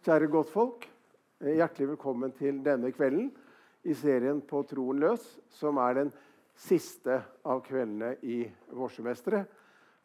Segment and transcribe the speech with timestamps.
[0.00, 0.86] Kjære godtfolk,
[1.44, 3.26] hjertelig velkommen til denne kvelden
[3.84, 6.12] i serien På troen løs, som er den
[6.56, 8.38] siste av kveldene i
[8.72, 9.44] vårsemesteret.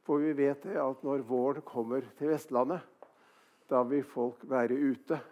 [0.04, 2.84] For vi vet at når våren kommer til Vestlandet,
[3.72, 5.24] da vil folk være ute.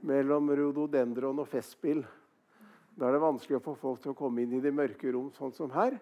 [0.00, 2.00] Mellom rododendron og festspill.
[2.96, 5.28] Da er det vanskelig å få folk til å komme inn i de mørke rom,
[5.36, 6.00] sånn som her.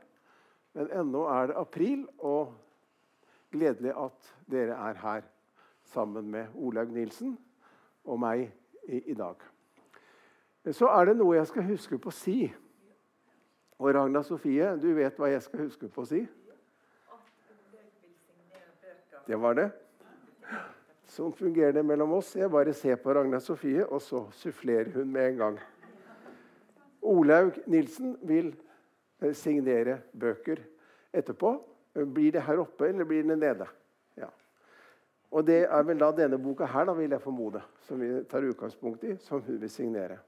[0.79, 2.55] Men ennå er det april, og
[3.51, 5.33] gledelig at dere er her
[5.91, 7.41] sammen med Olaug Nilsen
[8.05, 8.46] og meg
[8.89, 9.41] i, i dag.
[10.71, 12.36] Så er det noe jeg skal huske på å si.
[13.82, 16.23] Og Ragna Sofie, du vet hva jeg skal huske på å si?
[19.26, 19.68] Det var det.
[21.11, 22.31] Sånn fungerer det mellom oss.
[22.39, 25.59] Jeg bare ser på Ragna Sofie, og så sufflerer hun med en gang.
[27.03, 28.53] Olaug Nilsen vil
[29.21, 30.62] eh, signere bøker
[31.12, 31.57] etterpå.
[32.14, 33.67] Blir det her oppe, eller blir det nede?
[35.33, 35.39] Ja.
[35.39, 38.45] Og det er vel da denne boka her, da, vil jeg formode, som vi tar
[38.45, 40.19] utgangspunkt i, som hun vil signere.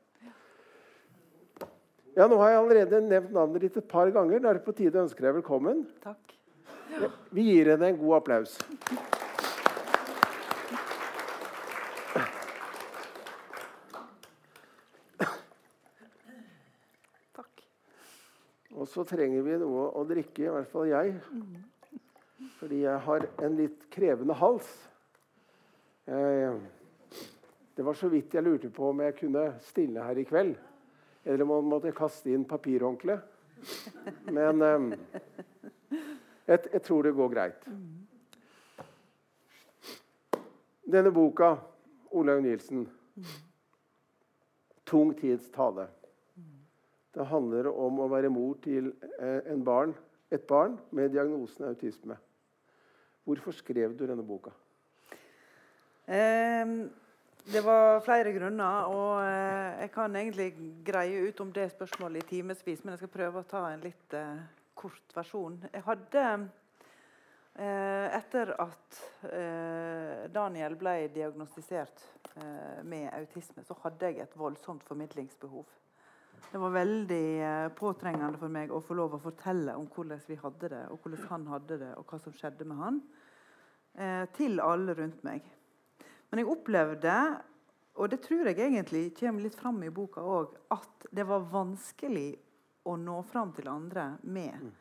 [2.16, 4.40] Ja, Nå har jeg allerede nevnt navnet ditt et par ganger.
[4.40, 5.82] Da er det på tide å ønske deg velkommen.
[6.00, 6.32] Takk.
[7.34, 8.54] Vi gir henne en god applaus.
[17.34, 17.66] Takk.
[18.72, 21.18] Og så trenger vi noe å drikke, i hvert fall jeg.
[22.62, 24.72] Fordi jeg har en litt krevende hals.
[26.06, 26.56] Eh,
[27.74, 30.56] det var så vidt jeg lurte på om jeg kunne stille her i kveld.
[31.24, 33.16] Eller om jeg måtte kaste inn papirhåndkle.
[34.36, 34.88] Men eh,
[36.52, 37.68] jeg, tror det går greit.
[40.84, 41.54] Denne boka,
[42.12, 42.84] Olaug Nielsen,
[44.84, 45.88] 'Tung tids tale'.
[47.14, 49.94] Det handler om å være mor til en barn,
[50.30, 52.18] et barn med diagnosen autisme.
[53.24, 54.50] Hvorfor skrev du denne boka?
[56.06, 56.66] Eh,
[57.46, 60.46] det var flere grunner, og eh, jeg kan egentlig
[60.84, 64.14] greie ut om det spørsmålet i timevis, men jeg skal prøve å ta en litt
[64.16, 64.38] eh,
[64.72, 65.58] kort versjon.
[65.68, 68.96] Jeg hadde eh, Etter at
[70.32, 72.00] Daniel ble diagnostisert
[72.88, 75.66] med autisme, så hadde jeg et voldsomt formidlingsbehov.
[76.48, 77.26] Det var veldig
[77.76, 81.28] påtrengende for meg å få lov å fortelle om hvordan vi hadde det, og hvordan
[81.28, 83.02] han hadde det, og hva som skjedde med han,
[84.34, 85.44] til alle rundt meg.
[86.34, 87.16] Men jeg opplevde,
[87.94, 92.32] og det tror jeg egentlig kommer litt fram i boka òg, at det var vanskelig
[92.90, 94.72] å nå fram til andre med mm.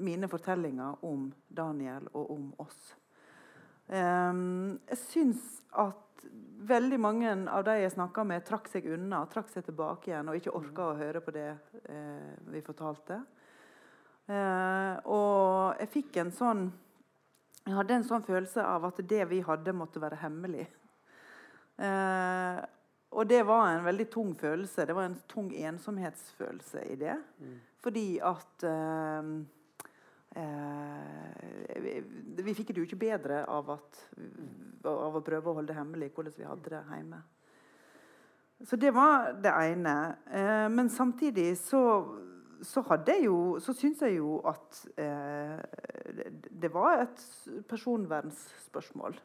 [0.00, 2.78] mine fortellinger om Daniel og om oss.
[3.84, 5.44] Um, jeg syns
[5.76, 6.24] at
[6.72, 10.40] veldig mange av de jeg snakka med, trakk seg unna, trakk seg tilbake igjen og
[10.40, 13.20] ikke orka å høre på det eh, vi fortalte.
[14.24, 16.66] Uh, og jeg fikk en sånn
[17.68, 20.64] Jeg hadde en sånn følelse av at det vi hadde, måtte være hemmelig.
[21.78, 22.58] Eh,
[23.08, 24.86] og det var en veldig tung følelse.
[24.86, 27.16] Det var en tung ensomhetsfølelse i det.
[27.40, 27.54] Mm.
[27.82, 29.30] Fordi at eh,
[30.38, 32.02] Eh, vi,
[32.42, 34.00] vi, fikk det jo ikke bedre av, at,
[34.86, 37.20] av, å prøve å holde det hemmelig hvordan vi hadde det hjemme.
[38.68, 39.94] Så det var det ene.
[40.30, 41.82] Eh, men samtidig så,
[42.66, 45.58] så hadde jeg jo Så syns jeg jo at eh,
[46.62, 47.24] det var et
[47.70, 49.18] personvernsspørsmål.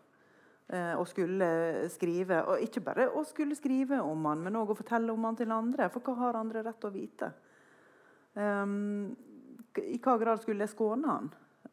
[0.71, 1.47] Å skulle
[1.91, 2.39] skrive.
[2.49, 5.51] Og ikke bare å skulle skrive om han, men òg å fortelle om han til
[5.53, 5.89] andre.
[5.93, 7.29] For hva har andre rett til å vite?
[8.33, 9.11] Um,
[9.77, 11.27] i hva grad skulle jeg skåne han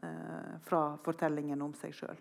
[0.04, 2.20] uh, fra fortellingen om seg sjøl.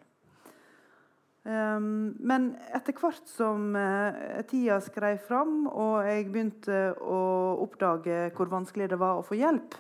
[1.44, 7.20] Um, ehm, men etter hvert som uh, tida skrev fram, og jeg begynte å
[7.66, 9.78] oppdage hvor vanskelig det var å få hjelp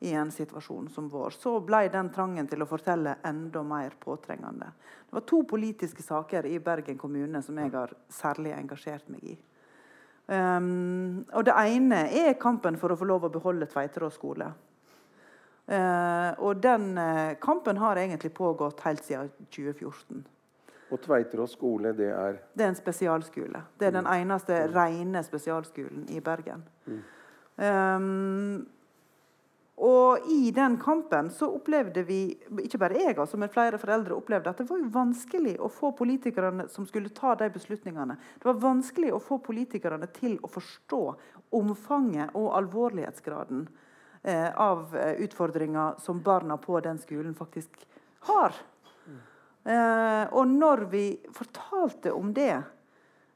[0.00, 4.68] i en situasjon som vår, så ble den trangen til å fortelle enda mer påtrengende.
[5.06, 9.36] Det var to politiske saker i Bergen kommune som jeg har særlig engasjert meg i.
[10.26, 14.50] Um, og Det ene er kampen for å få lov å beholde Tveiterås skole.
[15.66, 20.26] Uh, og den uh, kampen har egentlig pågått helt siden 2014.
[20.90, 23.62] Og Tveiterås skole, det er Det er en spesialskole.
[23.78, 24.04] Det er mm.
[24.04, 24.74] den eneste mm.
[24.74, 26.62] rene spesialskolen i Bergen.
[26.86, 27.02] Mm.
[27.56, 28.66] Um,
[29.76, 32.20] og i den kampen så opplevde vi,
[32.62, 36.64] ikke bare jeg, altså, men flere foreldre opplevde at det var vanskelig å få politikerne
[36.72, 41.02] som skulle ta de beslutningene, det var vanskelig å få politikerne til å forstå
[41.60, 43.66] omfanget og alvorlighetsgraden
[44.22, 47.84] eh, av eh, utfordringer som barna på den skolen faktisk
[48.30, 48.56] har.
[49.66, 52.62] Eh, og når vi fortalte om det,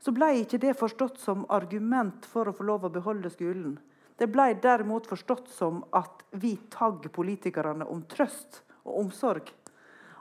[0.01, 3.77] så ble ikke det forstått som argument for å få lov å beholde skolen.
[4.21, 9.49] Det ble derimot forstått som at vi tagg politikerne om trøst og omsorg.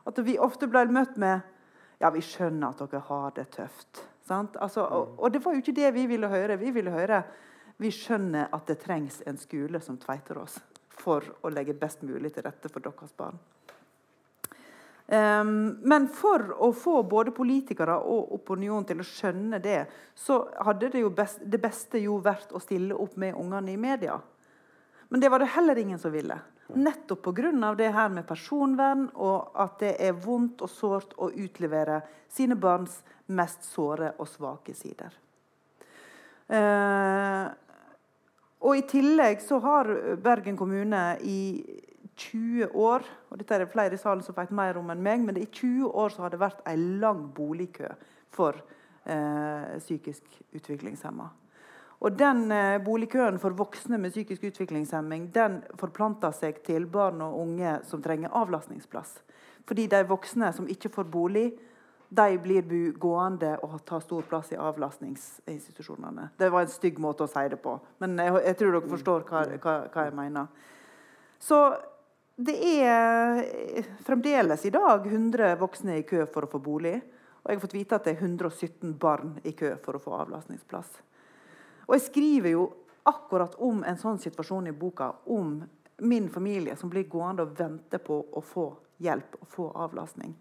[0.07, 1.41] At vi ofte ble møtt med
[1.99, 4.05] Ja, vi skjønner at dere har det tøft.
[4.31, 6.55] Altså, og, og, det var jo ikke det vi ville høre.
[6.61, 7.23] Vi ville høre
[7.79, 10.57] vi skjønner at det trengs en skole som tveiter oss
[10.99, 13.37] for å legge best mulig til rette for deres barn.
[15.11, 20.91] Um, men for å få både politikere og opinion til å skjønne det, så hadde
[20.93, 24.19] det, best, det beste jo vært å stille opp med ungene i media.
[25.09, 26.37] Men det var det heller ingen som ville.
[26.77, 27.73] Nettopp pga.
[27.73, 33.01] det her med personvern og at det er vondt og sårt å utlevere sine barns
[33.25, 35.09] mest såre og svake sider.
[36.53, 37.49] Uh,
[38.61, 39.89] og I tillegg så har
[40.21, 41.39] Bergen kommune i
[42.19, 45.21] 20 år og dette er det flere i salen som vet mer om enn meg,
[45.25, 47.91] men i 20 år så har det vært en lang boligkø
[48.35, 48.57] for
[49.05, 51.29] eh, psykisk utviklingshemma.
[51.99, 57.41] Og den eh, Boligkøen for voksne med psykisk utviklingshemming den forplanter seg til barn og
[57.41, 59.17] unge som trenger avlastningsplass.
[59.67, 61.51] Fordi de voksne som ikke får bolig,
[62.09, 62.65] de blir
[62.97, 66.31] gående og tar stor plass i avlastningsinstitusjonene.
[66.39, 69.27] Det var en stygg måte å si det på, men jeg, jeg tror dere forstår
[69.29, 70.47] hva, hva, hva jeg mener.
[71.39, 71.59] Så
[72.39, 76.95] det er eh, fremdeles i dag 100 voksne i kø for å få bolig.
[77.43, 80.13] Og jeg har fått vite at det er 117 barn i kø for å få
[80.21, 80.93] avlastningsplass.
[81.87, 82.69] Og jeg skriver jo
[83.09, 85.09] akkurat om en sånn situasjon i boka.
[85.27, 85.57] Om
[86.07, 88.69] min familie som blir gående og vente på å få
[89.03, 90.31] hjelp og få avlastning.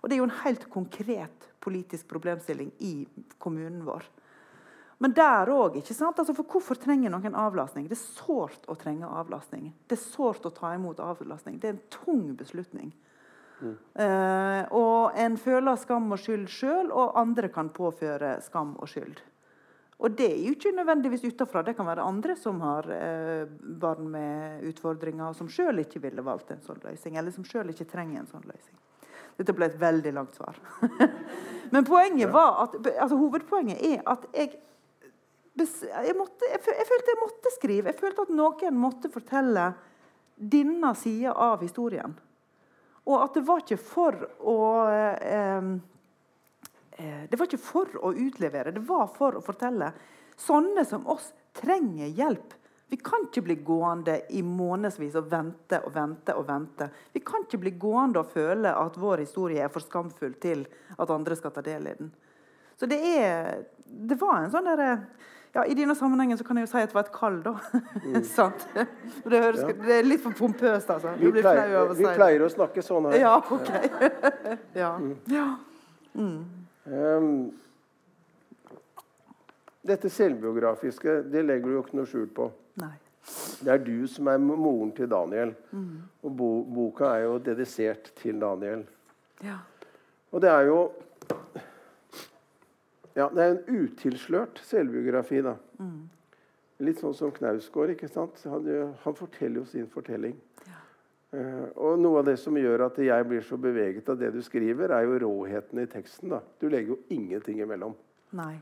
[0.00, 2.94] Og Det er jo en helt konkret politisk problemstilling i
[3.38, 4.06] kommunen vår.
[5.00, 5.78] Men der òg.
[5.80, 7.86] Altså, for hvorfor trenger noen avlastning?
[7.88, 9.70] Det er sårt å trenge avlastning.
[9.88, 11.56] Det er sårt å ta imot avlastning.
[11.60, 12.92] Det er en tung beslutning.
[13.60, 13.74] Mm.
[13.96, 19.24] Uh, og en føler skam og skyld sjøl, og andre kan påføre skam og skyld.
[20.00, 21.64] Og det er jo ikke nødvendigvis utafra.
[21.64, 23.48] Det kan være andre som har uh,
[23.80, 27.72] barn med utfordringer, og som sjøl ikke ville valgt en sånn løsning, eller som sjøl
[27.72, 28.76] ikke trenger en sånn løsning.
[29.40, 30.60] Dette ble et veldig langt svar.
[31.72, 34.58] Men poenget var at, altså, hovedpoenget er at jeg
[35.64, 37.92] jeg, måtte, jeg, følte jeg måtte skrive.
[37.92, 39.70] Jeg følte at noen måtte fortelle
[40.40, 42.14] denne sida av historien.
[43.08, 44.16] Og at det var ikke for
[44.46, 44.60] å
[44.92, 45.68] eh,
[47.00, 49.92] eh, Det var ikke for å utlevere, det var for å fortelle.
[50.40, 52.56] Sånne som oss trenger hjelp.
[52.90, 56.34] Vi kan ikke bli gående i månedsvis og vente og vente.
[56.34, 56.88] og vente.
[57.12, 60.64] Vi kan ikke bli gående og føle at vår historie er for skamfull til
[60.98, 62.10] at andre skal ta del i den.
[62.80, 64.90] Så det, er, det var en sånn derre
[65.54, 67.56] ja, I denne sammenhengen så kan jeg jo si at det var et kall, da.
[68.00, 68.22] Mm.
[69.30, 69.72] det, høres, ja.
[69.72, 71.12] det, er litt for pompøst, altså.
[71.18, 73.18] Vi pleier, å, vi pleier å snakke sånn her.
[73.20, 73.70] Ja, ok.
[74.82, 74.92] ja.
[74.98, 75.16] Mm.
[75.30, 75.48] ja.
[76.14, 76.38] Mm.
[76.86, 77.34] Um,
[79.86, 82.50] dette selvbiografiske det legger du jo ikke noe skjul på.
[82.80, 82.94] Nei.
[83.60, 85.52] Det er du som er moren til Daniel.
[85.70, 86.00] Mm.
[86.24, 88.86] Og bo, boka er jo dedisert til Daniel.
[89.44, 89.60] Ja.
[90.30, 90.80] Og det er jo
[93.16, 95.42] ja, Det er en utilslørt selvbiografi.
[95.42, 95.56] da.
[95.78, 96.08] Mm.
[96.80, 97.94] Litt sånn som Knausgård.
[97.96, 98.40] ikke sant?
[98.48, 100.36] Han, han forteller jo sin fortelling.
[100.66, 100.78] Ja.
[101.30, 104.40] Uh, og Noe av det som gjør at jeg blir så beveget av det du
[104.42, 106.32] skriver, er jo råheten i teksten.
[106.32, 106.40] da.
[106.58, 107.94] Du legger jo ingenting imellom.
[108.38, 108.56] Nei.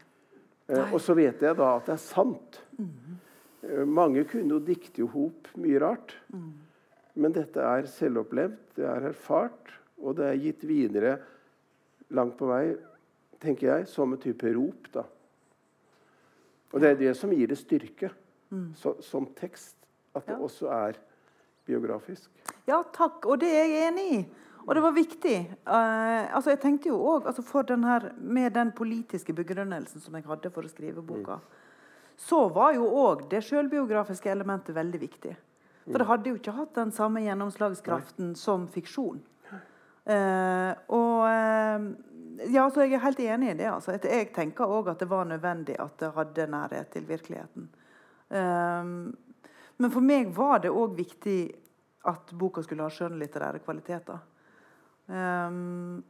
[0.68, 2.60] Uh, og så vet jeg da at det er sant.
[2.76, 3.16] Mm.
[3.62, 6.16] Uh, mange kunne jo dikte i hop mye rart.
[6.34, 6.52] Mm.
[7.18, 11.16] Men dette er selvopplevd, det er erfart, og det er gitt videre
[12.14, 12.62] langt på vei
[13.42, 14.88] tenker jeg, som en type rop.
[14.94, 15.04] da.
[16.72, 18.10] Og det er det som gir det styrke
[18.50, 18.74] mm.
[18.76, 19.76] så, som tekst.
[20.16, 20.42] At det ja.
[20.42, 20.98] også er
[21.68, 22.30] biografisk.
[22.66, 23.26] Ja, takk.
[23.26, 24.20] Og det er jeg enig i.
[24.68, 25.36] Og det var viktig.
[25.64, 30.64] Uh, altså jeg tenkte jo også, altså Med den politiske begrunnelsen som jeg hadde for
[30.64, 32.16] å skrive boka, mm.
[32.16, 35.36] så var jo òg det selvbiografiske elementet veldig viktig.
[35.84, 36.10] For det mm.
[36.10, 38.36] hadde jo ikke hatt den samme gjennomslagskraften Nei.
[38.36, 39.22] som fiksjon.
[40.08, 41.88] Uh, og uh,
[42.46, 43.70] ja, så Jeg er helt enig i det.
[43.70, 43.98] Altså.
[44.02, 47.68] Jeg tenker òg at det var nødvendig at det hadde nærhet til virkeligheten.
[48.28, 49.16] Um,
[49.78, 51.40] men for meg var det òg viktig
[52.08, 54.18] at boka skulle ha skjønnlitterære kvaliteter.
[55.08, 56.04] Um,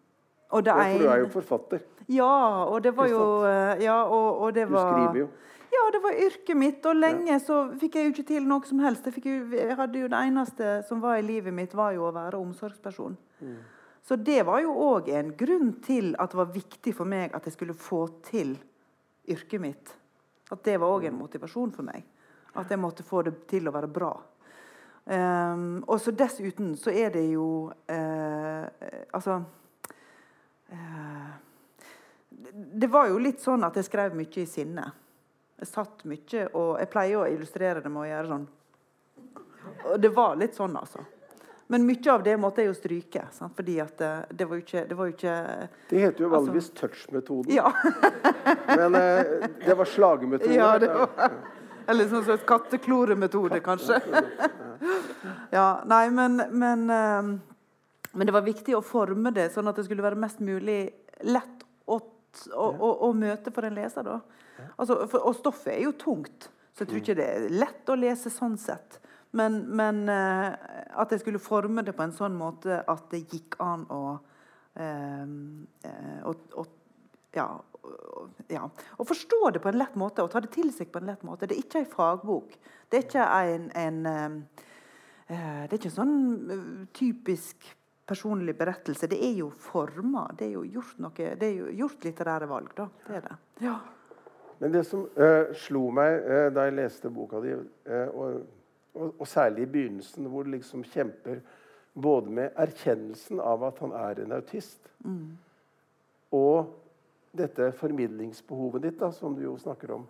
[0.49, 1.85] og det ja, for du er jo forfatter.
[2.09, 5.29] Ja, og det var jo eh, ja, og, og det var, Du skriver jo.
[5.69, 6.87] Ja, det var yrket mitt.
[6.87, 7.39] Og lenge ja.
[7.39, 9.07] så fikk jeg jo ikke til noe som helst.
[9.07, 12.15] Jeg, jo, jeg, hadde jo Det eneste som var i livet mitt, var jo å
[12.17, 13.19] være omsorgsperson.
[13.45, 13.59] Mm.
[14.09, 17.45] Så det var jo òg en grunn til at det var viktig for meg at
[17.45, 18.55] jeg skulle få til
[19.29, 19.91] yrket mitt.
[20.49, 22.07] At det var òg en motivasjon for meg.
[22.57, 24.15] At jeg måtte få det til å være bra.
[25.05, 28.65] Um, og så dessuten så er det jo uh,
[29.17, 29.39] Altså
[30.69, 31.31] uh,
[32.29, 34.89] Det var jo litt sånn at jeg skrev mye i sinne.
[35.61, 38.51] Jeg satt mye, og jeg pleier å illustrere det med å gjøre sånn.
[39.93, 41.05] Og det var litt sånn, altså.
[41.71, 43.27] Men mye av det måtte jeg jo stryke.
[43.37, 43.53] Sant?
[43.57, 45.37] fordi at det, det, var jo ikke Det, var jo ikke,
[45.91, 47.53] det heter jo altså- vanligvis touch-metoden.
[47.53, 47.73] Ja.
[48.81, 50.55] Men eh, det var slagemetoden.
[50.57, 51.35] ja det var,
[51.89, 53.97] eller sånn som et kattekloremetode, kanskje.
[55.57, 57.31] ja, nei, men, men, eh,
[58.13, 60.83] men det var viktig å forme det sånn at det skulle være mest mulig
[61.25, 64.05] lett å, å, å, å møte for en leser.
[64.05, 64.19] da.
[64.77, 67.97] Altså, for, og stoffet er jo tungt, så jeg tror ikke det er lett å
[67.97, 69.01] lese sånn sett.
[69.37, 70.55] Men, men eh,
[70.97, 74.03] at jeg skulle forme det på en sånn måte at det gikk an å,
[74.81, 75.25] eh,
[75.85, 76.65] eh, å, å
[77.37, 77.49] ja,
[78.49, 81.11] ja, å forstå det på en lett måte og ta det til seg på en
[81.11, 81.49] lett måte.
[81.49, 82.57] Det er ikke ei fagbok.
[82.89, 84.65] Det er ikke en, en eh,
[85.29, 86.17] eh, Det er ikke en sånn
[86.55, 86.65] eh,
[86.97, 87.69] typisk
[88.09, 89.11] personlig berettelse.
[89.11, 90.27] Det er jo forma.
[90.39, 92.89] Det er jo gjort noe Det er jo gjort litterære valg, da.
[93.07, 93.39] Det er det.
[93.67, 93.79] Ja.
[94.59, 98.41] Men det som uh, slo meg uh, da jeg leste boka di, uh, og,
[98.99, 101.41] og, og særlig i begynnelsen, hvor du liksom kjemper
[101.95, 104.91] både med erkjennelsen av at han er en autist,
[106.33, 106.75] og
[107.39, 110.07] dette formidlingsbehovet ditt, da, som du jo snakker om,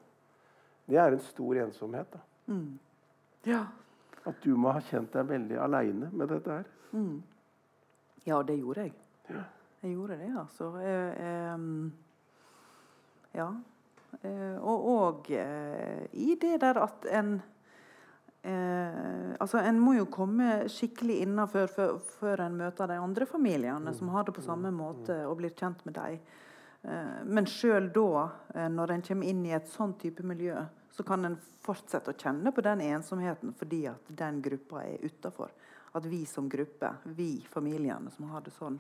[0.89, 2.13] det er en stor ensomhet.
[2.13, 2.19] da.
[3.45, 3.67] Ja.
[4.27, 6.69] At du må ha kjent deg veldig aleine med dette her.
[8.27, 8.95] ja, det gjorde jeg.
[9.83, 10.73] Jeg gjorde det, altså.
[10.83, 11.91] Jeg, jeg,
[13.35, 13.49] ja.
[14.25, 17.43] Eh, og og eh, i det der at en
[18.49, 24.11] eh, altså En må jo komme skikkelig innafor før, en møter de andre familiene som
[24.15, 26.19] har det på samme måte, og blir kjent med dem.
[26.83, 30.57] Eh, men sjøl da, eh, når en kommer inn i et sånn type miljø,
[30.95, 35.53] så kan en fortsette å kjenne på den ensomheten fordi at den gruppa er utafor.
[35.95, 38.79] At vi som gruppe, vi familiene som har det sånn,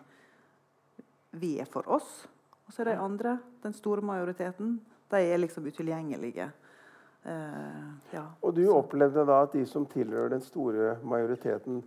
[1.38, 2.26] vi er for oss.
[2.66, 6.50] Og så er de andre, den store majoriteten, de er liksom utilgjengelige.
[7.24, 8.24] Eh, ja.
[8.42, 11.82] Og du opplevde da at de som tilhører den store majoriteten,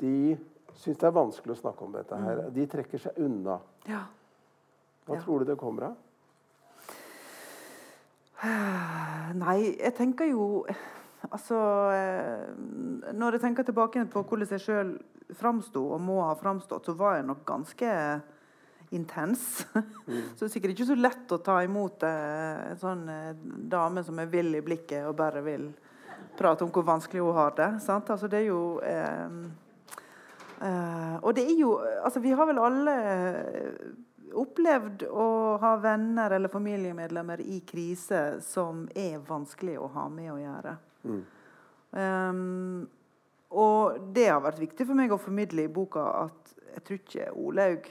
[0.00, 0.36] de
[0.74, 2.42] syns det er vanskelig å snakke om dette her.
[2.54, 3.60] De trekker seg unna.
[3.88, 4.04] ja.
[5.06, 5.22] Hva Ja.
[5.24, 5.96] tror du det kommer av?
[9.34, 10.66] Nei, jeg tenker jo
[11.32, 11.56] Altså
[11.92, 14.92] eh, Når jeg tenker tilbake på hvordan jeg sjøl
[15.36, 17.90] framsto og må ha framstått, så var jeg nok ganske
[18.90, 19.66] intens.
[19.74, 23.32] så det er sikkert ikke så lett å ta imot eh, en sånn eh,
[23.70, 25.70] dame som er vill i blikket og bare vil
[26.38, 27.70] prate om hvor vanskelig hun har det.
[27.84, 28.10] Sant?
[28.10, 29.26] Altså, det er jo eh,
[30.66, 32.96] eh, Og det er jo Altså, vi har vel alle
[34.30, 35.26] opplevd å
[35.58, 40.74] ha venner eller familiemedlemmer i krise som er vanskelig å ha med å gjøre.
[41.90, 42.84] Um,
[43.50, 47.26] og det har vært viktig for meg å formidle i boka at jeg tror ikke
[47.34, 47.88] Olaug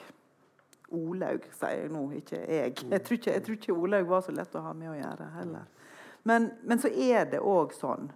[0.95, 2.77] Olaug, sier jeg nå, ikke jeg.
[2.89, 5.29] Jeg tror ikke, jeg tror ikke Olaug var så lett å ha med å gjøre
[5.35, 5.67] heller.
[6.27, 8.09] Men, men så er det òg sånn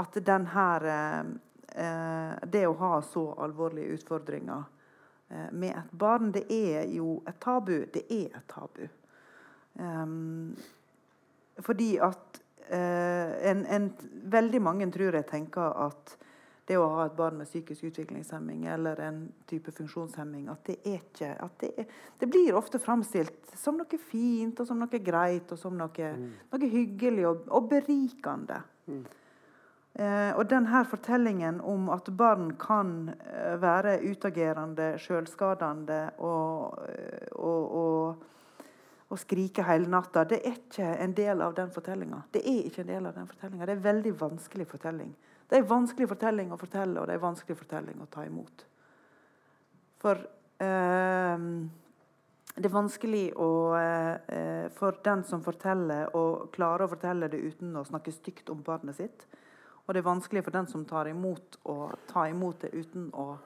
[0.00, 1.20] at den her eh,
[1.84, 4.64] eh, Det å ha så alvorlige utfordringer
[5.28, 7.78] eh, med et barn, det er jo et tabu.
[7.92, 8.86] Det er et tabu.
[9.76, 10.56] Um,
[11.60, 13.90] fordi at eh, en, en,
[14.22, 16.16] veldig mange tror jeg tenker at
[16.66, 21.28] det å ha et barn med psykisk utviklingshemming eller en type funksjonshemming, at det ikke
[21.42, 25.60] at det, er, det blir ofte framstilt som noe fint og som noe greit og
[25.60, 26.10] som noe,
[26.50, 28.58] noe hyggelig og, og berikende.
[29.96, 37.78] Eh, og denne fortellingen om at barn kan eh, være utagerende, sjølskadende og, eh, og,
[37.78, 38.66] og,
[39.08, 42.26] og skrike hele natta, det er ikke en del av den fortellinga.
[42.34, 43.64] Det er ikke en del av den fortellinga.
[43.64, 45.16] Det er en veldig vanskelig fortelling.
[45.48, 48.24] Det er en vanskelig fortelling å fortelle, og det er en vanskelig fortelling å ta
[48.26, 48.64] imot.
[50.02, 50.18] For
[50.62, 51.48] eh,
[52.56, 57.76] det er vanskelig å, eh, for den som forteller, å klare å fortelle det uten
[57.76, 59.26] å snakke stygt om barnet sitt.
[59.86, 63.36] Og det er vanskelig for den som tar imot, å ta imot det uten å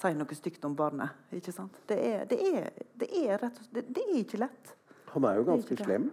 [0.00, 1.12] si noe stygt om barnet.
[1.36, 1.76] Ikke sant?
[1.86, 4.76] Det er, det er, det er rett og slett det, er ikke lett.
[5.12, 6.06] Han er jo ganske er slem.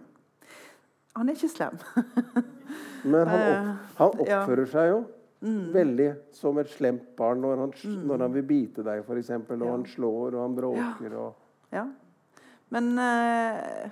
[1.16, 1.78] Han er ikke slem.
[3.08, 4.26] Men han, opp, han Eh.
[4.26, 4.42] Mm.
[4.42, 4.98] oppfører seg jo
[5.40, 7.72] veldig som et slemt barn når han,
[8.06, 9.30] når han vil bite deg, f.eks.
[9.30, 9.70] Og Ja.
[9.70, 11.14] han slår og han bråker.
[11.16, 11.34] Og,
[11.72, 11.84] Ja.
[12.70, 13.90] Men, øh,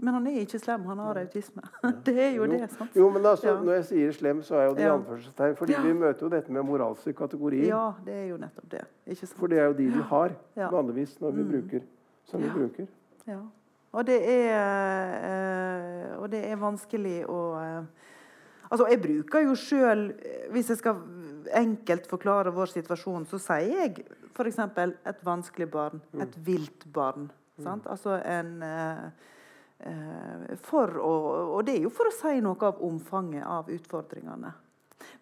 [0.00, 0.84] men han er ikke slem.
[0.84, 1.62] Han har autisme.
[2.06, 2.70] Det er jo det.
[2.70, 2.90] sant?
[2.96, 3.60] Jo, men altså, Ja.
[3.62, 4.94] Når jeg sier slem, så er jo det i Ja.
[4.96, 5.56] anførselstegn.
[5.56, 5.82] Fordi Ja.
[5.82, 7.66] vi møter jo dette med moralske kategorier.
[7.68, 8.84] Ja, det er jo nettopp det.
[9.36, 10.68] For det er jo de vi har Ja.
[10.70, 11.50] vanligvis når vi Mm.
[11.50, 11.80] bruker
[12.24, 12.86] som vi bruker.
[13.26, 13.38] Ja.
[13.92, 17.84] Og det er, øh, og det er vanskelig å eh,
[18.68, 20.02] Altså, jeg bruker jo sjøl
[20.52, 20.98] Hvis jeg skal
[21.56, 24.58] enkelt forklare vår situasjon, så sier jeg f.eks.
[25.08, 26.02] et vanskelig barn.
[26.20, 27.30] Et vilt barn.
[27.62, 27.88] Sant?
[27.90, 29.04] Altså en eh,
[29.88, 31.12] eh, for å,
[31.56, 34.52] Og det er jo for å si noe av omfanget av utfordringene.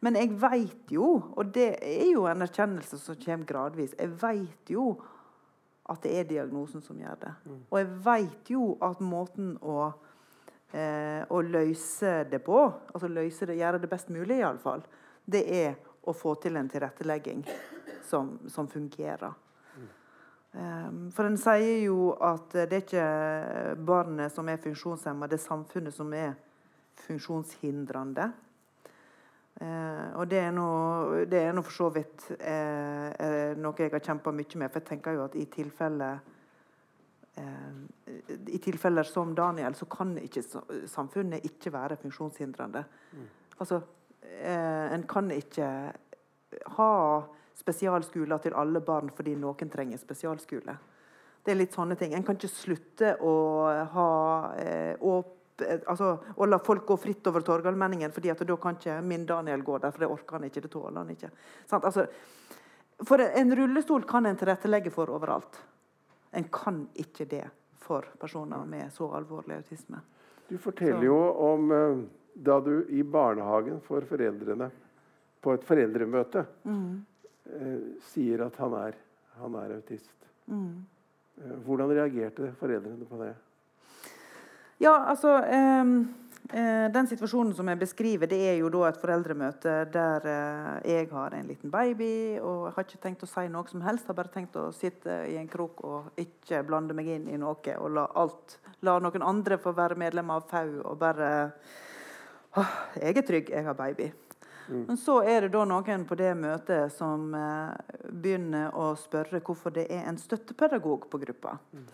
[0.04, 4.72] Men jeg veit jo, og det er jo en erkjennelse som kommer gradvis Jeg veit
[4.72, 4.94] jo
[5.86, 7.32] at det er diagnosen som gjør det.
[7.46, 7.58] Mm.
[7.70, 9.92] Og jeg veit jo at måten å,
[10.72, 12.60] eh, å løse det på,
[12.92, 14.84] altså løse det, gjøre det best mulig iallfall,
[15.24, 15.74] det er
[16.06, 17.42] å få til en tilrettelegging
[18.06, 19.42] som, som fungerer.
[20.56, 23.08] Um, for en sier jo at det er ikke
[23.84, 26.32] barnet som er funksjonshemma, det er samfunnet som er
[27.04, 28.30] funksjonshindrende.
[29.60, 34.60] Eh, og det er, noe, for så vidt eh, eh, noe jeg har kjempa mye
[34.60, 34.72] med.
[34.72, 36.10] For jeg tenker jo at i tilfelle
[38.46, 40.42] i tilfeller som Daniel, så kan ikke
[40.88, 42.84] samfunnet ikke være funksjonshindrende.
[43.12, 43.26] Mm.
[43.58, 43.80] Altså,
[44.22, 45.70] eh, en kan ikke
[46.78, 46.90] ha
[47.56, 50.76] spesialskoler til alle barn fordi noen trenger spesialskole.
[51.44, 52.14] Det er litt sånne ting.
[52.14, 53.34] En kan ikke slutte å
[53.92, 54.10] ha
[54.58, 54.96] eh,
[55.60, 59.62] Eh, altså, å la folk gå fritt over Torgallmenningen, fordi da kan ikke min Daniel
[59.64, 60.64] gå der, for det orker han ikke.
[60.66, 61.30] Det tåler han ikke.
[61.78, 62.06] Altså,
[63.06, 65.60] for en rullestol kan en tilrettelegge for overalt.
[66.36, 67.44] En kan ikke det
[67.86, 70.02] for personer med så alvorlig autisme.
[70.48, 71.06] Du forteller så.
[71.08, 72.02] jo om uh,
[72.34, 74.68] da du i barnehagen for foreldrene
[75.42, 76.92] på et foreldremøte mm.
[77.54, 79.00] uh, sier at han er,
[79.40, 80.30] han er autist.
[80.46, 80.84] Mm.
[81.40, 83.34] Uh, hvordan reagerte foreldrene på det?
[84.78, 85.84] Ja, altså eh,
[86.46, 91.34] Den situasjonen som jeg beskriver, det er jo da et foreldremøte der eh, jeg har
[91.34, 94.04] en liten baby, og jeg har ikke tenkt å si noe som helst.
[94.04, 97.40] Jeg har bare tenkt å sitte i en krok og ikke blande meg inn i
[97.40, 97.74] noe.
[97.80, 101.32] Og la, alt, la noen andre få være medlem av FAU og bare
[102.56, 104.12] åh, Jeg er trygg, jeg har baby.
[104.68, 104.84] Mm.
[104.86, 109.74] Men så er det da noen på det møtet som eh, begynner å spørre hvorfor
[109.74, 111.58] det er en støttepedagog på gruppa.
[111.72, 111.86] Mm.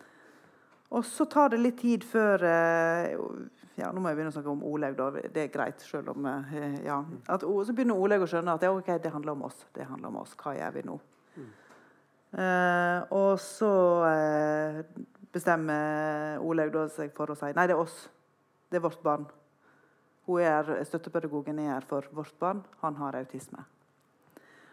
[0.92, 3.16] Og så tar det litt tid før eh,
[3.78, 4.96] ja, Nå må jeg begynne å snakke om Olaug.
[4.96, 5.80] da, Det er greit.
[5.80, 7.04] selv om, eh, ja.
[7.28, 9.66] At, så begynner Olaug å skjønne at ja, okay, det handler om oss.
[9.72, 10.34] Det handler om oss.
[10.36, 10.98] Hva gjør vi nå?
[11.36, 11.50] Mm.
[12.32, 13.72] Eh, og så
[14.08, 14.82] eh,
[15.32, 18.08] bestemmer Olaug seg for å si nei, det er oss.
[18.68, 19.26] Det er vårt barn.
[20.26, 22.62] Hun er, Støttepedagogen er her for vårt barn.
[22.80, 23.64] Han har autisme.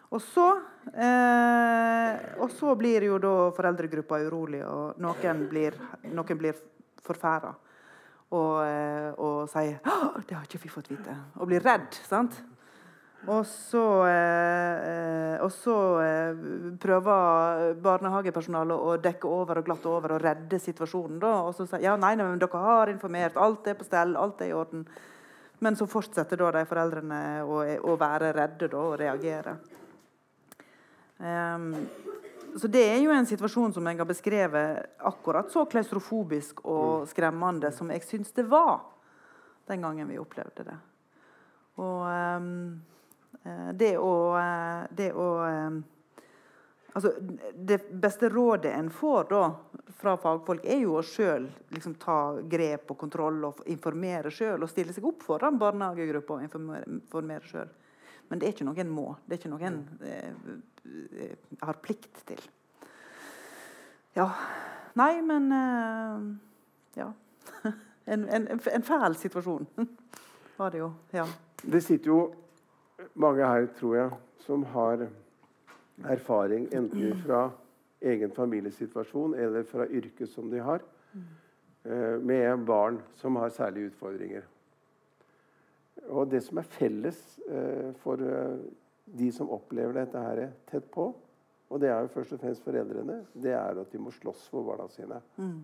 [0.09, 0.45] Og så,
[0.93, 5.75] eh, og så blir jo da foreldregruppa urolig, og noen blir,
[6.09, 6.57] noen blir
[7.05, 7.53] forferda.
[8.29, 11.93] Og, eh, og, sier 'Det har ikke vi fått vite.' Og blir redd.
[11.93, 12.43] sant?
[13.27, 16.35] Og så, eh, og så eh,
[16.79, 21.19] prøver barnehagepersonalet å dekke over og glatte over og redde situasjonen.
[21.19, 21.33] Da.
[21.43, 24.41] Og så sier ja, nei, nei, men dere har informert, alt er på stell, alt
[24.41, 24.87] er i orden.
[25.59, 29.57] Men så fortsetter da de foreldrene å, å være redde da, og reagere.
[31.19, 31.73] Um,
[32.55, 37.09] så Det er jo en situasjon som jeg har beskrevet akkurat så klaustrofobisk og mm.
[37.11, 38.81] skremmende som jeg syns det var
[39.69, 40.77] den gangen vi opplevde det.
[41.79, 42.81] Og um,
[43.73, 45.83] det å, eh, det å um,
[46.93, 47.13] altså,
[47.53, 49.43] Det beste rådet en får da
[49.99, 54.63] fra fagfolk, er jo å sjøl liksom, ta grep og kontroll og informere sjøl.
[54.63, 57.71] Og stille seg opp foran barnehagegruppa og informere sjøl.
[58.29, 59.05] Men det er ikke noe en må.
[59.25, 60.33] Det er ikke noe en eh,
[61.25, 62.41] eh, har plikt til.
[64.17, 64.29] Ja.
[64.99, 67.11] Nei, men eh, Ja.
[68.09, 69.67] En, en, en, fæl situasjon
[70.57, 70.87] var det jo.
[71.13, 71.27] Ja.
[71.61, 72.33] Det sitter jo
[73.13, 75.03] mange her, tror jeg, som har
[76.09, 77.43] erfaring enten fra
[78.01, 80.81] egen familiesituasjon eller fra yrket som de har,
[81.85, 84.41] eh, med barn som har særlige utfordringer.
[86.09, 87.17] Og det som er felles
[87.49, 88.61] eh, for eh,
[89.19, 91.09] de som opplever dette her tett på,
[91.69, 94.65] og det er jo først og fremst foreldrene, det er at de må slåss for
[94.65, 95.19] barna sine.
[95.37, 95.59] Mm.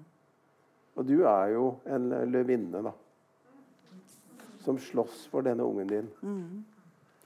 [0.95, 2.93] Og du er jo en løvinne, da.
[4.61, 6.09] Som slåss for denne ungen din.
[6.21, 6.63] Mm.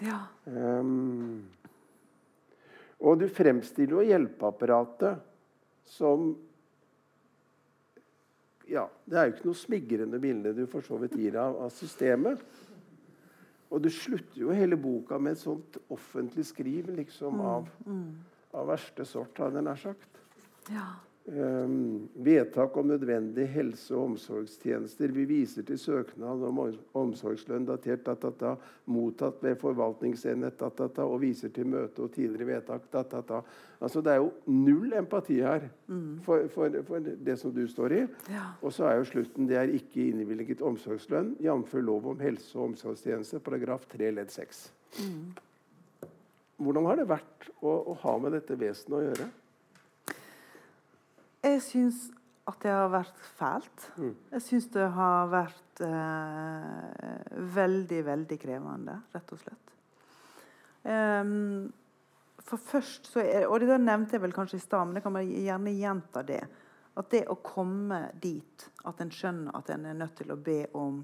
[0.03, 0.21] Ja.
[0.47, 1.43] Um,
[3.03, 5.19] og du fremstiller jo hjelpeapparatet
[5.89, 6.31] som
[8.69, 11.71] Ja, det er jo ikke noe smigrende bilde du for så vidt gir av, av
[11.73, 12.43] systemet.
[13.69, 18.07] Og du slutter jo hele boka med et sånt offentlig skriv liksom, mm, av, mm.
[18.57, 20.23] av verste sort, hadde jeg nær sagt.
[20.73, 20.87] Ja.
[21.25, 25.07] Um, vedtak om nødvendige helse- og omsorgstjenester.
[25.07, 26.61] Vi viser til søknad om
[26.97, 28.53] omsorgslønn datert da, da, da,
[28.89, 32.87] mottatt ved forvaltningsenhet da, da, da, og viser til møte og tidligere vedtak.
[32.89, 33.41] Da, da, da.
[33.77, 36.23] Altså, det er jo null empati her mm.
[36.25, 38.01] for, for, for, det som du står i.
[38.33, 38.47] Ja.
[38.63, 41.75] Og så er jo slutten det er ikke innvilget omsorgslønn, jf.
[41.83, 44.63] lov om helse- og omsorgstjeneste, paragraf 3 ledd 6.
[45.03, 46.09] Mm.
[46.57, 49.29] Hvordan har det vært å, å ha med dette vesenet å gjøre?
[51.45, 52.07] Jeg syns
[52.49, 53.89] at det har vært fælt.
[53.99, 54.15] Mm.
[54.33, 59.75] Jeg syns det har vært eh, veldig, veldig krevende, rett og slett.
[60.83, 61.69] Um,
[62.39, 65.13] for først så er, Og det nevnte jeg vel kanskje i stad, men jeg kan
[65.13, 66.41] man gjerne gjenta det.
[66.99, 70.63] At det å komme dit at en skjønner at en er nødt til å be
[70.79, 71.03] om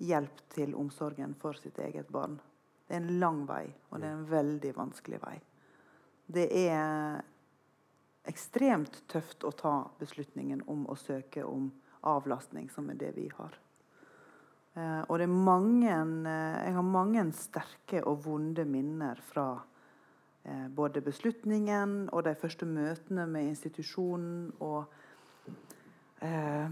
[0.00, 2.38] hjelp til omsorgen for sitt eget barn,
[2.86, 5.36] det er en lang vei, og det er en veldig vanskelig vei.
[6.30, 7.20] Det er
[8.28, 11.70] ekstremt tøft å ta beslutningen om å søke om
[12.06, 13.56] avlastning, som er det vi har.
[14.74, 19.48] Eh, og det er mange, eh, jeg har mange sterke og vonde minner fra
[20.44, 24.52] eh, både beslutningen og de første møtene med institusjonen.
[24.60, 24.84] Og,
[26.22, 26.68] eh,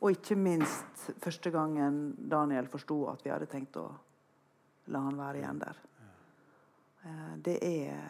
[0.00, 3.88] og ikke minst første gangen Daniel forsto at vi hadde tenkt å
[4.92, 5.82] la han være igjen der.
[7.42, 8.00] Det er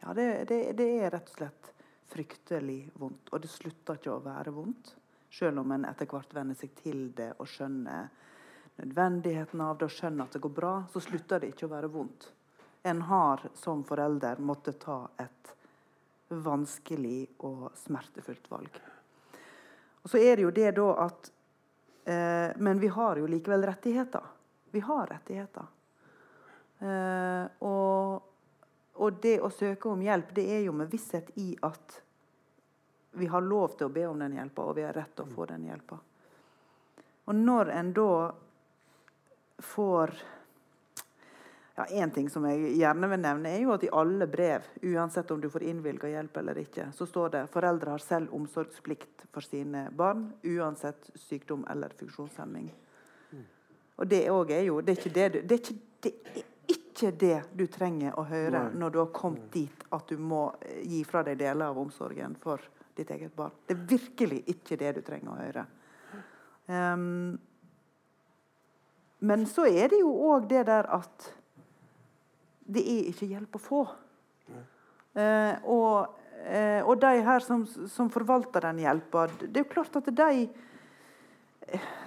[0.00, 1.72] Ja, det, det, det er rett og slett
[2.08, 3.32] fryktelig vondt.
[3.32, 4.94] Og det slutter ikke å være vondt.
[5.30, 8.08] Selv om en etter hvert venner seg til det og skjønner
[8.78, 11.90] nødvendigheten av det og skjønner at det går bra, så slutter det ikke å være
[11.92, 12.30] vondt.
[12.88, 15.54] En har som forelder måttet ta et
[16.28, 18.78] vanskelig og smertefullt valg.
[20.04, 21.30] Og så er det jo det da at
[22.04, 24.24] eh, Men vi har jo likevel rettigheter.
[24.70, 25.66] Vi har rettigheter.
[26.78, 28.27] Eh, og,
[28.98, 32.00] og det å søke om hjelp, det er jo med visshet i at
[33.18, 35.34] vi har lov til å be om den hjelpa, og vi har rett til å
[35.34, 35.98] få den hjelpa.
[37.28, 38.10] Og når en da
[39.58, 40.12] får
[41.78, 45.30] ja, En ting som jeg gjerne vil nevne, er jo at i alle brev, uansett
[45.30, 49.46] om du får innvilga hjelp eller ikke, så står det foreldre har selv omsorgsplikt for
[49.46, 52.66] sine barn, uansett sykdom eller funksjonshemming.
[53.98, 56.44] Og det òg er jo Det er det det er ikke, det
[56.98, 58.78] ikke det du trenger å høre Nei.
[58.80, 60.48] når du har kommet dit at du må
[60.82, 62.62] gi fra deg deler av omsorgen for
[62.98, 63.54] ditt eget barn.
[63.66, 65.64] Det er virkelig ikke det du trenger å høre.
[66.66, 67.38] Um,
[69.22, 71.28] men så er det jo òg det der at
[72.68, 73.82] det er ikke hjelp å få.
[75.18, 80.02] Uh, og, uh, og, de her som, som forvalter den hjelpa, det er jo klart
[80.02, 80.48] at de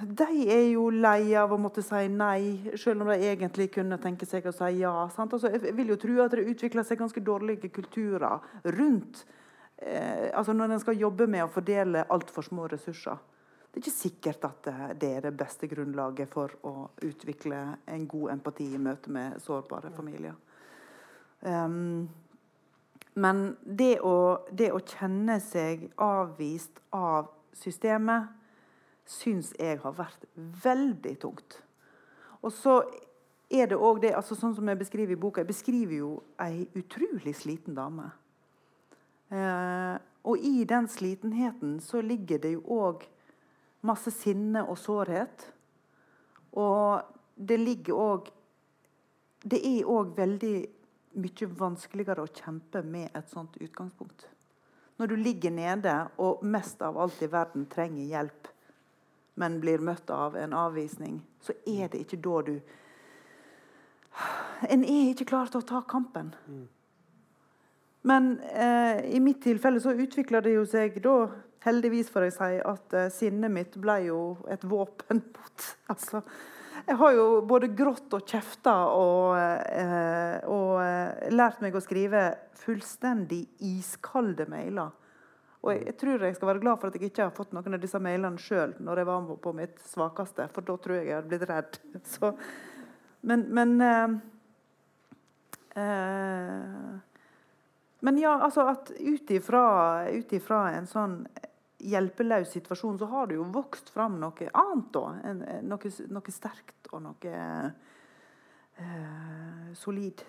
[0.02, 4.26] de er jo lei av å måtte si nei, selv om de egentlig kunne tenke
[4.26, 4.94] seg å si ja.
[5.06, 8.42] Altså, jeg vil jo tro at det utvikler seg ganske dårlige kulturer
[8.78, 9.26] rundt
[9.78, 13.20] eh, altså når en skal jobbe med å fordele altfor små ressurser.
[13.72, 18.34] Det er ikke sikkert at det er det beste grunnlaget for å utvikle en god
[18.34, 20.36] empati i møte med sårbare familier.
[21.40, 22.10] Um,
[23.14, 28.41] men det å, det å, kjenne seg avvist av systemet
[29.12, 30.26] syns jeg har vært
[30.64, 31.58] veldig tungt.
[32.42, 32.80] Og så
[33.52, 36.66] er det òg det altså Sånn som jeg beskriver i boka Jeg beskriver jo ei
[36.80, 38.08] utrolig sliten dame.
[39.32, 43.06] Eh, og i den slitenheten så ligger det jo òg
[43.88, 45.48] masse sinne og sårhet.
[46.54, 47.02] Og
[47.36, 48.32] det ligger òg
[49.42, 50.56] Det er òg veldig
[51.18, 54.28] mye vanskeligere å kjempe med et sånt utgangspunkt.
[55.02, 58.52] Når du ligger nede og mest av alt i verden trenger hjelp,
[59.40, 62.56] men blir møtt av en avvisning, så er det ikke da du
[64.68, 66.34] En er ikke klar til å ta kampen.
[66.52, 66.66] Mm.
[68.02, 71.30] Men eh, i mitt tilfelle så utvikla det jo seg da,
[71.66, 76.24] heldigvis får jeg si, at eh, sinnet mitt ble jo et våpen mot altså,
[76.88, 82.26] Jeg har jo både grått og kjefta og, eh, og eh, lært meg å skrive
[82.62, 84.92] fullstendig iskalde mailer.
[85.62, 87.84] Og jeg, tror jeg skal være glad for at jeg ikke har fått noen av
[87.84, 91.30] disse mailene sjøl når jeg var på mitt svakeste, for da tror jeg jeg hadde
[91.30, 91.80] blitt redd.
[92.16, 92.34] Så,
[93.30, 94.18] men, men eh,
[95.84, 97.00] eh,
[98.02, 101.20] men ja, altså at ut ifra en sånn
[101.86, 104.88] hjelpeløs situasjon, så har det jo vokst fram noe annet.
[104.94, 105.04] da.
[105.66, 107.34] Noe, noe, sterkt og noe
[108.82, 110.24] eh, solid.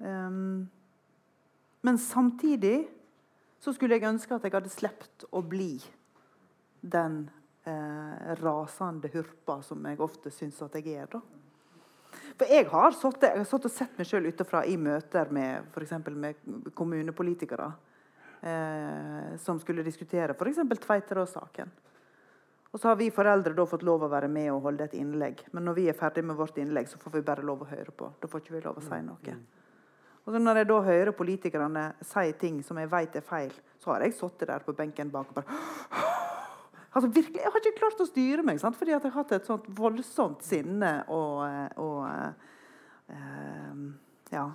[0.00, 0.64] Um,
[1.84, 2.88] men samtidig
[3.60, 5.74] så skulle jeg ønske at jeg hadde sluppet å bli
[6.80, 7.26] den
[7.68, 11.10] eh, rasende hurpa som jeg ofte syns at jeg er.
[11.12, 11.20] da.
[12.40, 15.92] For jeg har satt og sett meg sjøl utenfra i møter med f.eks.
[16.08, 17.68] med kommunepolitikere
[18.40, 20.64] eh, som skulle diskutere f.eks.
[20.80, 21.76] Tveiterås-saken.
[22.70, 25.42] Og så har vi foreldre da fått lov å være med og holde et innlegg.
[25.52, 27.92] Men når vi er ferdig med vårt innlegg, så får vi bare lov å høre
[27.92, 28.12] på.
[28.22, 29.34] Da får ikke vi lov å si noe.
[30.30, 33.50] Og Når jeg da hører politikerne si ting som jeg vet er feil,
[33.82, 35.60] så har jeg sittet der på benken bak og bare
[36.94, 38.78] Altså, virkelig, Jeg har ikke klart å styre meg, sant?
[38.78, 41.44] fordi jeg har hatt et sånt voldsomt sinne og,
[41.78, 42.00] og
[43.10, 43.84] uh,
[44.34, 44.48] Ja.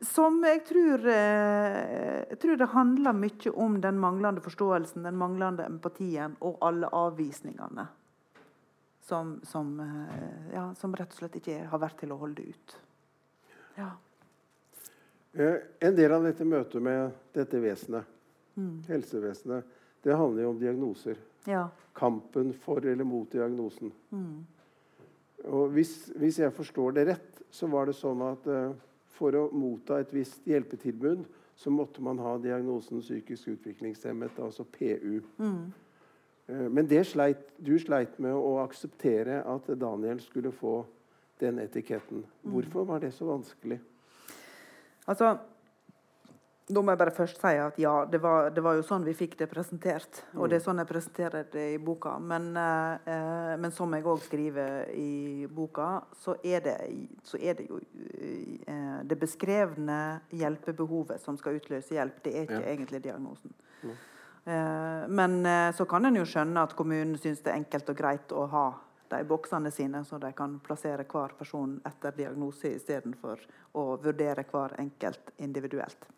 [0.00, 5.66] Som jeg tror, uh, jeg tror det handler mye om den manglende forståelsen, den manglende
[5.70, 7.86] empatien og alle avvisningene.
[9.10, 12.74] som, som, eh, ja, som, rett og slett ikke har vært til å holde ut.
[13.76, 13.90] Ja.
[15.32, 18.06] Eh, en del av dette møtet med dette vesenet,
[18.58, 18.76] mm.
[18.88, 21.20] helsevesenet, det handler jo om diagnoser.
[21.46, 21.68] Ja.
[21.94, 23.92] Kampen for eller mot diagnosen.
[24.10, 24.46] Mm.
[25.48, 28.72] Og hvis, hvis, jeg forstår det rett, så var det sånn at uh,
[29.16, 31.22] for å motta et visst hjelpetilbud,
[31.60, 35.20] så måtte man ha diagnosen psykisk utviklingshemmet, altså PU.
[35.40, 35.62] Mm.
[36.50, 40.82] Uh, men sleit, du sleit med å akseptere at Daniel skulle få
[41.40, 42.24] den etiketten.
[42.42, 42.52] Mm.
[42.54, 43.80] Hvorfor var det så vanskelig?
[45.10, 45.38] Altså,
[46.70, 49.14] da må jeg bare først si at ja, det var, det var, jo sånn vi
[49.16, 50.22] fikk det presentert.
[50.36, 50.66] Og det er mm.
[50.68, 52.12] sånn jeg presenterer det i boka.
[52.22, 55.88] Men, eh, men som jeg òg skriver i boka,
[56.22, 56.76] så er det,
[57.26, 59.98] så er det jo eh, det beskrevne
[60.36, 62.22] hjelpebehovet som skal utløse hjelp.
[62.24, 62.70] Det er ikke ja.
[62.74, 63.56] egentlig diagnosen.
[63.82, 63.96] Ja.
[64.44, 67.98] Eh, men eh, så kan en jo skjønne at kommunen syns det er enkelt og
[67.98, 68.68] greit å ha
[69.10, 73.42] de boksene sine, så de kan plassere hver person etter diagnose istedenfor
[73.78, 76.08] å vurdere hver enkelt individuelt.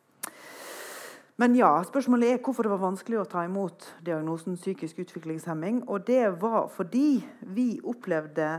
[1.41, 5.81] Men ja, spørsmålet er hvorfor det var vanskelig å ta imot diagnosen psykisk utviklingshemming.
[5.89, 7.23] Og det var fordi
[7.57, 8.51] vi opplevde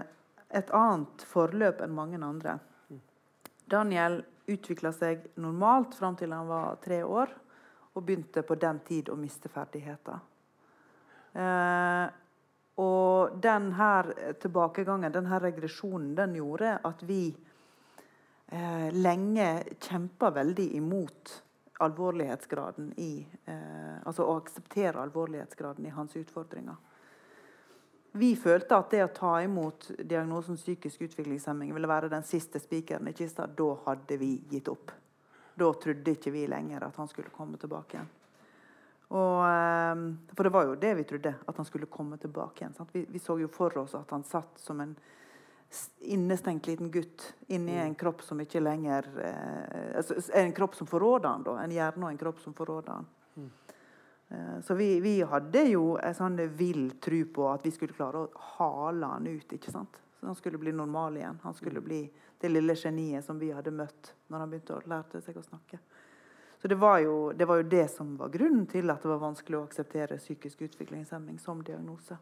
[0.49, 2.57] et annet forløp enn mange andre.
[3.69, 4.19] Daniel
[4.49, 7.31] utvikla seg normalt fram til han var tre år,
[7.93, 10.17] og begynte på den tid å miste ferdigheter.
[11.33, 12.05] Eh,
[12.81, 13.89] og denne
[14.41, 17.27] tilbakegangen, denne regresjonen, den gjorde at vi
[18.47, 21.35] eh, lenge kjempa veldig imot
[21.83, 26.75] alvorlighetsgraden i eh, Altså å akseptere alvorlighetsgraden i hans utfordringer.
[28.13, 33.07] Vi følte at det å ta imot diagnosen psykisk utviklingshemming ville være den siste spikeren
[33.09, 33.47] i kista.
[33.47, 34.91] Da hadde vi gitt opp.
[35.55, 38.11] Da trodde ikke vi lenger at han skulle komme tilbake igjen.
[39.13, 42.87] Og, eh, for det var jo det vi trodde, at han skulle komme tilbake igjen.
[42.91, 44.95] Vi, vi, så jo for oss at han satt som en
[45.99, 47.85] innestengt liten gutt inni mm.
[47.85, 51.57] en kropp som ikke lenger eh, altså, En kropp som forråder han, da.
[51.61, 53.07] En hjerne og en kropp som forråder han.
[53.35, 53.51] Mm.
[54.29, 58.25] Eh, så vi, vi, hadde jo en sånn vill tro på at vi skulle klare
[58.25, 59.53] å hale han ut.
[59.53, 60.01] ikke sant?
[60.19, 61.37] Så han skulle bli normal igjen.
[61.43, 61.85] Han skulle mm.
[61.85, 62.01] bli
[62.41, 65.77] det lille geniet som vi hadde møtt når han begynte å lære seg å snakke.
[66.63, 69.17] Så det var, jo, det var jo det som var grunnen til at det var
[69.19, 72.15] vanskelig å akseptere psykisk utviklingshemming som diagnose.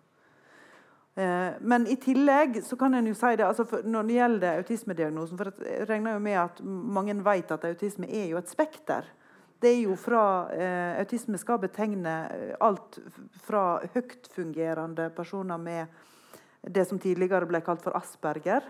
[1.13, 5.37] Eh, men i tillegg så kan en jo si det altså når det gjelder autismediagnosen
[5.37, 9.05] for Jeg regner jo med at mange vet at autisme er jo et spekter.
[9.61, 10.25] Det er jo fra
[10.57, 12.97] eh, Autisme skal betegne eh, alt
[13.45, 16.01] fra høytfungerende personer med
[16.65, 18.65] det som tidligere ble kalt for Asperger,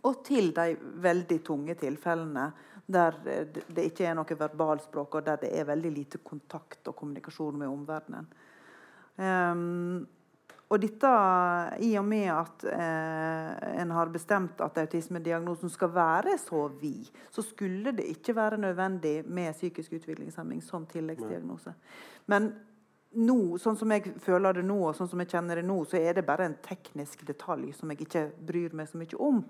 [0.00, 2.48] og til de veldig tunge tilfellene
[2.86, 7.58] der det ikke er noe verbalspråk, og der det er veldig lite kontakt og kommunikasjon
[7.58, 8.26] med omverdenen.
[9.16, 10.02] Um,
[10.72, 11.08] og dette,
[11.84, 17.44] I og med at eh, en har bestemt at autismediagnosen skal være så vid, så
[17.44, 21.74] skulle det ikke være nødvendig med psykisk utviklingshemming som tilleggsdiagnose.
[22.32, 22.54] Men
[23.20, 26.00] nå, sånn som jeg føler det nå, og sånn som jeg kjenner det nå, så
[26.00, 29.42] er det bare en teknisk detalj som jeg ikke bryr meg så mye om.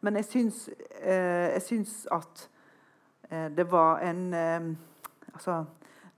[0.00, 0.62] Men jeg syns,
[1.02, 2.59] eh, jeg syns at eh,
[3.30, 4.70] det var en eh,
[5.30, 5.60] Altså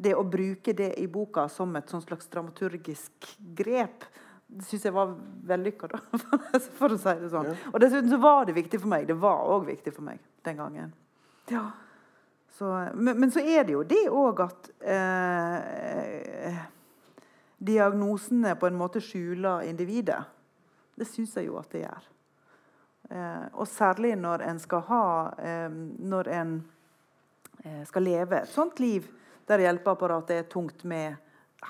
[0.02, 4.06] det å bruke det i boka som et slags dramaturgisk grep
[4.52, 5.14] det syns jeg var
[5.48, 5.88] vellykka,
[6.78, 7.46] for å si det sånn.
[7.48, 7.70] Ja.
[7.72, 9.06] Og dessuten så var det viktig for meg.
[9.08, 10.90] Det var òg viktig for meg den gangen.
[11.48, 11.70] Ja.
[12.52, 16.60] Så, men, men, så er det jo det òg at eh,
[17.64, 20.20] diagnosene på en måte skjuler individet.
[21.00, 22.10] Det syns jeg jo at det gjør.
[23.08, 25.06] Eh, og særlig når en skal ha
[25.42, 25.72] eh,
[26.12, 26.81] Når en eh,
[27.86, 29.06] skal leve et sånt liv
[29.46, 31.18] der hjelpeapparatet er tungt med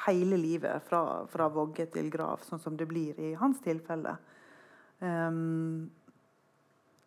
[0.06, 4.14] hele livet, fra, fra, vogge til grav, sånn som det blir i hans tilfelle.
[5.00, 5.90] Um,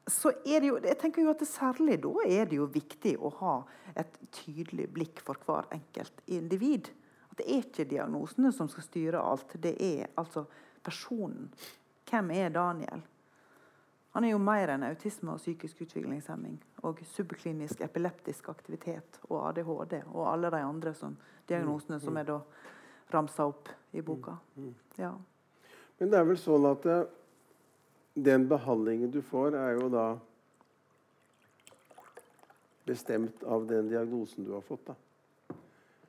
[0.06, 3.32] så er det jo, jeg tenker jo at Særlig da er det jo viktig å
[3.40, 3.56] ha
[3.98, 6.92] et tydelig blikk for hver enkelt individ.
[7.32, 9.58] At Det er ikke diagnosene som skal styre alt.
[9.58, 10.46] Det er altså
[10.86, 11.50] personen.
[12.06, 13.02] Hvem er Daniel?
[14.16, 16.54] Han er jo mer enn autisme og psykisk utviklingshemming.
[16.88, 21.18] Og subklinisk epileptisk aktivitet og ADHD og alle de andre som,
[21.50, 22.38] diagnosene som er da
[23.12, 24.38] ramsa opp i boka.
[24.56, 24.76] Mm, mm.
[25.02, 25.10] Ja.
[25.98, 30.06] Men det er vel sånn at det, eh, den behandlingen du får, er jo da
[32.88, 34.94] bestemt av den diagnosen du har fått.
[34.94, 34.96] da.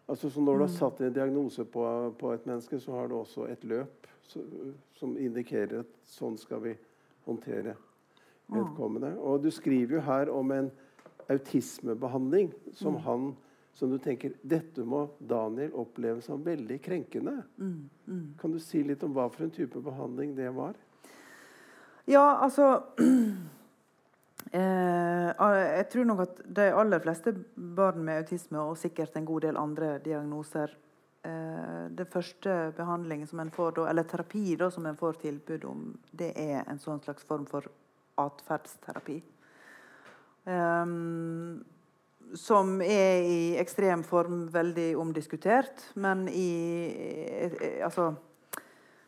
[0.07, 0.77] Altså, så Når du har mm.
[0.77, 4.07] satt en diagnose på, på et menneske, så har du også et løp
[4.95, 6.79] som indikerer at sånn skal vi
[7.27, 7.75] håndtere
[8.53, 9.15] vedkommende.
[9.19, 10.71] Og du skriver jo her om en
[11.33, 13.03] autismebehandling som mm.
[13.07, 13.35] han
[13.77, 17.43] som du tenker dette må Daniel oppleve som veldig krenkende.
[17.61, 18.29] Mm, mm.
[18.41, 20.79] Kan du si litt om hva for en type behandling det var?
[22.09, 22.71] Ja, altså
[24.57, 29.45] eh, Jeg tror nok at de aller fleste barn med autisme, og sikkert en god
[29.45, 30.73] del andre diagnoser
[31.27, 35.69] eh, Det første behandlingen som en får da, eller terapi da, som en får tilbud
[35.69, 37.69] om, det er en sånn slags form for
[38.21, 39.17] atferdsterapi.
[40.47, 41.65] Um,
[42.35, 46.51] som er i ekstrem form veldig omdiskutert, men i
[46.91, 48.15] eh, Altså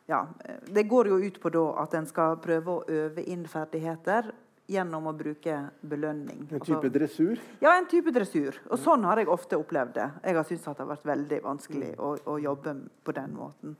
[0.06, 0.26] ja,
[0.66, 4.30] Det går jo ut på da at en skal prøve å øve inn ferdigheter
[4.68, 6.44] gjennom å bruke belønning.
[6.44, 7.42] En type altså, dressur?
[7.60, 8.56] Ja, en type dressur.
[8.68, 10.08] Og sånn har jeg ofte opplevd det.
[10.28, 13.76] Jeg har syntes det har vært veldig vanskelig å, å jobbe på den måten.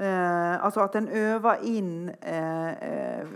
[0.00, 3.32] Eh, altså at en øver inn eh, eh,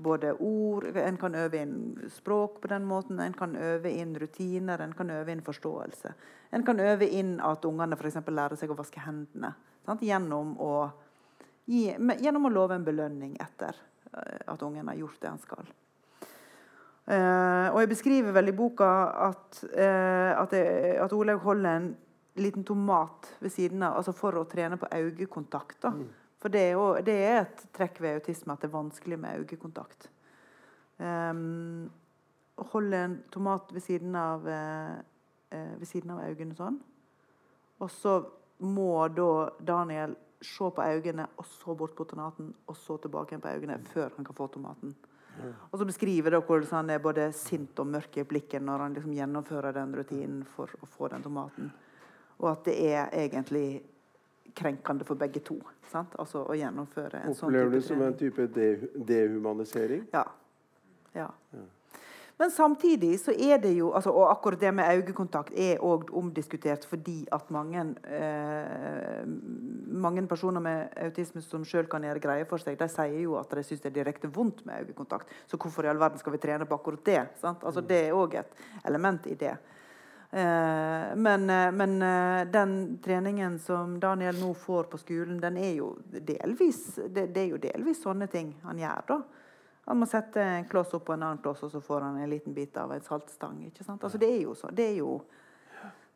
[0.00, 3.20] både ord En kan øve inn språk på den måten.
[3.20, 6.14] En kan øve inn rutiner, en kan øve inn forståelse.
[6.52, 8.16] En kan øve inn at ungene f.eks.
[8.26, 9.52] lærer seg å vaske hendene.
[10.00, 10.72] Gjennom å
[11.68, 13.76] gi, gjennom å love en belønning etter
[14.14, 15.70] eh, at ungen har gjort det han skal.
[17.08, 18.88] Eh, og Jeg beskriver vel i boka
[19.28, 21.90] at, uh, at, jeg, at Olaug holder
[22.38, 25.88] en liten tomat ved siden av altså for å trene på øyekontakt.
[25.90, 26.04] Mm.
[26.38, 29.42] For det er, jo, det er, et trekk ved autisme at det er vanskelig med
[29.42, 30.06] øyekontakt.
[30.98, 31.88] Um,
[32.72, 36.78] holde en tomat ved siden av, eh, ved siden av øynene sånn.
[37.78, 38.14] Og så
[38.66, 43.42] må da Daniel se på øynene, og så bort på tomaten, og så tilbake igjen
[43.42, 44.94] på øynene før han kan få tomaten.
[45.38, 45.52] Mm.
[45.70, 48.94] Og så beskriver det hvordan han er både sint og mørk i blikket når han
[48.94, 51.70] liksom gjennomfører den rutinen for å få den tomaten.
[52.38, 53.82] Og at det er egentlig
[54.58, 55.58] krenkende for begge to.
[55.88, 56.14] Sant?
[56.18, 58.46] Altså å gjennomføre en sånn Opplever du det som en type
[59.08, 60.06] dehumanisering?
[60.12, 60.26] Ja.
[61.16, 61.30] ja.
[61.54, 61.66] ja.
[62.38, 66.84] Men samtidig så er det jo altså, Og akkurat det med øyekontakt er òg omdiskutert
[66.86, 69.24] fordi at mange, eh,
[69.90, 73.50] mange personer med autisme som sjøl kan gjøre greie for seg, de sier jo at
[73.50, 75.32] de syns det er direkte vondt med øyekontakt.
[75.50, 77.24] Så hvorfor i all verden skal vi trene på akkurat det?
[77.42, 78.54] Altså, det er òg et
[78.86, 79.56] element i det.
[80.30, 85.72] Eh, men, eh, men, eh, den treningen som Daniel nå får på skolen, den er
[85.78, 89.06] jo delvis, det, det er jo delvis sånne ting han gjør.
[89.08, 89.22] da.
[89.88, 92.30] Han må sette en kloss opp på en annen kloss, og så får han en
[92.30, 93.62] liten bit av en saltstang.
[93.70, 94.04] ikke sant?
[94.04, 95.14] Altså, det er jo så, det er jo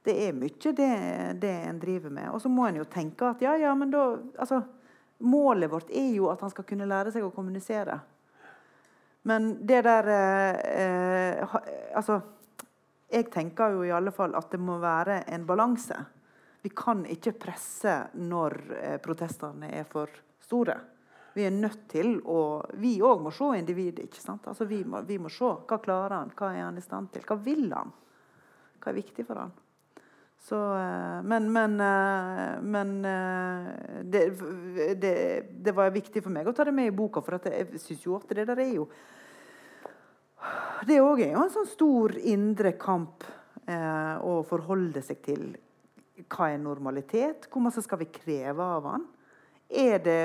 [0.03, 0.92] det er mye det,
[1.40, 2.29] det en driver med.
[2.35, 4.62] Og så må en jo tenke at ja, ja, men da altså,
[5.22, 7.94] Målet vårt er jo at han skal kunne lære seg å kommunisere.
[9.22, 11.55] Men det der eh, eh,
[11.94, 12.16] Altså
[13.12, 15.98] Jeg tenker jo i alle fall at det må være en balanse.
[16.62, 20.09] Vi kan ikke presse når eh, protestene er for
[20.40, 20.79] store.
[21.35, 24.07] Vi er nødt til å Vi òg må se individet.
[24.07, 24.46] ikke sant?
[24.48, 25.51] Altså vi må, vi må, se.
[25.68, 26.33] Hva klarer han?
[26.37, 27.25] Hva er han i stand til?
[27.29, 27.92] Hva vil han?
[28.81, 29.53] Hva er viktig for han?
[30.42, 32.94] Så, eh, men, men, eh, men
[34.09, 34.25] det,
[35.03, 35.16] det,
[35.53, 38.16] det, var viktig for meg å ta det med i boka, for jeg syns jo
[38.16, 38.88] at det der er jo
[40.87, 43.24] Det òg er jo en sånn stor indre kamp
[43.70, 45.44] eh, å forholde seg til.
[46.26, 47.46] Hva er normalitet?
[47.50, 49.05] Hvor mye skal vi kreve av han?
[49.70, 50.20] Er det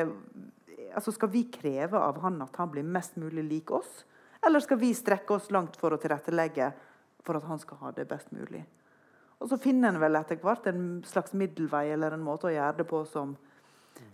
[0.97, 4.05] altså Skal vi kreve av han at han blir mest mulig lik oss?
[4.45, 6.71] Eller skal vi strekke oss langt for å tilrettelegge
[7.25, 8.63] for at han skal ha det best mulig?
[9.37, 12.79] Og så finner en vel etter hvert en slags middelvei eller en måte å gjøre
[12.79, 13.35] det på som,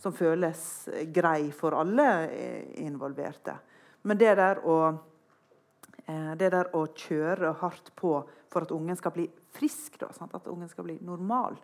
[0.02, 2.08] som føles grei for alle
[2.84, 3.56] involverte.
[4.04, 5.02] Men det der å eh,
[6.04, 8.18] det der å kjøre hardt på
[8.52, 9.24] for at ungen skal bli
[9.56, 11.56] frisk, da, at ungen skal bli normal,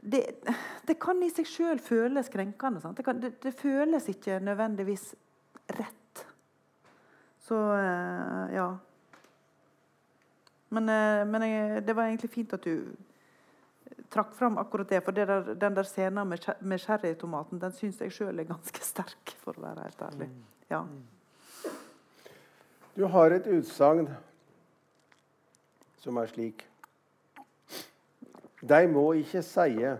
[0.00, 0.30] det,
[0.86, 2.92] det, kan i seg sjøl føles krenkende.
[2.94, 5.10] Det, kan, det, det, føles ikke nødvendigvis
[5.74, 6.22] rett.
[7.48, 8.68] Så uh, ja.
[10.68, 12.94] Men, uh, men jeg, det var egentlig fint at du
[14.12, 15.02] trakk fram akkurat det.
[15.04, 18.84] For det der, den der scenen med, med sherrytomaten den syns jeg sjøl er ganske
[18.84, 20.30] sterk, for å være helt ærlig.
[20.30, 20.44] Mm.
[20.70, 20.84] Ja.
[22.98, 24.08] Du har et utsagn
[26.02, 26.64] som er slik
[28.58, 29.92] de må ikke seie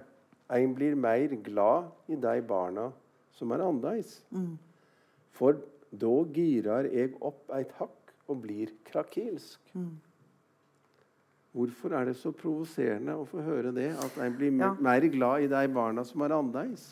[0.50, 2.88] ein blir mer glad i de barna
[3.36, 4.16] som er annerledes.
[4.34, 4.56] Mm.
[5.30, 5.60] For
[5.94, 9.60] da girar eg opp eit hakk og blir krakilsk.
[9.78, 9.92] Mm.
[11.54, 13.92] Hvorfor er det så provoserende å få høre det?
[13.94, 14.72] At en blir ja.
[14.74, 16.90] mer glad i de barna som er annerledes?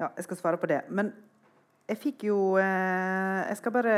[0.00, 0.80] Ja, jeg skal svare på det.
[0.88, 1.12] Men
[1.84, 3.96] jeg fikk jo eh, Jeg skal bare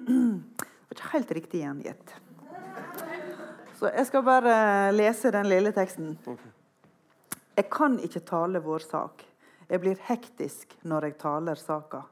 [0.88, 2.14] Det var ikke helt riktig gjengitt.
[3.76, 6.14] Så jeg skal bare lese den lille teksten.
[7.56, 9.24] Jeg kan ikke tale vår sak.
[9.68, 12.04] Jeg blir hektisk når jeg taler saka.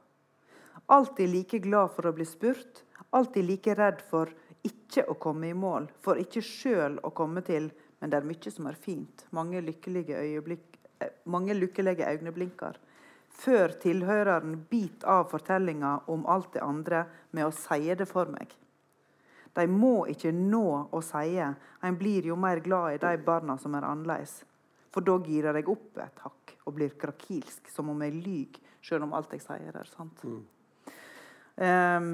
[0.91, 2.83] Alltid like glad for å bli spurt,
[3.15, 4.29] alltid like redd for
[4.65, 7.71] ikke å komme i mål, for ikke sjøl å komme til,
[8.01, 9.25] men det er mye som er fint.
[9.33, 12.77] Mange lykkelige, øyeblikk, eh, mange lykkelige øyeblinker.
[13.35, 18.47] før tilhøreren biter av fortellinga om alt det andre med å si det for meg.
[19.55, 23.75] De må ikke nå å si en blir jo mer glad i de barna som
[23.77, 24.41] er annerledes.
[24.91, 29.07] For da girer jeg opp et hakk og blir krakilsk, som om jeg lyver, selv
[29.07, 30.23] om alt jeg sier, er sant.
[30.23, 30.43] Mm.
[31.55, 32.09] Um,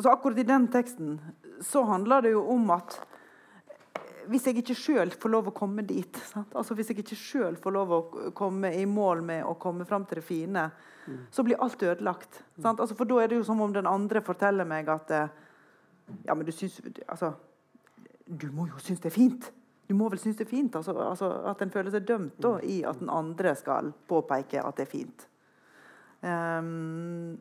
[0.00, 1.18] så akkurat i den teksten
[1.64, 2.96] så handler det jo om at
[4.30, 7.74] hvis jeg ikke sjøl får lov å komme dit, altså hvis jeg ikke sjøl får
[7.74, 8.00] lov å
[8.36, 10.68] komme i mål med å komme fram til det fine,
[11.06, 11.20] mm.
[11.34, 12.42] så blir alt ødelagt.
[12.56, 12.68] Mm.
[12.70, 15.32] Altså for da er det jo som om den andre forteller meg at eh,
[16.26, 17.32] Ja, men du syns Altså,
[18.26, 19.52] du må jo synes det er fint.
[19.88, 20.76] Du må vel synes det er fint?
[20.76, 24.76] Altså, altså at en føler seg dømt da, i at den andre skal påpeke at
[24.78, 25.26] det er fint.
[26.20, 27.38] Um,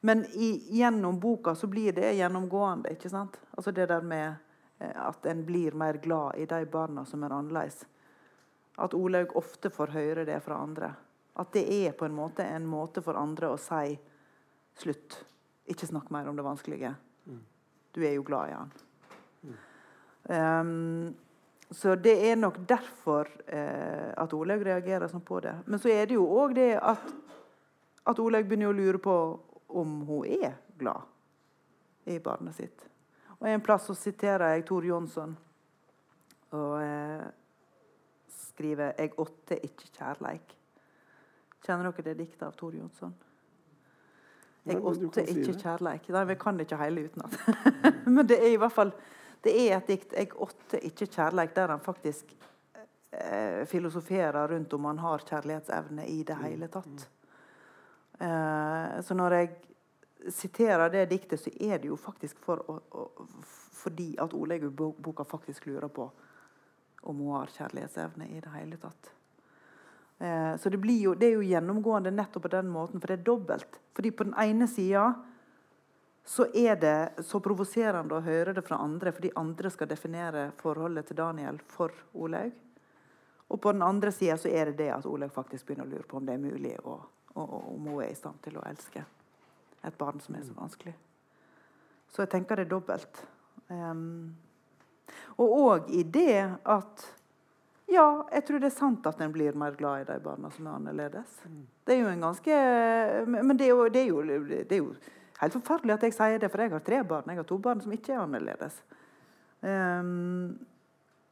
[0.00, 2.90] men i, gjennom boka så blir det gjennomgående.
[2.96, 3.38] ikke sant?
[3.56, 4.34] Altså det der med
[4.78, 7.86] Eh, at en blir mer glad i de barna som er annerledes.
[8.76, 10.94] At Olaug ofte får høre det fra andre.
[11.38, 13.94] At det er på en måte en måte for andre å si
[14.78, 15.20] slutt.
[15.70, 16.94] Ikke snakk mer om det vanskelige.
[17.94, 18.74] Du er jo glad i han.
[20.24, 21.14] Um,
[21.70, 25.54] så det er nok derfor eh, at Olaug reagerer sånn på det.
[25.66, 27.08] Men så er det jo òg det at,
[28.06, 29.16] at Olaug begynner å lure på
[29.74, 31.02] om hun er glad
[32.06, 32.84] i barnet sitt.
[33.40, 35.34] Og En plass så siterer jeg Tor Jonsson
[36.54, 37.24] og eh,
[38.30, 40.54] skriver 'Jeg åtte ikke kjærleik'.
[41.64, 43.14] Kjenner dere det diktet av Tor Jonsson?
[44.64, 46.08] Jeg åtte ikke si kjærleik.
[46.14, 47.36] Nei, Vi kan det ikke hele utenat.
[48.14, 48.94] men det er i hvert fall
[49.44, 52.32] det er et dikt 'Jeg åtte ikke kjærleik', der han faktisk
[53.12, 57.08] eh, filosoferer rundt om han har kjærlighetsevne i det hele tatt.
[58.20, 59.50] Eh, så når jeg
[60.28, 63.26] siterer det diktet, så er det jo faktisk for å, å,
[63.72, 66.08] fordi at Olaug-boka faktisk lurer på
[67.02, 69.12] om hun har kjærlighetsevne i det hele tatt.
[70.18, 73.24] Eh, så det, jo, det, er jo gjennomgående nettopp på den måten, for det er
[73.26, 73.80] dobbelt.
[73.94, 75.08] Fordi på den ene sida
[76.24, 81.10] så er det så provoserende å høre det fra andre, fordi andre skal definere forholdet
[81.10, 82.54] til Daniel for Olaug.
[83.52, 86.08] Og på den andre sida så er det det at Olaug faktisk begynner å lure
[86.08, 87.04] på om det er mulig, og,
[87.34, 89.04] og, om hun er i stand til å elske
[89.84, 90.94] et barn som er så vanskelig.
[92.08, 93.20] Så jeg tenker det er dobbelt.
[93.68, 94.32] Um,
[95.36, 97.04] og òg i det at
[97.94, 100.66] ja, jeg tror det er sant at en blir mer glad i de barna som
[100.66, 101.38] er annerledes.
[101.86, 102.58] Det er jo en ganske
[103.26, 104.92] Men det er jo, det er jo, det er jo
[105.40, 107.30] helt forferdelig at jeg sier det, for jeg har tre barn.
[107.30, 108.78] Jeg har to barn som ikke er annerledes.
[109.64, 110.54] Um,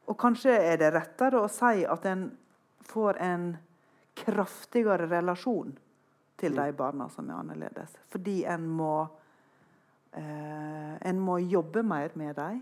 [0.09, 2.27] og kanskje er det rettere å si at en
[2.83, 3.45] får en
[4.19, 5.71] kraftigere relasjon
[6.37, 7.95] til de barna som er annerledes.
[8.11, 9.07] Fordi en må,
[10.11, 12.61] eh, en må jobbe mer med dem.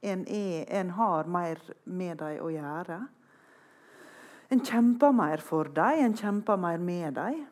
[0.00, 3.00] En, en, har mer med dem å gjøre.
[4.50, 7.42] En kjemper mer for dem, en kjemper mer med dem.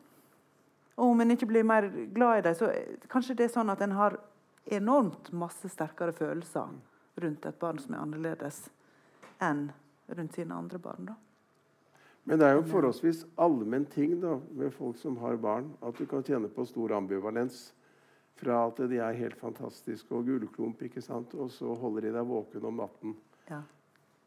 [0.97, 2.71] Og om en ikke blir mer glad i dem, så
[3.11, 4.17] kanskje det er sånn at en har
[4.65, 6.73] enormt masse sterkere følelser
[7.21, 8.65] rundt et barn som er annerledes,
[9.39, 9.69] enn
[10.09, 11.11] rundt sine andre barn.
[11.11, 11.15] da.
[12.29, 16.05] Men det er jo forholdsvis allmenn ting da, med folk som har barn, at du
[16.05, 17.71] kan tjene på stor ambivalens.
[18.39, 21.33] Fra at de er helt fantastiske og gullklump, ikke sant?
[21.35, 23.15] og så holder de deg våken om natten.
[23.49, 23.61] Ja.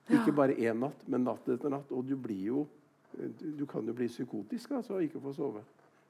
[0.08, 0.18] Ja.
[0.18, 1.92] Ikke bare én natt, men natt etter natt.
[1.92, 2.66] Og du blir jo
[3.12, 5.60] Du, kan jo bli psykotisk altså, og ikke få sove.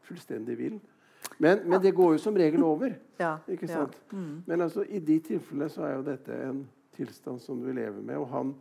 [0.07, 0.77] Fullstendig vill.
[1.39, 2.95] Men, men, det går jo som regel over.
[3.19, 3.97] Ja, ikke sant?
[4.13, 4.19] Ja.
[4.19, 4.43] Mm.
[4.47, 6.61] Men altså, i de tilfellene så er jo dette en
[6.95, 8.17] tilstand som du lever med.
[8.23, 8.55] Og han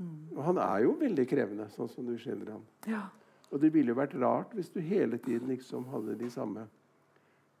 [0.00, 0.36] Mm.
[0.36, 2.64] Og han er jo veldig krevende, sånn som du skildrer ham.
[2.88, 3.02] Ja.
[3.50, 6.64] Og det ville jo vært rart hvis du hele tiden liksom hadde de samme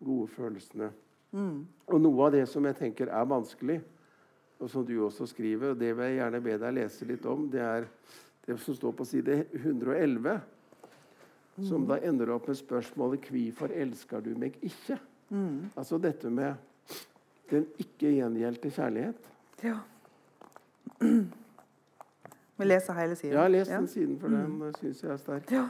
[0.00, 0.88] gode følelsene.
[1.30, 1.66] Mm.
[1.86, 3.80] Og noe av det som jeg tenker er vanskelig,
[4.60, 7.46] og som du også skriver, og det vil jeg gjerne be deg lese litt om,
[7.50, 7.86] det er
[8.46, 10.40] det som står på side 111.
[11.56, 11.64] Mm.
[11.68, 14.98] Som da ender opp med spørsmålet 'Hvorfor elsker du meg ikke?'
[15.30, 15.70] Mm.
[15.76, 16.54] Altså dette med
[17.50, 19.16] den ikke gjengjeldte kjærlighet.
[19.62, 19.78] Ja.
[22.58, 23.36] Vi leser hele siden.
[23.36, 24.74] Ja, les den siden, for den mm.
[24.74, 25.52] syns jeg er sterk.
[25.52, 25.68] Ja.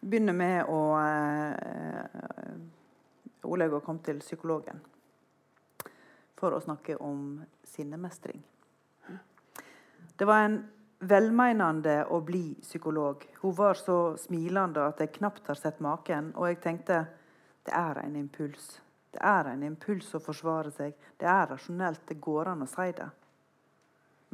[0.00, 2.04] Begynner med å øh,
[3.44, 4.80] Olaug har kommet til psykologen
[6.38, 8.42] for å snakke om sinnemestring.
[10.18, 10.58] Det var en
[10.98, 13.22] velmeinende og blid psykolog.
[13.42, 16.32] Hun var så smilende at jeg knapt har sett maken.
[16.34, 17.04] Og jeg tenkte
[17.66, 18.78] det er en impuls.
[19.14, 20.96] Det er en impuls å forsvare seg.
[21.18, 22.02] Det er rasjonelt.
[22.08, 23.08] Det går an å si det.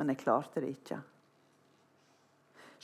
[0.01, 1.01] Men jeg klarte det ikke.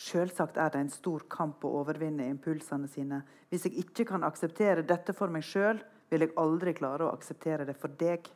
[0.00, 3.22] Selvsagt er det en stor kamp å overvinne impulsene sine.
[3.50, 7.66] Hvis jeg ikke kan akseptere dette for meg sjøl, vil jeg aldri klare å akseptere
[7.68, 8.28] det for deg.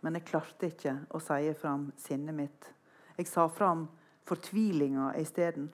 [0.00, 2.70] Men jeg klarte ikke å si fram sinnet mitt.
[3.18, 3.86] Jeg sa fram
[4.28, 5.70] fortvilinga isteden.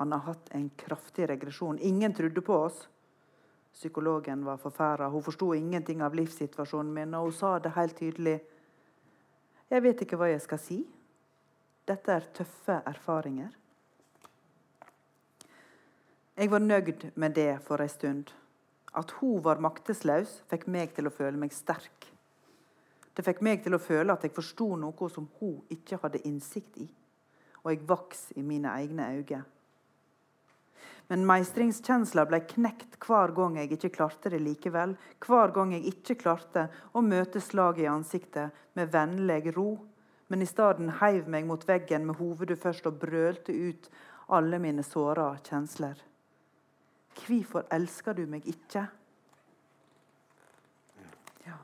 [0.00, 1.78] Han har hatt en kraftig regresjon.
[1.78, 2.88] Ingen trodde på oss.
[3.72, 5.08] Psykologen var forferda.
[5.08, 8.38] Hun forsto ingenting av livssituasjonen min, og hun sa det helt tydelig.
[9.70, 10.78] Jeg vet ikke hva jeg skal si.
[11.86, 13.52] Dette er tøffe erfaringer.
[16.40, 18.32] Jeg var nøyd med det for ei stund.
[18.96, 22.08] At hun var maktesløs, fikk meg til å føle meg sterk.
[23.20, 26.78] Det fikk meg til å føle at jeg forsto noe som hun ikke hadde innsikt
[26.80, 26.86] i.
[27.60, 29.42] Og jeg vokste i mine egne øyne.
[31.10, 34.94] Men meistringskjensla ble knekt hver gang jeg ikke klarte det likevel.
[35.20, 39.74] Hver gang jeg ikke klarte å møte slaget i ansiktet med vennlig ro,
[40.32, 43.90] men i stedet heiv meg mot veggen med hovedet først og brølte ut
[44.32, 45.98] alle mine såra kjensler.
[47.20, 48.86] Hvorfor elsker du meg ikke?
[51.44, 51.58] Ja.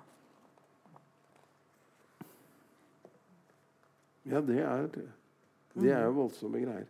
[4.27, 4.87] Ja, det er,
[5.77, 6.87] det er jo voldsomme greier.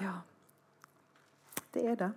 [0.00, 0.18] ja.
[1.74, 2.12] Det er det.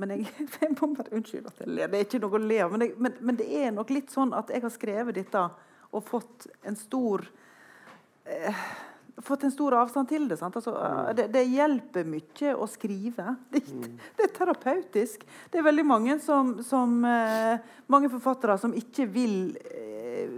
[0.00, 0.30] Men jeg,
[0.62, 1.90] jeg må bare Unnskyld at jeg ler.
[1.90, 2.72] Det er ikke noe å le av.
[2.72, 5.42] Men, men, men det er nok litt sånn at jeg har skrevet dette
[5.90, 7.26] og fått en stor
[8.24, 8.64] eh,
[9.18, 10.36] fått en stor avstand til det.
[10.40, 10.56] Sant?
[10.56, 10.74] Altså,
[11.16, 13.36] det, det hjelper mye å skrive.
[13.50, 13.62] Det,
[14.16, 15.24] det er terapeutisk.
[15.50, 19.34] Det er veldig mange, som, som, eh, mange forfattere som ikke vil
[19.66, 20.30] eh,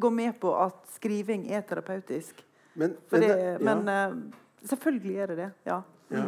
[0.00, 2.42] gå med på at skriving er terapeutisk.
[2.74, 3.96] Men, men, det, men ja.
[4.08, 5.50] eh, selvfølgelig er det det.
[5.68, 5.80] Ja.
[6.10, 6.26] Ja.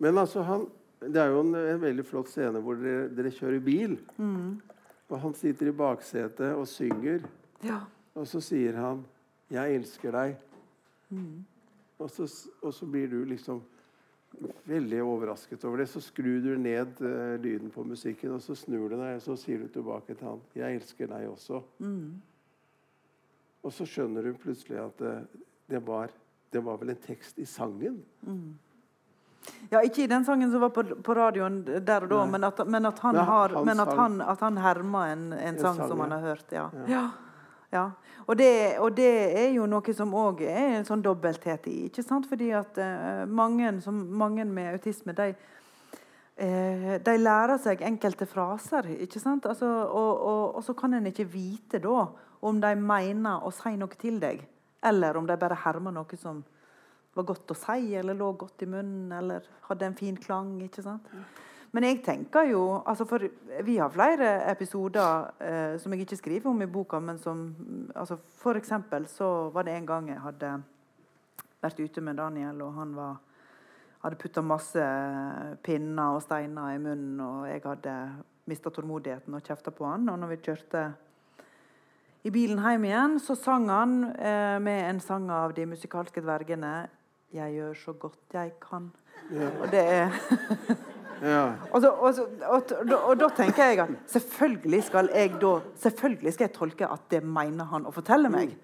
[0.00, 0.66] Men altså, han,
[1.00, 3.96] det er jo en, en veldig flott scene hvor dere, dere kjører bil.
[5.10, 7.24] Og han sitter i baksetet og synger,
[7.66, 7.82] ja.
[8.14, 9.02] og så sier han
[9.50, 10.49] 'Jeg elsker deg'.
[12.00, 12.26] Og, så,
[12.62, 13.60] og så blir du liksom
[14.64, 15.88] veldig overrasket over det.
[15.90, 19.36] Så skrur du ned uh, lyden på musikken, og så snur du deg og så
[19.36, 21.62] sier du tilbake til han 'Jeg elsker deg også'.
[23.62, 25.20] Og så skjønner du plutselig at uh,
[25.68, 26.10] det, var,
[26.52, 28.02] det var vel en tekst i sangen.
[29.70, 32.66] Ja, ikke i den sangen som var på, på radioen der og da, men at,
[32.66, 35.38] men at han Men han- har han Men at han, at han herma en, en,
[35.54, 36.52] En sang, sang, som han har hørt.
[36.52, 36.70] Ja.
[36.74, 36.86] Ja.
[36.88, 37.10] ja.
[37.70, 37.90] Ja.
[38.26, 39.10] Og, det, og det
[39.40, 41.76] er jo noe som òg er en sånn dobbelthet i.
[41.88, 42.28] ikke sant?
[42.30, 45.32] Fordi at eh, mange, som, mange med autisme, de
[46.36, 48.92] eh, de lærer seg enkelte fraser.
[49.06, 49.46] ikke sant?
[49.50, 52.06] Altså, og, og, og så kan en ikke vite da
[52.40, 54.40] om de mener å si noe til deg,
[54.86, 56.40] eller om de bare hermer noe som
[57.14, 60.54] var godt å si, eller lå godt i munnen, eller hadde en fin klang.
[60.64, 61.10] ikke sant?
[61.70, 63.22] Men jeg tenker jo altså for
[63.64, 67.44] Vi har flere episoder eh, som jeg ikke skriver om i boka, men som
[67.94, 70.54] altså For eksempel så var det en gang jeg hadde
[71.60, 73.16] vært ute med Daniel, og han var,
[74.00, 74.84] hadde putta masse
[75.62, 77.96] pinner og steiner i munnen, og jeg hadde
[78.48, 80.08] mista tålmodigheten og kjefta på han.
[80.08, 80.86] Og når vi kjørte
[82.24, 86.88] i bilen hjem igjen, så sang han eh, med en sang av De musikalske dvergene
[87.30, 88.90] 'Jeg gjør så godt jeg kan'.
[89.62, 90.10] Og det er
[90.68, 90.74] Ja.
[91.70, 95.50] og, så, og, så, og, og, og da tenker jeg at selvfølgelig skal jeg da
[95.82, 98.54] Selvfølgelig skal jeg tolke at det mener han å fortelle meg.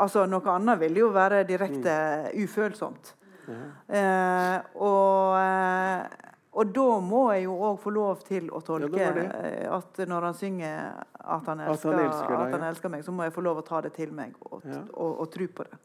[0.00, 1.98] Altså Noe annet ville jo være direkte
[2.40, 3.14] ufølsomt.
[3.48, 9.12] Eh, og, eh, og da må jeg jo òg få lov til å tolke Ja,
[9.16, 12.66] det eh, at når han synger at han At elsker, han elsker deg, at han
[12.68, 14.82] elsker meg, så må jeg få lov å ta det til meg og, Ja.
[14.92, 15.80] og, og tro på det.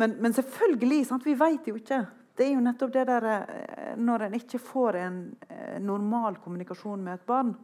[0.00, 1.26] Men, men selvfølgelig, sant?
[1.26, 2.00] vi vet jo ikke.
[2.36, 5.18] Det er jo nettopp det der eh, Når en ikke får en
[5.48, 7.54] eh, normal kommunikasjon med et barn,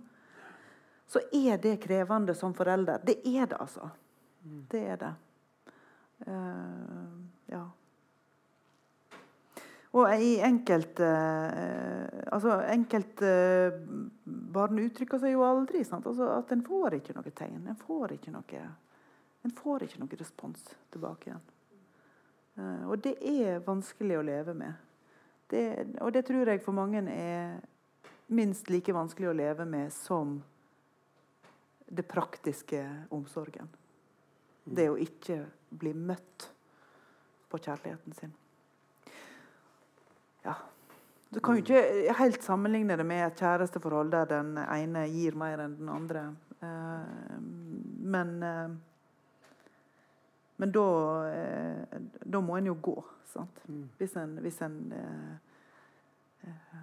[1.07, 3.01] så er det krevende som forelder.
[3.07, 3.91] Det er det, altså.
[4.43, 5.15] Det er det.
[6.27, 7.63] Uh, ja.
[9.97, 13.31] Og i enkelte uh, altså enkelte
[13.73, 15.85] uh, barn uttrykker seg jo aldri.
[15.87, 16.07] Sant?
[16.09, 17.63] Altså at en får ikke noe tegn.
[17.69, 18.65] En får ikke noe,
[19.47, 21.45] en får ikke noe respons tilbake igjen.
[22.57, 24.83] Eh, og det er vanskelig å leve med.
[25.51, 25.65] Det,
[26.03, 27.59] og det tror jeg for mange er
[28.35, 30.41] minst like vanskelig å leve med som
[31.87, 32.83] det praktiske
[33.15, 33.69] omsorgen.
[34.65, 36.49] Det å ikke bli møtt
[37.47, 38.33] på kjærligheten sin.
[40.43, 40.57] Ja.
[41.31, 45.63] Du kan jo ikke helt sammenligne det med et kjæresteforhold der den ene gir mer
[45.63, 46.27] enn den andre.
[46.63, 47.39] Eh,
[48.17, 48.77] men eh,
[50.57, 50.87] men da,
[51.29, 52.97] eh, da må en jo gå,
[53.29, 53.65] sant?
[53.99, 55.35] Hvis en, hvis en eh,
[56.49, 56.79] eh,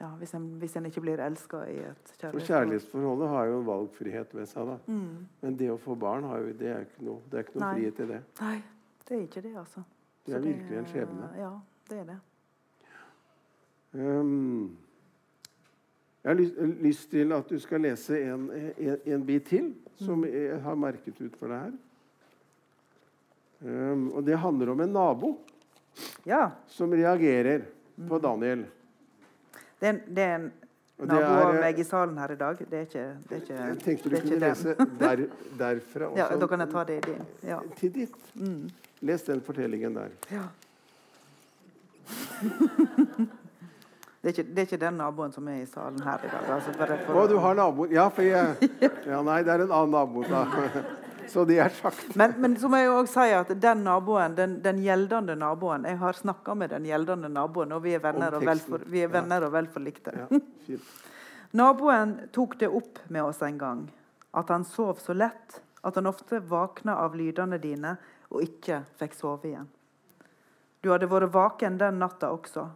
[0.00, 3.66] ja, hvis en, hvis en ikke blir elska i et For kjærlighetsforholdet har jo en
[3.66, 4.66] valgfrihet ved seg.
[4.66, 4.76] da.
[4.86, 5.26] Mm.
[5.40, 7.72] Men det å få barn har jo, det er ikke noe, det er ikke noe
[7.76, 8.20] frihet i det.
[8.40, 8.56] Nei,
[9.08, 9.84] det er ikke det, altså.
[10.26, 11.28] Det Så er virkelig en skjebne.
[11.38, 11.52] Ja,
[11.90, 12.18] det er det.
[13.92, 14.76] Um,
[16.22, 20.24] jeg har lyst, lyst til at du skal lese en, en, en bit til, som
[20.24, 21.72] jeg har merket ut for deg her.
[23.64, 25.36] Um, og det handler om en nabo
[26.26, 26.50] Ja.
[26.66, 27.62] som reagerer
[28.08, 28.64] på Daniel.
[29.80, 30.48] Det det er en
[30.98, 32.56] nabo av eh, meg i salen her i dag.
[32.70, 35.22] Det er ikke, det er ikke, Jeg tenkte du kunne lese der,
[35.58, 37.22] derfra Ja, da kan jeg ta det i din.
[37.46, 37.58] Ja.
[37.76, 38.14] til ditt.
[38.34, 38.70] Mm.
[39.02, 40.10] Les den fortellingen der.
[40.30, 40.42] ja.
[44.22, 46.50] Det er, ikke, det er ikke den naboen som er i salen her i dag.
[46.54, 48.70] Altså for Å, å- du har naboer Ja, for jeg
[49.10, 50.44] Ja, nei, det er en annen nabo, da.
[51.32, 52.14] Så de er sagt.
[52.18, 55.96] Men, men så må jeg også si at den naboen, den, den gjeldende naboen Jeg
[56.02, 59.12] har snakka med den gjeldende naboen, og vi er venner, og vel, for, vi er
[59.12, 60.12] venner og vel forlikte.
[60.12, 60.78] Ja.
[61.52, 63.80] Naboen tok det opp med oss en gang,
[64.32, 67.96] at han sov så lett at han ofte våkna av lydene dine
[68.32, 69.66] og ikke fikk sove igjen.
[70.80, 72.68] Du hadde vært vaken den natta også.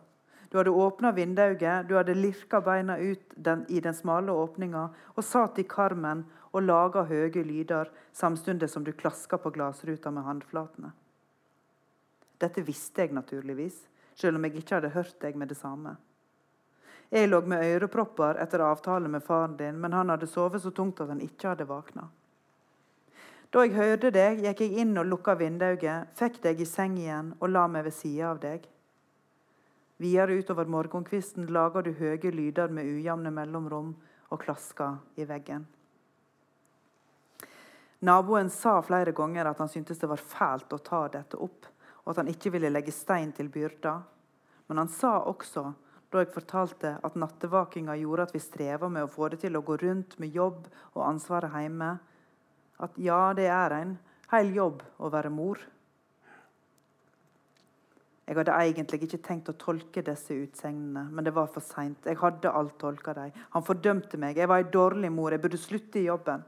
[0.50, 5.24] Du hadde åpna vinduet, du hadde lirka beina ut den, i den smale åpninga og
[5.24, 6.26] satt i karmen
[6.56, 10.92] og laga høye lyder samtidig som du klaska på glassruta med håndflatene.
[12.40, 13.76] Dette visste jeg naturligvis,
[14.16, 15.96] selv om jeg ikke hadde hørt deg med det samme.
[17.12, 21.00] Jeg lå med ørepropper etter avtale med faren din, men han hadde sovet så tungt
[21.00, 22.08] at han ikke hadde våkna.
[23.52, 27.30] Da jeg hørte deg, gikk jeg inn og lukka vinduet, fikk deg i seng igjen
[27.38, 28.66] og la meg ved sida av deg.
[30.02, 33.94] Videre utover morgenkvisten laga du høye lyder med ujevne mellomrom
[34.28, 35.64] og klaska i veggen.
[38.04, 41.68] Naboen sa flere ganger at han syntes det var fælt å ta dette opp,
[42.04, 43.94] og at han ikke ville legge stein til byrda.
[44.68, 45.64] Men han sa også,
[46.12, 49.64] da jeg fortalte at nattevakinga gjorde at vi streva med å få det til å
[49.64, 51.96] gå rundt med jobb og ansvaret hjemme,
[52.84, 53.96] at ja, det er en
[54.32, 55.62] hel jobb å være mor.
[58.26, 62.04] Jeg hadde egentlig ikke tenkt å tolke disse utsegnene, men det var for seint.
[62.04, 63.30] Jeg hadde alt tolka dem.
[63.54, 64.36] Han fordømte meg.
[64.36, 65.30] Jeg var ei dårlig mor.
[65.30, 66.42] Jeg burde slutte i jobben.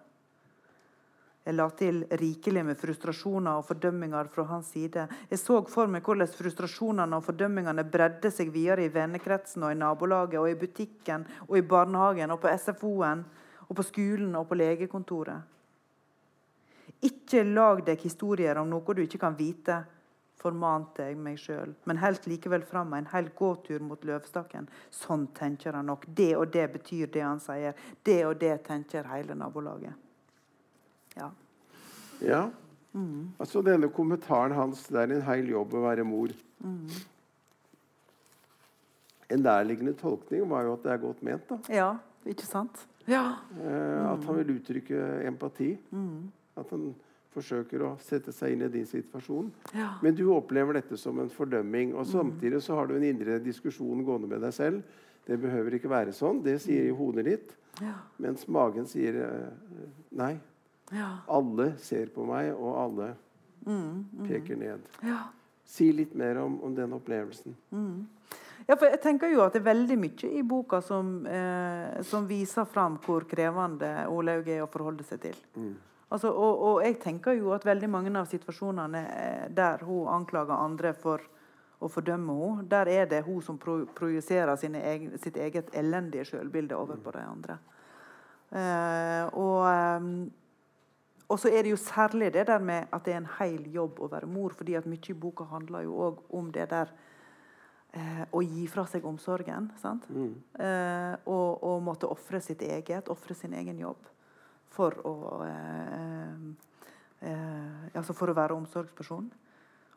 [1.49, 5.07] Jeg la til rikelig med frustrasjoner og fordømminger fra hans side.
[5.31, 9.79] Jeg så for meg hvordan frustrasjonene og fordømmingene bredde seg videre i vennekretsen og i
[9.81, 13.23] nabolaget og i butikken og i barnehagen og på SFO-en
[13.65, 15.41] og på skolen og på legekontoret.
[17.09, 19.79] Ikke lag deg historier om noe du ikke kan vite,
[20.39, 24.69] formante jeg meg sjøl, men helt likevel fram en hel gåtur mot løvstakken.
[24.93, 26.05] Sånn tenker han nok.
[26.13, 27.73] Det og det betyr det han sier.
[28.05, 29.97] Det og det tenker hele nabolaget.
[31.19, 31.31] Ja.
[32.25, 32.43] Ja.
[33.39, 36.33] Altså denne kommentaren hans Det er en hel jobb å være mor.
[39.29, 41.45] En nærliggende tolkning var jo at det er godt ment.
[41.51, 41.59] da.
[41.69, 41.91] ja,
[42.27, 42.87] ikke sant?
[43.09, 43.25] Ja.
[43.61, 45.75] Eh, at han vil uttrykke empati.
[46.57, 46.89] At han
[47.37, 49.51] forsøker å sette seg inn i din situasjon.
[49.77, 49.91] ja.
[50.03, 51.93] Men du opplever dette som en fordømming.
[51.95, 54.83] Og samtidig så har du en indre diskusjon gående med deg selv.
[55.29, 56.41] Det behøver ikke være sånn.
[56.43, 57.57] Det sier jo hodet ditt.
[57.85, 57.99] Ja.
[58.19, 60.39] Mens magen sier eh, nei.
[60.95, 61.09] Ja.
[61.29, 63.15] Alle ser på meg, og alle
[63.67, 64.81] Mm, peker ned.
[65.05, 65.19] ja.
[65.65, 67.55] Si litt mer om, om den opplevelsen.
[68.69, 72.25] Ja, for jeg tenker jo at det er veldig mye i boka som, eh, som
[72.27, 75.37] viser fram hvor krevende Olaug er å forholde seg til.
[76.11, 80.57] Altså, og, og jeg tenker jo at veldig mange av situasjonene eh, der hun anklager
[80.57, 81.21] andre for
[81.81, 86.75] å fordømme henne, der er det hun som pro projiserer egen, sitt eget elendige selvbilde
[86.77, 87.59] over på de andre.
[88.51, 90.01] Eh, og, eh,
[91.29, 94.01] og så er det jo særlig det der med at det er en hel jobb
[94.01, 96.93] å være mor, fordi at mye i boka handler jo òg om det der
[97.93, 99.69] eh, å gi fra seg omsorgen.
[99.81, 100.07] sant?
[100.09, 104.09] Eh, og, og måtte ofre sitt eget, ofre sin egen jobb
[104.73, 105.15] for å
[105.45, 106.49] eh,
[107.29, 109.29] eh, Altså for å være omsorgsperson.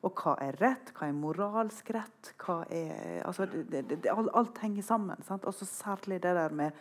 [0.02, 0.92] Og hva er rett?
[0.98, 2.34] Hva er moralsk rett?
[2.42, 5.24] Hva er, altså det, det, det, alt, henger sammen.
[5.28, 5.46] sant?
[5.46, 6.80] Og så særlig det der med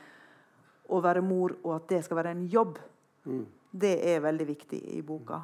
[0.90, 2.80] å være mor, og at det skal være en jobb.
[3.70, 5.40] Det er veldig viktig i boka.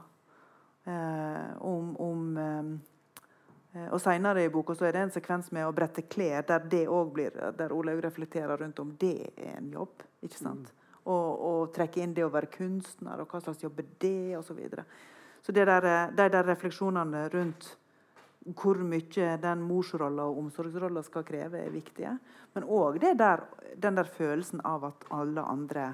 [0.87, 5.75] Eh, om, om eh, Og Senere i boka så er det en sekvens med å
[5.75, 10.05] brette klær, der det òg blir, der Olaug reflekterer rundt om det er en jobb.
[10.25, 10.71] ikke sant?
[11.05, 14.49] Og, og trekke inn det å være kunstner, og hva slags jobb er det, osv.
[14.49, 14.87] Så, videre.
[15.43, 17.75] så det der, eh, de der refleksjonene rundt
[18.55, 22.13] hvor mye den morsrolla og omsorgsrolla skal kreve, er viktige.
[22.55, 25.89] Men òg den der følelsen av at alle andre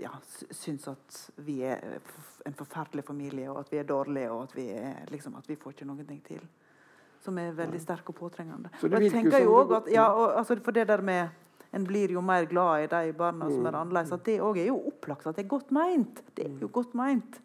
[0.00, 0.10] ja,
[0.50, 2.00] syns at vi er
[2.46, 5.56] en forferdelig familie, og at vi er dårlige, og at vi, er, liksom, at vi
[5.56, 6.40] får ikke noen ting til.
[7.20, 8.70] Som er veldig sterk og påtrengende.
[8.80, 11.00] Så det Og jeg virker tenker jo også at, ja, og, altså, For det der
[11.02, 11.28] med
[11.72, 13.66] En blir jo mer glad i de barna som Mm.
[13.66, 14.12] er annerledes.
[14.12, 16.22] At det òg er jo opplagt at det er godt meint.
[16.34, 17.38] Det er jo godt meint.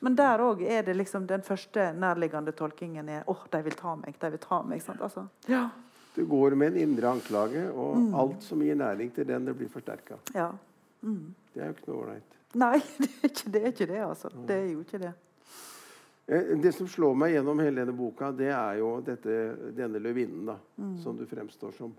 [0.00, 3.94] Men der òg er det liksom den første nærliggende tolkingen er åh, de vil ta
[3.94, 4.14] meg.
[4.18, 4.80] De vil ta meg.
[4.82, 5.00] Sant?
[5.02, 5.68] Altså, ja.
[6.16, 8.14] Du går med en indre anklage, og Mm.
[8.14, 10.14] alt som gir næring til den, det blir forsterka.
[10.34, 10.48] ja.
[11.02, 12.38] Det er jo ikke noe ålreit.
[12.62, 14.30] Nei, det er ikke det, er ikke det altså.
[14.48, 15.12] Det er jo ikke det.
[16.26, 19.36] Eh, det som slår meg gjennom hele denne boka, det er jo dette,
[19.76, 20.96] denne løvinnen da, Mm.
[21.02, 21.92] som du fremstår som.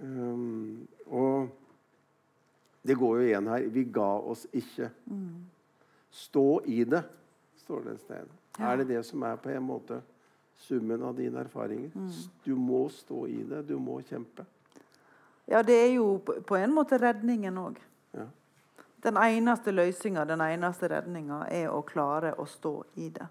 [0.00, 1.48] Um, og
[2.86, 3.68] det går jo igjen her.
[3.72, 4.90] Vi ga oss ikke.
[5.10, 5.44] Mm.
[6.12, 7.02] Stå i det,
[7.64, 8.34] står det en sted.
[8.58, 8.70] Ja.
[8.72, 10.00] Er det det som er på en måte
[10.66, 11.90] summen av dine erfaringer?
[11.94, 12.10] Mm.
[12.44, 13.64] Du må stå i det.
[13.68, 14.46] Du må kjempe.
[15.46, 17.78] Ja, det er jo på en måte redningen òg.
[18.16, 18.26] Ja.
[19.06, 23.28] Den eneste løsninga, den eneste redninga, er å klare å stå i det.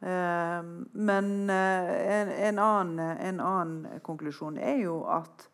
[0.00, 0.62] Eh,
[0.92, 5.48] men en, en, annen, en annen konklusjon er jo at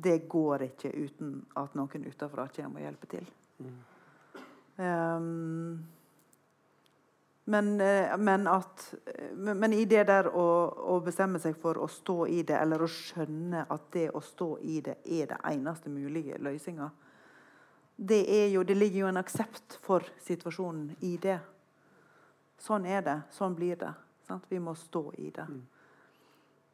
[0.00, 3.32] det går ikke uten at noen utenfra kommer og hjelper til.
[4.80, 5.18] Eh,
[7.50, 8.84] men, eh, men at
[9.34, 10.46] men, i det der å,
[10.94, 14.50] å bestemme seg for å stå i det, eller å skjønne at det å stå
[14.62, 16.90] i det er det eneste mulige løsninga,
[18.00, 18.22] det,
[18.66, 21.36] det ligger jo en aksept for situasjonen i det.
[22.60, 23.18] Sånn er det.
[23.36, 23.90] Sånn blir det.
[24.28, 24.46] Sant?
[24.48, 25.44] Vi må stå i det.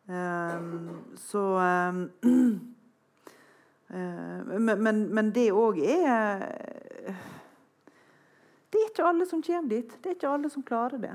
[0.06, 2.04] Ehm, så um,
[3.90, 6.46] uh, men, men, men det òg er
[8.76, 9.92] Det er ikke alle som kommer dit.
[10.02, 11.14] Det er ikke alle som klarer det.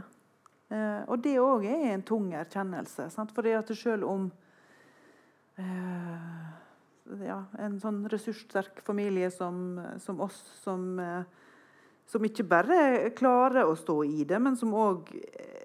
[0.74, 3.06] Eh, og det òg er en tung erkjennelse.
[3.14, 3.34] Sant?
[3.36, 4.24] For det at selv om
[5.62, 6.42] eh,
[7.28, 11.22] ja, en sånn ressurssterk familie som, som oss, som, eh,
[12.10, 15.14] som ikke bare klarer å stå i det, men som òg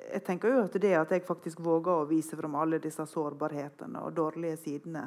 [0.06, 4.04] Jeg tenker jo at det at jeg faktisk våger å vise fram alle disse sårbarhetene
[4.06, 5.02] og dårlige sidene,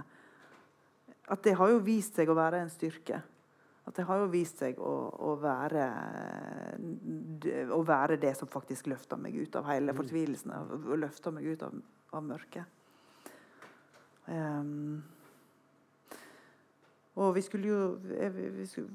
[1.26, 3.22] at det har jo vist seg å være en styrke.
[3.90, 5.86] At det har jo vist seg å, å, være,
[7.74, 10.54] å være det som faktisk løfter meg ut av hele fortvilelsen.
[10.54, 11.80] Og løfta meg ut av,
[12.14, 12.76] av mørket.
[14.30, 15.00] Um,
[17.20, 17.80] og vi skulle jo,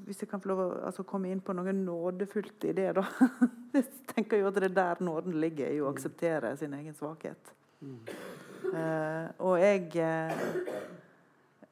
[0.05, 3.03] Hvis jeg kan få lov å altså, komme inn på noe nådefullt i det, da
[3.75, 3.85] Jeg
[4.15, 7.51] tenker jo at det er der nåden ligger, i å akseptere sin egen svakhet.
[7.83, 7.99] Mm.
[8.65, 10.31] Uh, og jeg uh,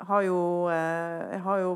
[0.03, 1.71] har jo uh, Jeg har jo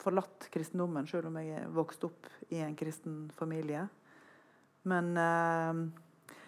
[0.00, 3.86] forlatt kristendommen, selv om jeg er vokst opp i en kristen familie.
[4.88, 5.10] Men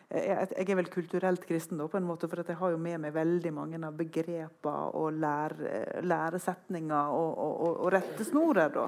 [0.09, 3.03] jeg, jeg, er vel kulturelt kristen, da, på en måte, for jeg har jo med
[3.05, 5.53] meg veldig mange av begreper og lær,
[6.01, 8.73] læresetninger og, og, og, og rettesnorer.
[8.73, 8.87] Da.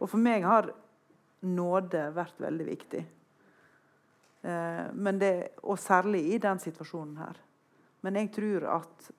[0.00, 0.72] Og for meg har
[1.46, 3.02] nåde vært veldig viktig.
[4.46, 5.32] Eh, det,
[5.62, 7.38] og særlig i den situasjonen her.
[8.06, 9.10] Men jeg tror at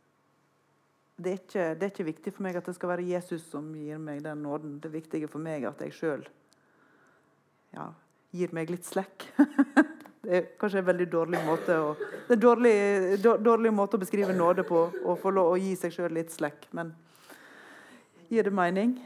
[1.18, 3.70] det er, ikke, det er ikke viktig for meg at det skal være Jesus som
[3.74, 4.76] gir meg den nåden.
[4.82, 6.26] Det viktige for meg er at jeg sjøl
[7.74, 7.88] ja,
[8.38, 9.30] gir meg litt slekk.
[10.28, 11.92] Det er kanskje en veldig dårlig måte å,
[12.28, 12.72] det er dårlig,
[13.24, 14.82] dårlig måte å beskrive nåde på.
[15.08, 16.66] Å få lov å gi seg sjøl litt slekk.
[16.76, 16.90] Men
[18.28, 18.98] gir det mening?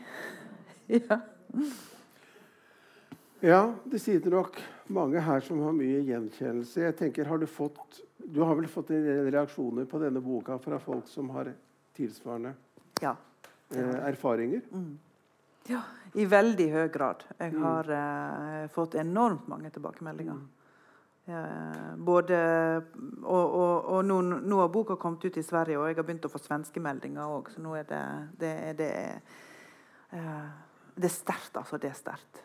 [0.92, 1.20] Ja.
[3.42, 4.58] Ja, det sitter nok
[4.90, 6.82] mange her som har mye gjenkjennelse.
[6.88, 11.08] Jeg tenker, har Du fått du har vel fått reaksjoner på denne boka fra folk
[11.10, 11.52] som har
[11.98, 12.54] tilsvarende
[13.02, 13.16] ja.
[13.76, 14.62] eh, erfaringer?
[14.72, 15.00] Mm.
[15.70, 15.82] Ja,
[16.18, 17.24] i veldig høy grad.
[17.38, 20.42] Jeg har eh, fått enormt mange tilbakemeldinger.
[21.26, 22.38] Eh, både,
[23.22, 26.26] og, og, og nå, nå, har boka kommet ut i Sverige, og jeg har begynt
[26.26, 27.52] å få svenske meldinger òg.
[27.54, 28.04] Så nå er det
[28.42, 28.92] Det, det,
[30.18, 30.50] eh,
[30.96, 31.78] det er sterkt, altså.
[31.78, 32.42] Det er sterkt.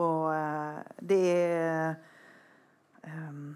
[0.00, 1.94] Og eh, det er
[3.04, 3.54] um,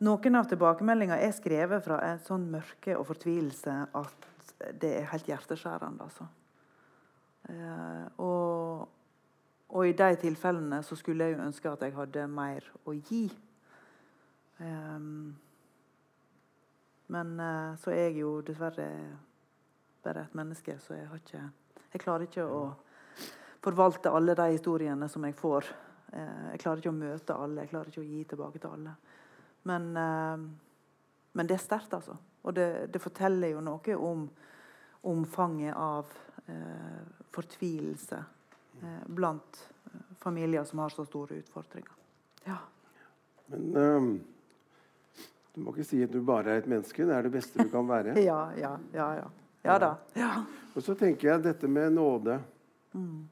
[0.00, 4.30] Noen av tilbakemeldingene er skrevet fra en sånn mørke og fortvilelse at
[4.80, 6.06] det er helt hjerteskjærende.
[6.06, 6.24] altså.
[7.50, 8.88] Uh, og,
[9.68, 13.26] og, i de tilfellene så skulle jeg jo ønske at jeg hadde mer å gi.
[14.60, 15.36] Um,
[17.12, 18.88] men uh, så er jeg jo dessverre
[20.00, 21.46] bare et menneske, så jeg har ikke
[21.92, 22.60] Jeg klarer ikke å
[23.60, 25.66] forvalte alle de historiene som jeg får.
[26.12, 28.92] Jeg klarer ikke å møte alle, jeg klarer ikke å gi tilbake til alle.
[29.68, 32.14] Men, men det er sterkt, altså.
[32.42, 34.22] Og det, det forteller jo noe om
[35.00, 36.06] omfanget av
[36.46, 37.00] eh,
[37.30, 38.24] fortvilelse
[38.82, 39.68] eh, blant
[40.18, 41.92] familier som har så store utfordringer.
[42.44, 42.58] Ja.
[43.46, 44.10] Men um,
[45.54, 47.04] du må ikke si at du bare er et menneske.
[47.06, 48.14] Det er det beste du kan være.
[48.30, 49.28] ja, ja, ja, ja.
[49.62, 49.90] Ja da.
[50.16, 50.30] Ja.
[50.74, 52.40] Og så tenker jeg dette med nåde
[52.90, 53.28] Mm.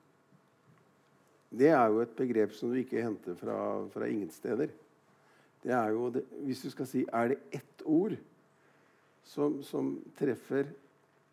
[1.51, 3.57] Det er jo et begrep som du ikke henter fra,
[3.91, 4.71] fra ingen steder.
[5.63, 8.15] Det er jo det, hvis du skal si Er det ett ord
[9.25, 10.67] som, som treffer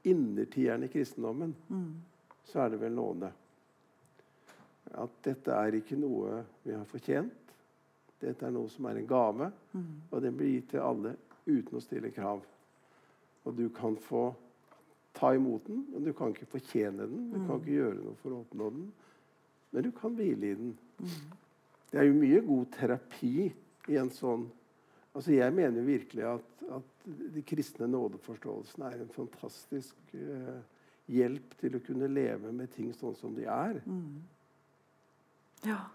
[0.04, 1.94] innertieren i kristendommen, Mm.
[2.46, 3.32] så er det vel nåde.
[4.96, 7.34] At dette er ikke noe vi har fortjent.
[8.22, 10.02] Dette er noe som er en gave, Mm.
[10.12, 11.16] og den blir gitt til alle
[11.48, 12.42] uten å stille krav.
[13.46, 14.34] Og du kan få
[15.14, 17.32] ta imot den, men du kan ikke fortjene den.
[17.32, 17.62] Du kan Mm.
[17.62, 18.92] ikke gjøre noe for å oppnå den,
[19.72, 20.78] men du kan hvile i den.
[21.00, 21.08] Mm.
[21.92, 23.54] Det er jo mye god terapi
[23.92, 24.50] i en sånn
[25.16, 30.58] Altså, jeg mener virkelig at, at de kristne nådeforståelsene er en fantastisk uh,
[31.08, 33.78] hjelp til å kunne leve med ting sånn som de er.
[33.88, 34.26] Mm.
[35.70, 35.86] Ja.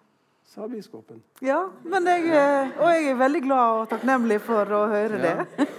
[0.51, 1.21] Sa biskopen.
[1.45, 5.45] Ja, men jeg, eh, og jeg er veldig glad og takknemlig for å høre ja.
[5.45, 5.67] det.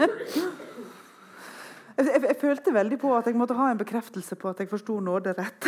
[1.98, 4.72] jeg, jeg, jeg, følte veldig på at jeg måtte ha en bekreftelse på at jeg
[4.72, 5.68] forsto nåde rett.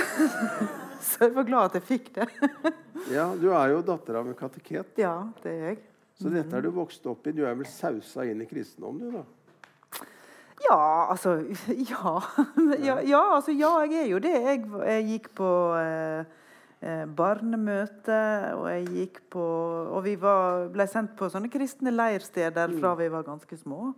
[1.04, 2.30] Så jeg var glad at jeg fikk det.
[3.18, 4.96] ja, Du er jo datter av en kateket.
[5.04, 5.82] Ja, det er jeg.
[6.20, 7.34] Så dette er du vokst opp i.
[7.36, 9.24] Du er vel sausa inn i kristendom, du, da?
[10.64, 11.36] Ja, altså
[11.92, 12.22] Ja.
[12.88, 14.34] ja, ja altså, ja jeg er jo det.
[14.46, 15.50] Jeg, jeg gikk på
[15.80, 16.24] eh,
[16.86, 18.22] eh, barnemøte,
[18.60, 19.44] og jeg gikk på
[19.90, 22.80] Og vi var, ble sendt på sånne kristne leirsteder mm.
[22.80, 23.94] fra vi var ganske små.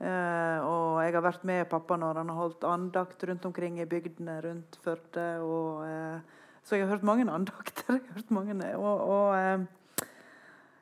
[0.00, 3.88] Eh, og jeg har vært med pappa når han har holdt andakt rundt omkring i
[3.88, 5.26] bygdene rundt Førde.
[5.44, 7.94] Og, eh, så jeg har hørt mange andakter.
[7.98, 9.66] Jeg har hørt mange, og, og eh,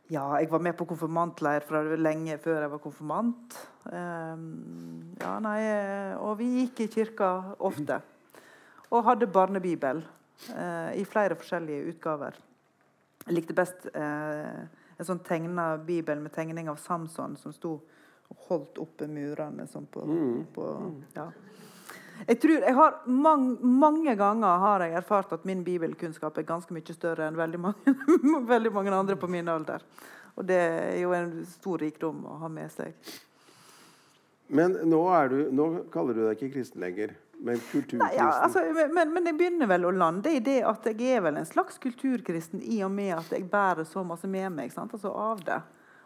[0.08, 3.58] ja, jeg var med på konfirmantleir fra lenge før jeg var konfirmant.
[3.88, 7.32] Um, ja, nei, eh, og vi gikk i kirka
[7.68, 8.00] ofte.
[8.88, 12.38] Og hadde barnebibel uh, i flere forskjellige utgaver.
[13.26, 14.64] Jeg likte best uh,
[14.98, 17.76] en sånn tegna bibel med tegning av Samson som sto
[18.28, 20.40] og holdt oppe murene sånn på, mm.
[20.52, 20.64] på
[21.16, 21.28] ja.
[22.26, 26.74] Jeg tror, jeg har mange, Mange ganger har jeg erfart at min bibelkunnskap er ganske
[26.74, 27.94] mye større enn veldig mange,
[28.54, 29.84] veldig mange andre på min alder.
[30.38, 32.94] Og det er jo en stor rikdom å ha med seg.
[34.48, 38.16] Men nå, du, nå kaller du deg ikke kristen lenger, men kulturkristen?
[38.16, 41.40] Ja, altså, men, men, jeg begynner vel å lande i det at jeg er vel
[41.40, 45.44] en slags kulturkristen i og med at jeg bærer så masse med meg altså av
[45.44, 45.60] det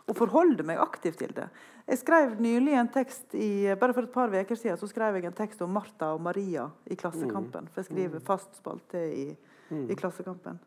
[0.08, 1.46] og forholde meg aktivt til det.
[1.86, 5.26] Jeg skrev nylig en tekst i, bare For et par uker siden så skrev jeg
[5.26, 7.68] en tekst om Martha og Maria i Klassekampen.
[7.72, 8.26] For jeg skriver mm.
[8.26, 9.26] fast spalte i,
[9.70, 9.88] mm.
[9.90, 10.60] i Klassekampen.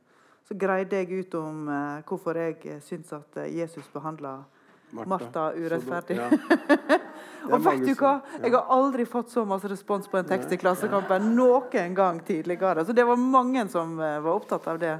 [0.46, 4.44] Så greide jeg ut om uh, hvorfor jeg syns at eh, Jesus behandla
[4.92, 6.20] Martha urettferdig.
[6.20, 6.28] Ja.
[7.52, 8.20] og vet du hva?
[8.44, 12.86] Jeg har aldri fått så masse respons på en tekst i Klassekampen noen gang tidligere.
[12.86, 14.96] Så det var mange som uh, var opptatt av det.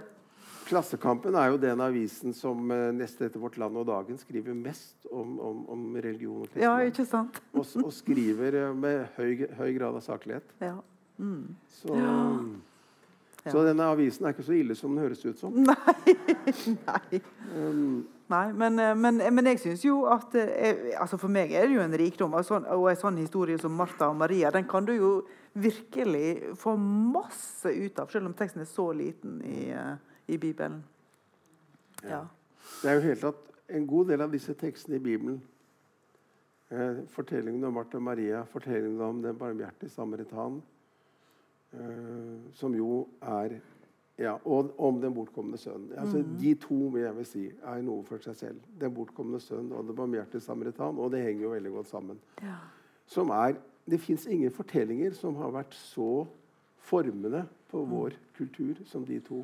[0.66, 5.06] Klassekampen er jo den avisen som uh, neste etter Vårt Land og Dagen skriver mest
[5.12, 6.64] om, om, om religion og kristendom.
[6.66, 7.38] Ja, ikke sant?
[7.54, 10.56] og, og, skriver uh, med høy, høy, grad av saklighet.
[10.64, 10.80] Ja.
[11.22, 11.54] Mm.
[11.70, 12.16] Så, ja.
[13.46, 15.54] Så, denne avisen er ikke så ille som den høres ut som.
[15.70, 16.16] Nei.
[16.74, 17.22] Nei.
[17.54, 18.02] Um,
[18.34, 20.34] Nei men, uh, men, men, jeg syns jo at
[20.98, 22.34] altså For meg er det jo en rikdom.
[22.34, 25.14] Og, sånn, og en sånn historie som Martha og Maria, den kan du jo
[25.54, 29.70] virkelig få masse ut av, selv om teksten er så liten i
[30.28, 30.84] i Bibelen.
[32.04, 32.26] Ja.
[32.82, 35.40] Det er jo helt tatt en god del av disse tekstene i Bibelen
[36.70, 40.62] eh, Fortellingen om Martha og Maria, fortellingen om den barmhjertige samaritan,
[41.74, 43.60] eh, som jo er
[44.18, 45.92] ja, Og om den bortkomne sønnen.
[46.00, 46.38] Altså, mm.
[46.40, 48.62] De to vil jeg vil si, er noe for seg selv.
[48.80, 50.96] Den bortkomne sønnen og den barmhjertige samaritan.
[50.96, 52.22] Og det henger jo veldig godt sammen.
[52.42, 52.56] Ja.
[53.06, 56.26] Som er, Det fins ingen fortellinger som har vært så
[56.78, 57.92] formende på mm.
[57.92, 59.44] vår kultur som de to.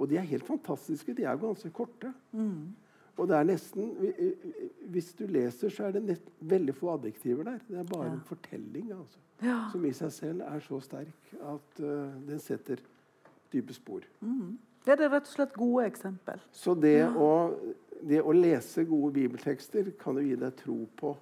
[0.00, 1.12] Og de er helt fantastiske.
[1.16, 2.12] De er jo ganske korte.
[2.32, 2.70] Mm.
[3.20, 3.90] Og det er nesten
[4.88, 7.58] Hvis du leser, så er det nett, veldig få adjektiver der.
[7.68, 8.14] Det er bare ja.
[8.14, 9.58] en fortelling altså, ja.
[9.72, 12.80] som i seg selv er så sterk at uh, den setter
[13.52, 14.06] dype spor.
[14.24, 14.56] Mm.
[14.86, 16.40] Det er rett og slett gode eksempel.
[16.56, 17.10] Så det, ja.
[17.12, 17.52] å,
[18.08, 21.12] det å lese gode bibeltekster kan jo gi deg tro på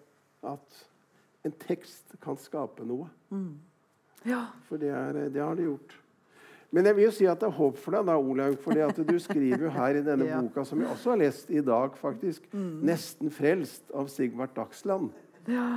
[0.47, 0.85] at
[1.49, 3.09] en tekst kan skape noe.
[3.35, 3.57] Mm.
[4.29, 4.45] Ja.
[4.69, 5.97] For det, er, det har det gjort.
[6.71, 8.59] Men jeg vil jo si at det er håp for deg, da, Olaug.
[8.61, 10.41] For du skriver jo her i denne ja.
[10.45, 12.69] boka, som jeg også har lest i dag, faktisk, mm.
[12.85, 15.11] 'Nesten frelst' av Sigvart Dagsland.
[15.49, 15.69] Ja.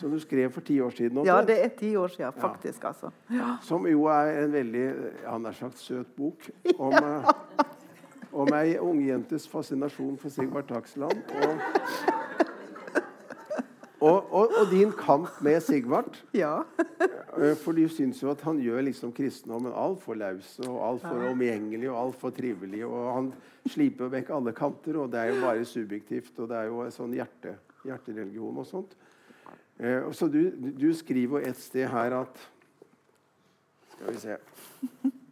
[0.00, 1.26] Som du skrev for ti år siden.
[1.28, 2.84] Ja, det er ti år siden, faktisk.
[2.84, 3.10] altså.
[3.28, 3.58] Ja.
[3.62, 4.86] Som jo er en veldig
[5.26, 6.94] han har sagt søt bok om.
[7.10, 7.66] Eh,
[8.32, 11.22] om ei ungjentes fascinasjon for Sigvart Dagsland.
[11.42, 11.62] Og
[14.00, 16.24] og, og, og, din kamp med Sigvart.
[16.42, 16.62] Ja.
[17.36, 21.30] Eh, for du syns jo at han gjør liksom kristendommen altfor laus og altfor ja.
[21.34, 22.80] omgjengelig og altfor trivelig.
[22.88, 23.28] Og han
[23.68, 26.32] sliper vekk alle kanter, og det er jo bare subjektivt.
[26.38, 28.96] Og det er jo sånn hjerte, hjertereligion og sånt.
[29.78, 32.42] Eh, så du, du skriver et sted her at
[33.94, 34.36] Skal vi se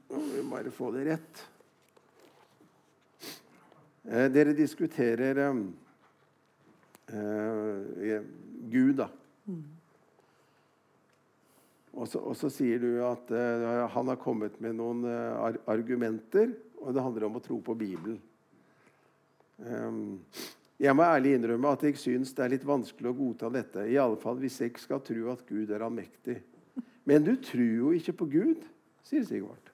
[0.09, 1.41] Nå må vi bare få det rett.
[4.09, 5.41] Eh, dere diskuterer
[7.09, 8.23] eh
[8.59, 9.09] Gud, da.
[11.99, 16.53] Og, så, og, så, sier du at uh, han har kommet med noen uh, argumenter,
[16.79, 18.21] og det handler om å tro på Bibelen.
[19.59, 20.21] Um,
[20.79, 23.89] jeg må ærlig innrømme at jeg syns det er litt vanskelig å godta dette.
[23.91, 26.37] I alle fall hvis jeg skal tro at Gud er allmektig.
[27.09, 28.63] Men du tror jo ikke på Gud,
[29.03, 29.73] sier Sigvart.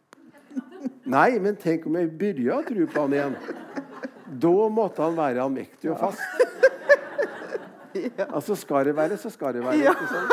[1.05, 3.37] Nei, men tenk om jeg begynner å tro på han igjen.
[4.41, 6.54] Da måtte han være allmektig og fast.
[8.29, 9.81] Altså skal det være, så skal det være.
[9.83, 9.93] Ja.
[9.95, 10.29] Ikke, sånn?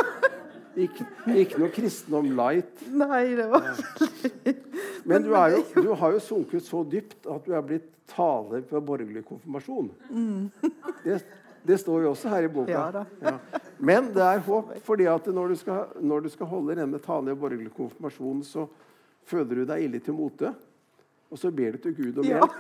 [0.86, 1.05] ikke,
[1.43, 2.84] ikke noe kristendom light.
[2.88, 3.66] Nei, det var
[5.05, 8.82] Men du, jo, du har jo sunket så dypt at du er blitt taler på
[8.84, 9.89] borgerlig konfirmasjon.
[11.05, 11.20] Det,
[11.68, 12.72] det står jo også her i boka.
[12.72, 13.05] Ja.
[13.24, 13.34] Ja.
[13.80, 17.32] Men det er håp, fordi at når du skal, når du skal holde denne talen
[17.32, 18.68] i borgerlig konfirmasjon, så
[19.32, 20.53] føler du deg ille til mote.
[21.32, 22.41] Og så ber du til Gud om Ja.
[22.41, 22.51] hjelp.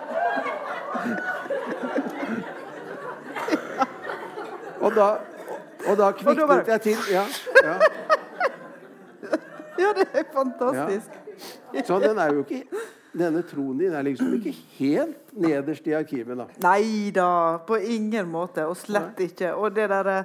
[4.84, 5.08] Og da,
[5.88, 7.06] og da kviknet jeg til.
[7.12, 7.24] Ja,
[7.64, 7.78] ja.
[9.74, 11.16] Ja, det er fantastisk.
[11.86, 12.62] Så den er jo ikke
[13.14, 16.34] denne troen din er liksom ikke helt nederst i arkivet.
[16.38, 16.46] da.
[16.64, 18.66] Nei da, på ingen måte.
[18.66, 19.52] Og slett ikke.
[19.54, 20.24] Og det derre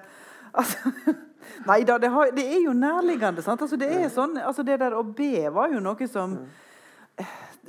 [0.53, 0.93] altså,
[1.70, 3.41] Nei da, det, har, det er jo nærliggende.
[3.45, 3.62] sant?
[3.62, 6.36] Altså, det er sånn, altså, det der å be var jo noe som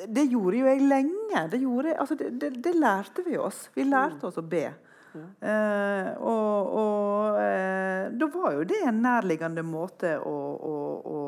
[0.01, 1.45] Det gjorde jo jeg lenge.
[1.53, 3.69] Det, gjorde, altså, det, det, det lærte vi oss.
[3.77, 4.69] Vi lærte oss å be.
[5.19, 10.37] Eh, og og eh, da var jo det en nærliggende måte å,
[10.71, 10.75] å,
[11.11, 11.19] å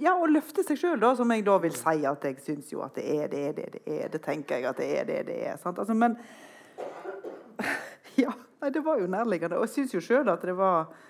[0.00, 2.96] ja, å løfte seg sjøl, som jeg da vil si at jeg syns jo at
[2.98, 4.08] det er det, det, det er.
[4.12, 5.58] Det tenker jeg at det er det, det er.
[5.60, 6.18] Altså, men
[8.24, 8.32] Ja,
[8.70, 9.58] det var jo nærliggende.
[9.58, 11.02] Og jeg syns jo sjøl at det var jeg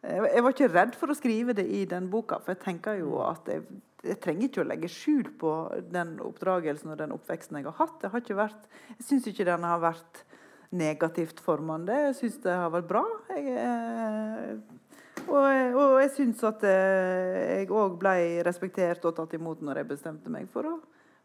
[0.00, 3.18] jeg var ikke redd for å skrive det i den boka, for jeg tenker jo
[3.20, 3.66] at jeg,
[4.00, 5.52] jeg trenger ikke å legge skjul på
[5.92, 7.98] den oppdragelsen og den oppveksten jeg har hatt.
[8.00, 8.62] Det har vært,
[8.94, 10.22] jeg syns ikke den har vært
[10.70, 11.96] negativt formende.
[12.08, 13.02] Jeg syns det har vært bra.
[13.34, 14.80] Jeg, eh,
[15.26, 18.14] og, og jeg syns at eh, jeg òg ble
[18.46, 20.76] respektert og tatt imot når jeg bestemte meg for å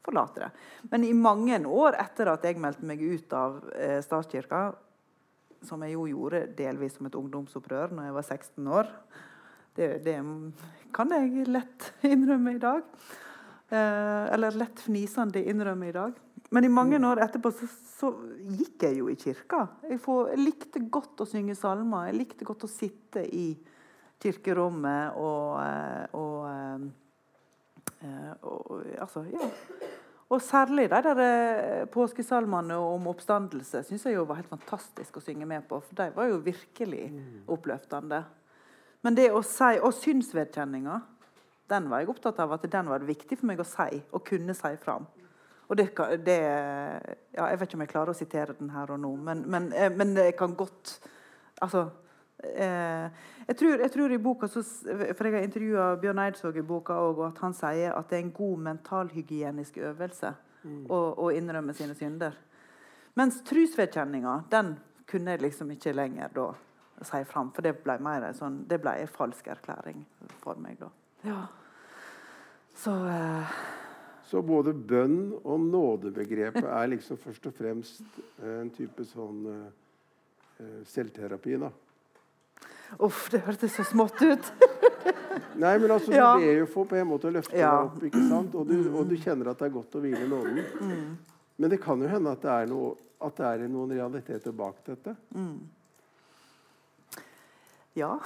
[0.06, 0.50] forlate det.
[0.92, 4.68] Men i mange år etter at jeg meldte meg ut av eh, statskirka,
[5.66, 8.90] som jeg jo gjorde delvis som et ungdomsopprør når jeg var 16 år
[9.76, 10.20] Det, det
[10.94, 12.86] kan jeg lett innrømme i dag.
[13.70, 16.22] Eh, eller lett fnisende innrømme i dag.
[16.54, 17.68] Men i mange år etterpå så,
[17.98, 18.12] så
[18.58, 19.66] gikk jeg jo i kirka.
[19.90, 22.10] Jeg, får, jeg likte godt å synge salmer.
[22.12, 23.48] Jeg likte godt å sitte i
[24.22, 25.58] kirkerommet og,
[26.16, 29.50] og, og, eh, eh, og Altså, ja.
[30.34, 35.22] Og særlig de der eh, påskesalmene om oppstandelse syns jeg jo var helt fantastisk å
[35.22, 35.82] synge med på.
[35.86, 37.04] For de var jo virkelig
[37.52, 38.24] oppløftende.
[39.06, 40.98] Men det å si, og synsvedkjenninga,
[41.70, 44.26] den var jeg opptatt av at den var det viktig for meg å si, og
[44.26, 45.06] kunne si fram.
[45.68, 45.90] Og det,
[46.26, 46.40] det
[47.34, 49.70] ja, Jeg vet ikke om jeg klarer å sitere den her og nå, men, men,
[49.74, 51.00] eh, men jeg kan godt
[51.64, 51.88] Altså
[52.44, 53.08] eh,
[53.48, 56.98] jeg, tror, jeg tror i boka så, For jeg har intervjua Bjørn Eidsvåg i boka
[57.00, 60.34] òg, og at han sier at det er en god mentalhygienisk øvelse
[60.66, 62.36] å, å innrømme sine synder.
[63.16, 64.74] Mens trosvedkjenninga, den
[65.08, 66.48] kunne jeg liksom ikke lenger da
[67.06, 67.52] si fram.
[67.56, 70.04] For det ble mer en sånn, det ble en falsk erklæring
[70.42, 70.90] for meg da.
[71.26, 71.40] Ja.
[72.76, 73.56] Så eh,
[74.26, 78.02] Så både bønn og nådebegrepet er liksom først og fremst
[78.42, 81.70] eh, en type sånn eh, selvterapi, da.
[83.06, 84.50] Uff, det hørtes så smått ut.
[85.62, 86.32] Nei, men altså, du Ja.
[86.40, 87.72] ber jo for på en måte å løfte Ja.
[87.84, 88.56] deg opp, ikke sant?
[88.56, 91.18] Og du, og du kjenner at det er godt å hvile i nåden.
[91.58, 94.82] Men det kan jo hende at det er, noe, at det er noen realiteter bak
[94.88, 95.14] dette.
[97.96, 98.20] Ja.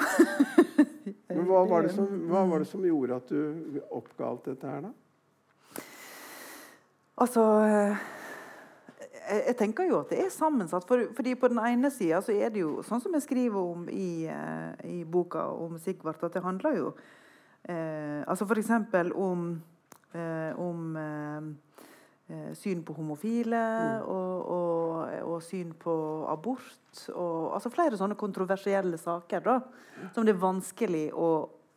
[1.30, 4.72] Men hva var, det som, hva var det som gjorde at du oppga alt dette
[4.72, 4.94] her, da?
[7.20, 8.08] Altså eh,
[9.30, 10.86] jeg, tenker jo at det er sammensatt.
[10.88, 13.88] For, fordi på den ene sida så er det jo sånn som jeg skriver om
[13.92, 16.94] i, eh, i boka om Sigvart, at det handler jo
[17.68, 18.72] eh, Altså f.eks.
[19.16, 19.46] om,
[20.16, 21.52] eh, om eh,
[22.32, 23.62] eh, syn på homofile
[24.08, 25.96] og, og, og syn på
[26.32, 27.06] abort.
[27.14, 29.60] Og, altså flere sånne kontroversielle saker da,
[30.16, 31.32] som det er vanskelig å,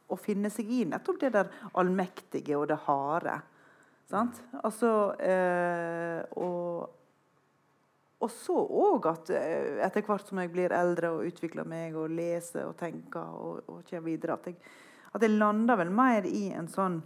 [0.08, 0.84] å finne seg i.
[0.88, 3.40] Nettopp det der allmektige og det harde.
[4.12, 4.42] Sant?
[4.60, 4.88] Altså
[5.24, 6.82] eh, og,
[8.20, 12.12] og så òg at eh, etter hvert som jeg blir eldre og utvikler meg og
[12.12, 14.58] leser og tenker og, og kommer videre, at jeg,
[15.16, 17.00] at jeg lander vel mer i en sånn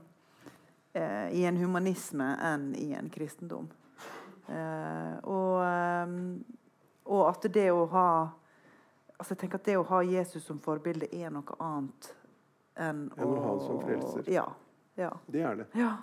[0.99, 3.71] eh, I en humanisme enn i en kristendom.
[4.51, 6.19] Eh, og, eh,
[7.07, 8.09] og at det å ha
[9.17, 12.11] altså jeg tenker at det å ha Jesus som forbilde er noe annet
[12.77, 14.27] enn Enn å ha han som frelser.
[14.29, 14.51] Ja.
[14.99, 15.15] ja.
[15.31, 15.71] Det er det.
[15.79, 15.95] Ja.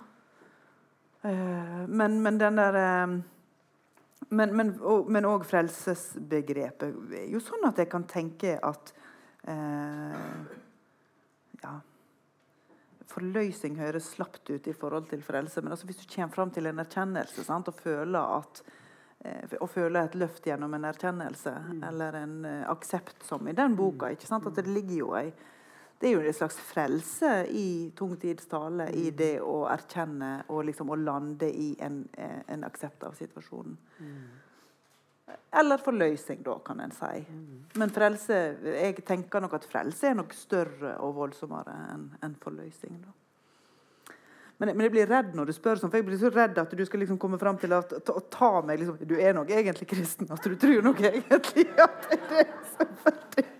[1.24, 3.14] Eh, men, men den der eh,
[4.34, 8.94] Men òg frelsesbegrepet er jo sånn at jeg kan tenke at
[9.48, 10.20] eh,
[11.64, 11.74] Ja
[13.14, 16.66] Forløsning høres slapt ut i forhold til frelse, men altså hvis du kommer fram til
[16.66, 18.62] en erkjennelse sant, og føler at
[19.60, 21.52] å føle et løft gjennom en erkjennelse
[21.88, 24.10] eller en eh, aksept, som i den boka.
[24.12, 25.30] ikke sant, at Det ligger jo ei
[26.04, 30.66] det er jo en slags frelse i tungtidstale, tids tale i det å erkjenne og
[30.68, 33.78] liksom å lande i en, eh, en aksept av situasjonen.
[35.50, 37.24] Eller forløsning, da, kan en si.
[37.80, 38.36] Men frelse,
[38.82, 43.00] jeg tenker nok at frelse er nok større og voldsommere enn en forløsning.
[43.00, 44.14] da.
[44.58, 46.76] Men, men, jeg blir redd når du spør sånn, for jeg blir så redd at
[46.76, 49.88] du skal liksom komme fram til å ta, ta, meg liksom, Du er nok egentlig
[49.88, 50.28] kristen.
[50.28, 53.53] At du tror nok egentlig at det er selvfølgelig Fordi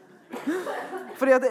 [0.45, 1.47] at,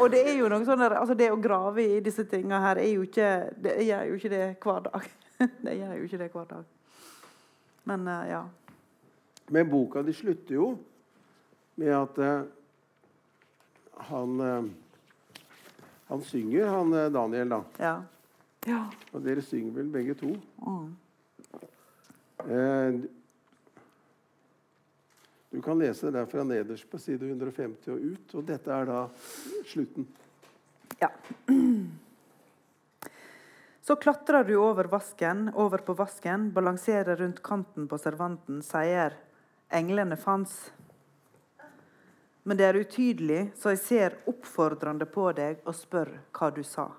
[0.00, 2.80] og det er jo noe sånn der, altså Det å grave i disse tingene her
[2.82, 3.30] er jo ikke,
[3.62, 5.08] det gjør jo ikke det hver dag.
[5.66, 6.68] Det gjør jo ikke det hver dag.
[7.84, 8.38] Men uh, ja.
[9.52, 10.68] Men boka de slutter jo
[11.76, 12.46] med at uh,
[14.08, 14.70] han uh,
[16.08, 17.60] Han synger, han Daniel, da.
[17.82, 17.94] Ja.
[18.70, 18.80] ja.
[19.12, 20.32] Og dere synger vel begge to?
[20.62, 20.92] Mm.
[25.56, 28.32] Du kan lese det fra nederst på side 150 og ut.
[28.36, 28.98] Og dette er da
[29.64, 30.04] slutten.
[31.00, 31.08] Ja.
[33.80, 39.16] Så klatrer du over vasken, over på vasken, balanserer rundt kanten på servanten, sier
[39.72, 40.70] 'englene fanns'.
[42.42, 46.90] Men det er utydelig, så jeg ser oppfordrende på deg og spør hva du sa.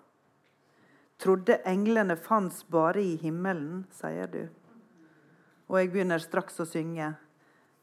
[1.19, 4.49] Trodde englene fanns bare i himmelen, sier du.
[5.69, 7.13] Og jeg begynner straks å synge.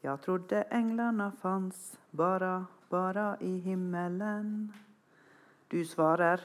[0.05, 4.51] Jeg trodde englene fanns bare, bare i himmelen.
[5.71, 6.43] Du svarer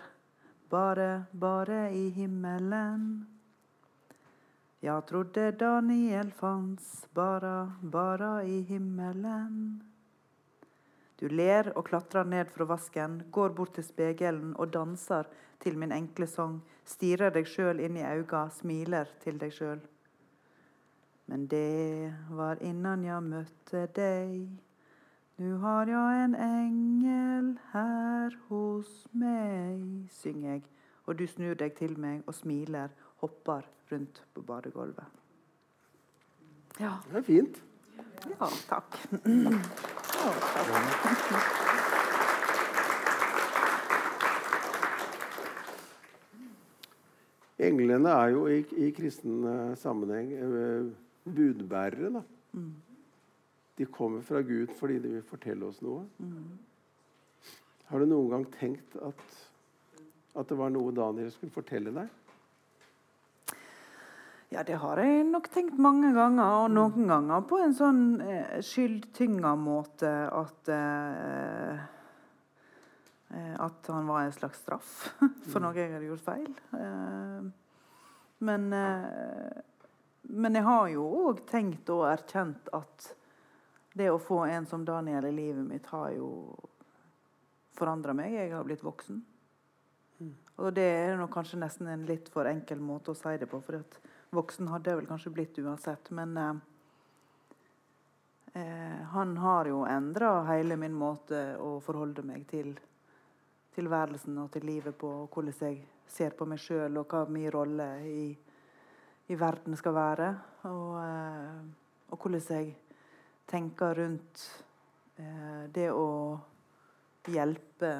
[0.72, 3.04] bare, bare i himmelen.
[4.80, 9.82] Jeg trodde Daniel fanns bare, bare i himmelen.
[11.20, 15.28] Du ler og klatrer ned fra vasken, går bort til spegelen og danser
[15.60, 19.84] til min enkle sang, stirrer deg sjøl inn i øynene, smiler til deg sjøl.
[21.30, 24.48] Men det var innan jeg møtte deg.
[25.38, 30.64] Nu har jeg en engel her hos meg, synger jeg,
[31.06, 32.90] og du snur deg til meg og smiler,
[33.22, 33.62] hopper
[33.92, 35.20] rundt på badegulvet.
[36.80, 36.96] Ja.
[37.12, 37.60] Det er fint.
[38.26, 38.98] Ja, takk.
[40.20, 41.30] Ja, takk.
[47.70, 50.90] Englene er jo i, i kristen uh, sammenheng uh,
[51.24, 52.12] budbærere.
[52.18, 52.22] da.
[52.52, 52.74] Mm.
[53.78, 56.04] De kommer fra Gud fordi de vil fortelle oss noe.
[56.18, 56.58] Mm.
[57.90, 59.22] Har du noen gang tenkt at,
[60.38, 62.10] at det var noe Daniel skulle fortelle deg?
[64.50, 66.64] Ja, det har jeg nok tenkt mange ganger.
[66.64, 71.82] Og noen ganger på en sånn eh, skyldtynga måte at eh,
[73.30, 74.90] eh, At han var en slags straff
[75.52, 76.50] for noe jeg hadde gjort feil.
[76.74, 77.46] Eh,
[78.50, 79.62] men, eh,
[80.22, 83.10] men jeg har jo òg tenkt og erkjent at
[83.92, 86.30] det å få en som Daniel i livet mitt har jo
[87.76, 88.34] forandra meg.
[88.36, 89.22] Jeg har blitt voksen.
[90.20, 90.34] Mm.
[90.60, 93.60] Og det er nok kanskje nesten en litt for enkel måte å si det på.
[93.64, 94.00] for at
[94.30, 96.10] Voksen hadde jeg vel kanskje blitt uansett.
[96.14, 96.52] Men eh,
[98.60, 102.76] eh, han har jo endra hele min måte å forholde meg til
[103.74, 107.50] tilværelsen og til livet på, og hvordan jeg ser på meg sjøl, og hva min
[107.54, 108.24] rolle i,
[109.30, 110.30] i, verden skal være.
[110.68, 111.60] Og, eh,
[112.10, 112.74] og hvordan jeg
[113.50, 114.44] tenker rundt
[115.18, 116.10] eh, det å
[117.30, 117.94] hjelpe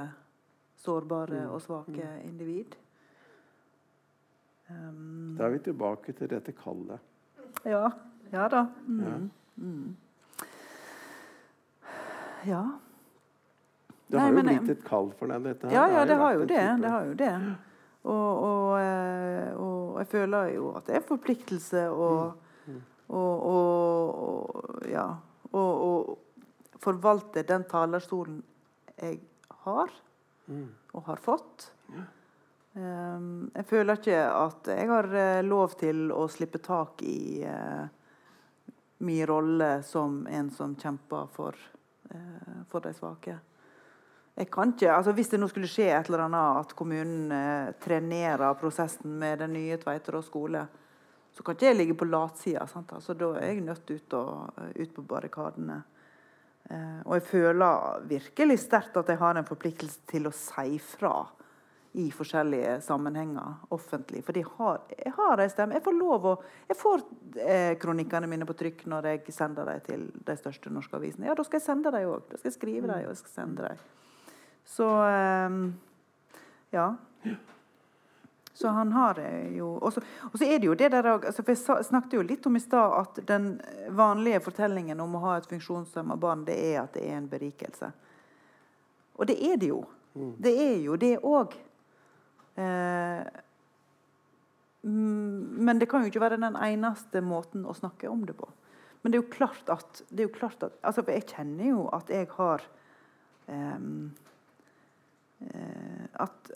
[0.80, 1.54] sårbare mm.
[1.54, 2.20] og svake mm.
[2.28, 2.76] individ.
[4.70, 7.02] Um, da er vi tilbake til dette kallet.
[7.66, 7.90] Ja.
[8.30, 8.66] Ja da.
[8.86, 9.00] Mm.
[9.02, 9.16] Ja.
[9.56, 9.96] Mm.
[12.46, 12.62] ja.
[14.10, 15.74] Det har Nei, jo blitt et kall for deg, dette her.
[15.74, 16.62] Ja, ja, det har jo det.
[16.82, 17.34] det, har jo det.
[18.02, 22.78] Og, og, eh, og, jeg føler jo at det er forpliktelse og, mm.
[23.12, 25.04] og, og ja,
[25.52, 26.16] og,
[26.80, 28.38] forvalte den talerstolen
[28.96, 29.18] jeg
[29.66, 29.90] har
[30.48, 30.68] mm.
[30.96, 31.66] og har fått.
[32.72, 37.84] Um, jeg føler ikke at jeg har uh, lov til å slippe tak i uh,
[39.04, 41.56] min rolle som en som kjemper for,
[42.72, 43.36] for de svake.
[44.38, 47.32] Jeg kan ikke, altså Hvis det nå skulle skje et eller annet at kommunen
[47.82, 50.62] trenerer prosessen med den nye Tveiterås skole,
[51.32, 52.62] så kan ikke jeg ligge på latsida.
[52.64, 55.82] Altså, da er jeg nødt ut, og, ut på barrikadene.
[57.04, 61.14] og jeg føler virkelig sterkt at jeg har en forpliktelse til å si fra
[61.92, 64.22] i forskjellige sammenhenger offentlig.
[64.24, 65.74] For har, jeg har ei stemme.
[65.74, 66.34] Jeg får lov å
[66.68, 67.02] Jeg får
[67.42, 71.26] eh, kronikkene mine på trykk når jeg sender dem til de største norske avisene.
[71.26, 72.28] Ja, da skal jeg sende dem òg.
[72.30, 73.82] Da skal jeg skrive dem og jeg skal sende dem.
[74.64, 75.50] Så eh,
[76.70, 76.88] ja.
[78.60, 81.84] Så han har det jo Og så er det jo det der altså For jeg
[81.86, 83.54] snakket jo litt om i stad at den
[83.88, 87.88] vanlige fortellingen om å ha et funksjonshemma barn, det er at det er en berikelse.
[89.16, 89.80] Og det er det jo.
[90.12, 90.34] Mm.
[90.36, 91.56] Det er jo det òg.
[92.60, 93.24] Eh,
[94.82, 98.48] men det kan jo ikke være den eneste måten å snakke om det på.
[99.00, 102.12] Men det er jo klart at, det jo klart at altså, Jeg kjenner jo at
[102.12, 102.64] jeg har
[103.48, 103.80] uh,
[106.20, 106.50] At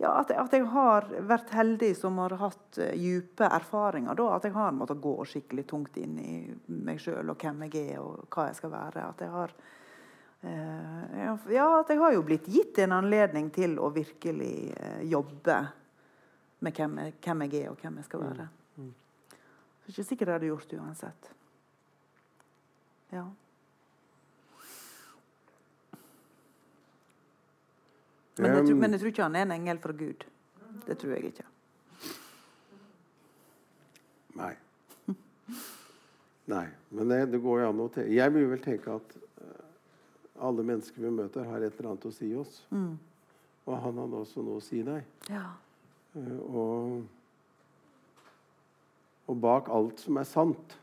[0.00, 4.16] ja, at, at, jeg har vært heldig som har hatt uh, dype erfaringer.
[4.18, 6.34] Da, at jeg har måttet gå skikkelig tungt inn i
[6.66, 9.06] meg sjøl og hvem jeg er og hva jeg skal være.
[9.12, 9.56] At jeg har
[10.44, 11.30] ja,
[11.78, 14.74] at jeg har jo blitt gitt en anledning til å virkelig
[15.08, 15.54] jobbe
[16.64, 18.46] med hvem jeg, hvem jeg, er og hvem jeg skal være.
[18.76, 18.90] Mm.
[18.90, 18.92] Mm.
[19.84, 21.30] Så ikke sikkert jeg hadde gjort det uansett.
[23.14, 23.24] Ja.
[28.38, 30.24] Men jeg, tror, men jeg tror ikke han er en engel fra Gud.
[30.84, 31.46] Det tror jeg ikke.
[34.34, 34.54] Nei.
[36.50, 36.66] Nei.
[36.90, 39.64] Men det, det går jo an å tenke Jeg vil vel tenke at uh,
[40.48, 42.60] alle mennesker vi møter, har et eller annet å si oss.
[42.74, 42.94] Mm.
[43.64, 45.06] Og han hadde også noe å si deg.
[45.32, 45.46] Ja.
[46.14, 46.96] Uh, og,
[49.28, 50.76] og, bak alt som er sant,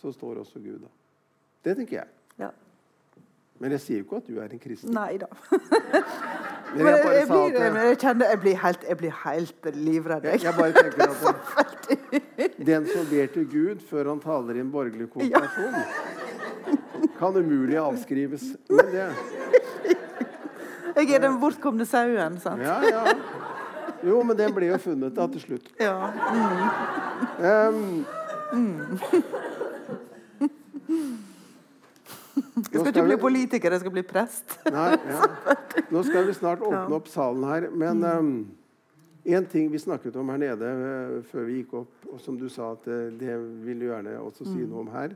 [0.00, 0.82] så står også Gud.
[0.84, 0.90] da.
[1.64, 2.19] Det tenker jeg.
[3.60, 4.90] Men jeg sier jo ikke at du er en kristen.
[4.96, 5.26] Nei da.
[6.70, 7.50] Men jeg, jeg, blir,
[7.82, 10.24] jeg, kjenner, jeg, blir helt, jeg blir helt livredd.
[10.30, 11.16] Jeg, jeg bare tenker at
[12.70, 15.84] Den som ber til Gud før han taler i en borgerlig konfirmasjon, ja.
[17.18, 18.42] kan umulig avskrives.
[18.70, 19.08] Men det
[20.96, 22.62] Jeg er den bortkomne sauen, sant?
[22.62, 23.14] Ja, ja.
[24.06, 25.72] Jo, men den ble jo funnet da til slutt.
[25.80, 26.10] Ja.
[26.32, 26.46] Mm.
[27.44, 28.06] Um,
[28.52, 28.98] mm.
[32.68, 34.56] Jeg skal ikke bli politiker, jeg skal bli prest.
[34.70, 35.56] Nei, ja.
[35.90, 37.68] Nå skal vi snart åpne opp salen her.
[37.72, 38.30] Men um,
[39.24, 42.48] en ting vi snakket om her nede uh, før vi gikk opp, og som du
[42.52, 45.14] sa at uh, det vil du gjerne også si noe om her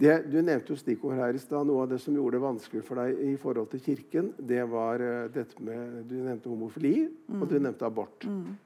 [0.00, 1.66] det, Du nevnte jo stikkord her i stad.
[1.68, 5.02] Noe av det som gjorde det vanskelig for deg i forhold til Kirken, det var
[5.02, 7.40] uh, dette med Du nevnte homofili, mm.
[7.40, 8.24] og du nevnte abort.
[8.24, 8.56] Mm.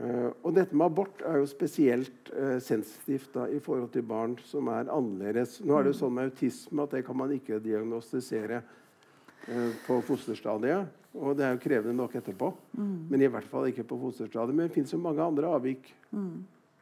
[0.00, 4.38] Uh, og dette med abort er jo spesielt uh, sensitivt da, i forhold til barn
[4.48, 5.58] som er annerledes.
[5.60, 9.98] Nå er det jo sånn med autisme at det kan man ikke diagnostisere uh, på
[10.08, 10.96] fosterstadiet.
[11.20, 12.48] Og det er jo krevende nok etterpå,
[12.78, 12.96] mm.
[13.10, 14.56] men i hvert fall ikke på fosterstadiet.
[14.56, 16.32] Men det fins jo mange andre avvik mm.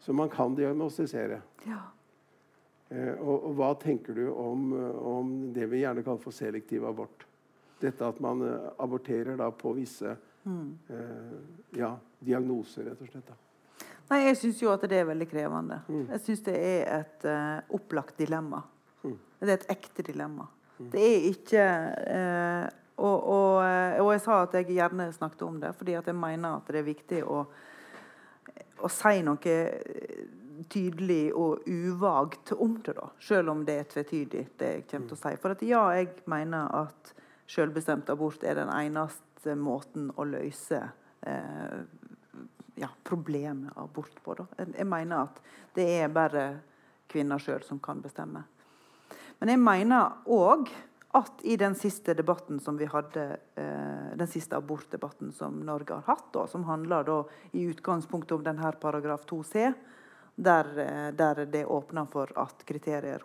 [0.05, 1.40] som man kan diagnostisere.
[1.66, 1.81] Ja.
[2.93, 4.70] Og, og, hva tenker du om,
[5.05, 7.27] om, det vi gjerne kaller for selektiv abort?
[7.81, 8.40] Dette at man
[8.81, 10.15] aborterer da på visse.
[11.76, 11.92] Ja,
[12.24, 13.28] diagnoser, rett og slett.
[13.28, 13.86] Da.
[14.08, 15.82] Nei, Jeg syns jo at det er veldig krevende.
[15.88, 16.04] Mm.
[16.14, 18.62] Jeg syns det er et uh, opplagt dilemma.
[19.04, 19.16] Mm.
[19.40, 20.48] Det er et ekte dilemma.
[20.78, 20.90] Mm.
[20.94, 21.64] Det er ikke
[22.16, 23.56] uh, og, og,
[24.02, 26.80] og, jeg sa at jeg gjerne snakket om det, fordi at jeg mener at det
[26.80, 27.44] er viktig å,
[28.82, 29.58] å si noe
[30.66, 33.06] tydelig og uvagt om det, da.
[33.22, 35.34] Selv om det er tvetydig, det jeg kommer til å si.
[35.38, 37.12] For at ja, jeg mener at
[37.48, 40.82] selvbestemt abort er den eneste måten å løse
[41.22, 41.78] eh,
[42.78, 44.36] ja, problemet abort på.
[44.38, 44.46] Da.
[44.66, 45.40] Jeg mener at
[45.76, 46.48] det er bare
[47.08, 48.44] kvinner sjøl som kan bestemme.
[49.38, 50.70] Men jeg mener òg
[51.16, 56.04] at i den siste debatten som vi hadde, eh, den siste abortdebatten som Norge har
[56.06, 57.22] hatt, da, som handler da
[57.52, 59.72] i utgangspunktet om denne paragraf 2c,
[60.36, 62.64] der, eh, der det åpner for at,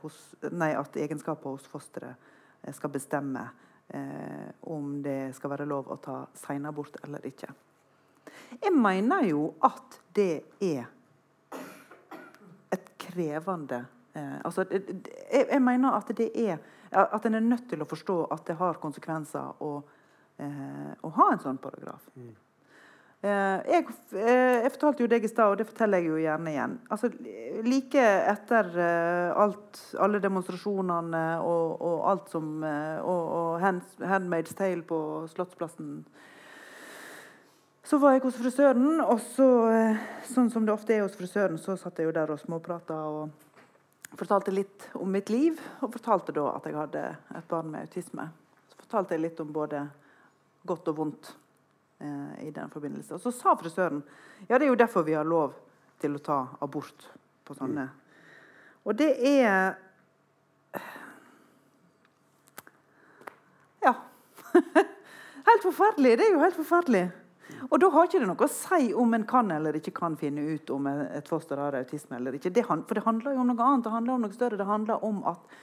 [0.01, 2.15] hos, nei, at egenskaper hos fosteret
[2.63, 3.49] eh, skal bestemme
[3.93, 7.49] eh, om det skal være lov å ta senabort eller ikke.
[8.61, 10.85] Jeg mener jo at det er
[12.73, 13.83] et krevende
[14.13, 15.01] eh, altså, jeg,
[15.31, 16.57] jeg, mener at det er
[16.93, 19.71] at en er nødt til å forstå at det har konsekvenser å,
[20.37, 22.05] eh, å ha en sånn paragraf.
[22.15, 22.33] Mm.
[23.23, 23.85] Eh, jeg,
[24.19, 26.73] eh, jeg, fortalte jo deg i stad, og det forteller jeg jo gjerne igjen.
[26.91, 27.07] Altså,
[27.63, 34.83] like etter uh, alt, alle demonstrasjonene og, og alt som Og, og hands, Handmaid's Tale
[34.83, 34.97] på
[35.31, 36.01] Slottsplassen
[37.87, 39.47] Så var jeg hos frisøren, og så,
[40.27, 44.17] sånn som det ofte er hos frisøren, så satt jeg jo der og småprata og
[44.19, 45.59] fortalte litt om mitt liv.
[45.79, 47.05] Og fortalte da at jeg hadde
[47.37, 48.27] et barn med autisme.
[48.71, 49.85] Så fortalte jeg litt om både
[50.67, 51.33] godt og vondt
[51.99, 53.15] eh, i den forbindelse.
[53.15, 54.03] Og så sa frisøren
[54.47, 55.53] ja, det er jo derfor vi har lov
[56.01, 57.09] til å ta abort
[57.43, 57.87] på sånne.
[58.83, 59.75] Og det er
[63.83, 63.93] Ja.
[65.49, 66.17] helt forferdelig.
[66.17, 67.03] Det er jo helt forferdelig.
[67.69, 70.43] Og da har ikke det noe å si om en kan eller ikke kan finne
[70.55, 72.51] ut om et foster har autisme eller ikke.
[72.53, 73.85] Det, for det handler jo om noe annet.
[73.85, 74.59] Det handler om noe større.
[74.59, 75.55] Det handler om at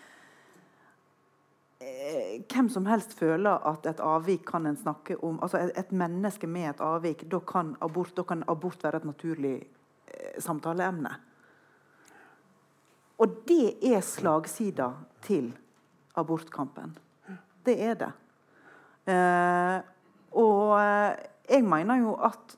[2.51, 6.47] hvem som helst føler at et avvik kan en snakke om altså et, et menneske
[6.51, 11.13] med et avvik, da kan abort, da kan abort være et naturlig eh, samtaleemne.
[13.21, 14.93] Og det er slagsida
[15.23, 15.51] til
[16.17, 16.95] abortkampen.
[17.67, 18.13] Det er det.
[19.11, 19.77] Eh,
[20.41, 21.19] og eh,
[21.51, 22.57] jeg mener jo at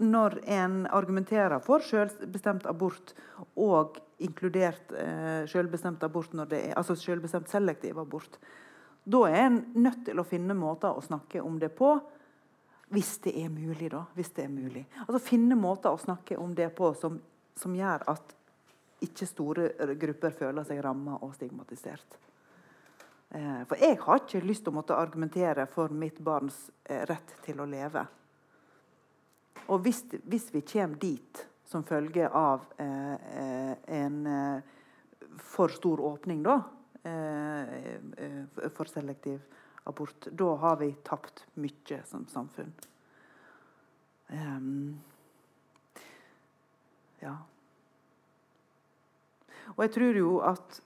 [0.00, 3.12] når en argumenterer for selvbestemt abort
[3.60, 8.38] og inkludert eh, selvbestemt abort når det er, altså selvbestemt selektiv abort.
[9.10, 11.94] Da er en nødt til å finne måter å snakke om det på.
[12.90, 14.04] Hvis det er mulig, da.
[14.14, 14.84] Hvis det er mulig.
[15.06, 17.18] Altså Finne måter å snakke om det på som,
[17.58, 18.36] som gjør at
[19.00, 22.18] ikke store grupper føler seg ramma og stigmatisert.
[23.30, 27.36] Eh, for jeg har ikke lyst til å måtte argumentere for mitt barns eh, rett
[27.46, 28.02] til å leve.
[29.70, 34.76] Og hvis, hvis vi kommer dit som følge av eh, eh en eh,
[35.38, 36.58] for stor åpning, da,
[37.02, 39.40] for selektiv
[39.84, 42.72] abort, da har vi tapt mye som samfunn.
[44.28, 45.00] Um,
[47.20, 47.36] ja.
[49.74, 50.78] Og jeg tror jo at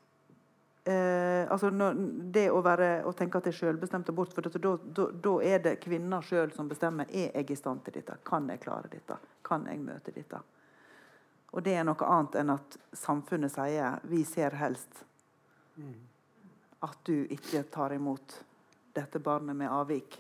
[0.89, 2.01] eh, altså når,
[2.35, 6.24] Det å, være, å, tenke at det er selvbestemt abort for Da er det kvinner
[6.24, 8.19] sjøl som bestemmer er jeg i stand til dette.
[8.27, 9.19] Kan jeg klare dette?
[9.45, 10.41] Kan jeg møte dette?
[11.55, 15.05] Og det er noe annet enn at samfunnet sier vi ser helst
[16.85, 18.37] at du ikke tar imot
[18.95, 20.19] dette barnet med avvik.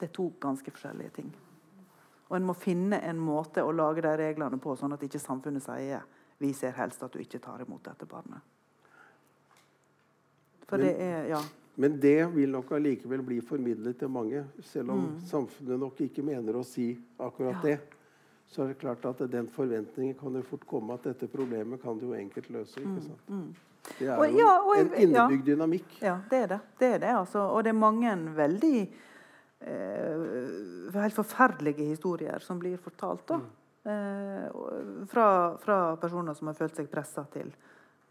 [0.00, 1.28] Det er to ganske forskjellige ting.
[2.30, 5.64] Og en må finne en måte å lage de reglene på, sånn at ikke samfunnet
[5.64, 6.06] sier
[6.40, 8.40] vi ser helst at du ikke tar imot dette barnet.
[10.70, 11.40] For men, det er, ja.
[11.82, 15.16] Men det vil nok allikevel bli formidlet til mange, selv om mm.
[15.28, 17.64] samfunnet nok ikke mener å si akkurat ja.
[17.66, 17.99] det.
[18.50, 21.98] Så er det klart at den forventningen kan jo fort komme at dette problemet kan
[21.98, 22.80] du jo enkelt løse.
[22.80, 23.28] ikke mm, sant?
[23.28, 23.68] Mm, mm.
[23.98, 25.94] Det er og, jo ja, og, en innebygd dynamikk.
[26.02, 26.58] Ja, det er det.
[26.80, 27.44] det, er det altså.
[27.54, 28.74] Og det er mange veldig
[29.60, 30.24] eh,
[30.96, 33.22] helt forferdelige historier som blir fortalt.
[33.28, 33.38] da.
[33.38, 33.46] Mm.
[33.82, 35.28] Eh, fra,
[35.62, 37.54] fra, personer som har følt seg pressa til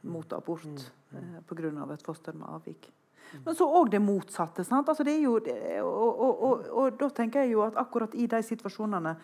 [0.10, 1.20] mot abort mm.
[1.20, 1.74] eh, pga.
[1.94, 2.90] et foster med avvik.
[3.46, 4.64] Men så òg det motsatte.
[4.74, 5.36] Altså det jo,
[5.84, 9.16] og, og, og, da tenker jeg jo at akkurat i de situasjonene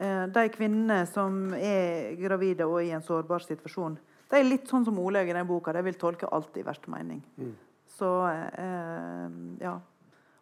[0.00, 3.98] De kvinnene som er gravide og i en sårbar situasjon,
[4.30, 5.74] de er litt sånn som Olaug i den boka.
[5.76, 7.20] De vil tolke alt i verste mening.
[7.36, 7.52] Mm.
[7.98, 9.26] Så eh,
[9.60, 9.74] ja.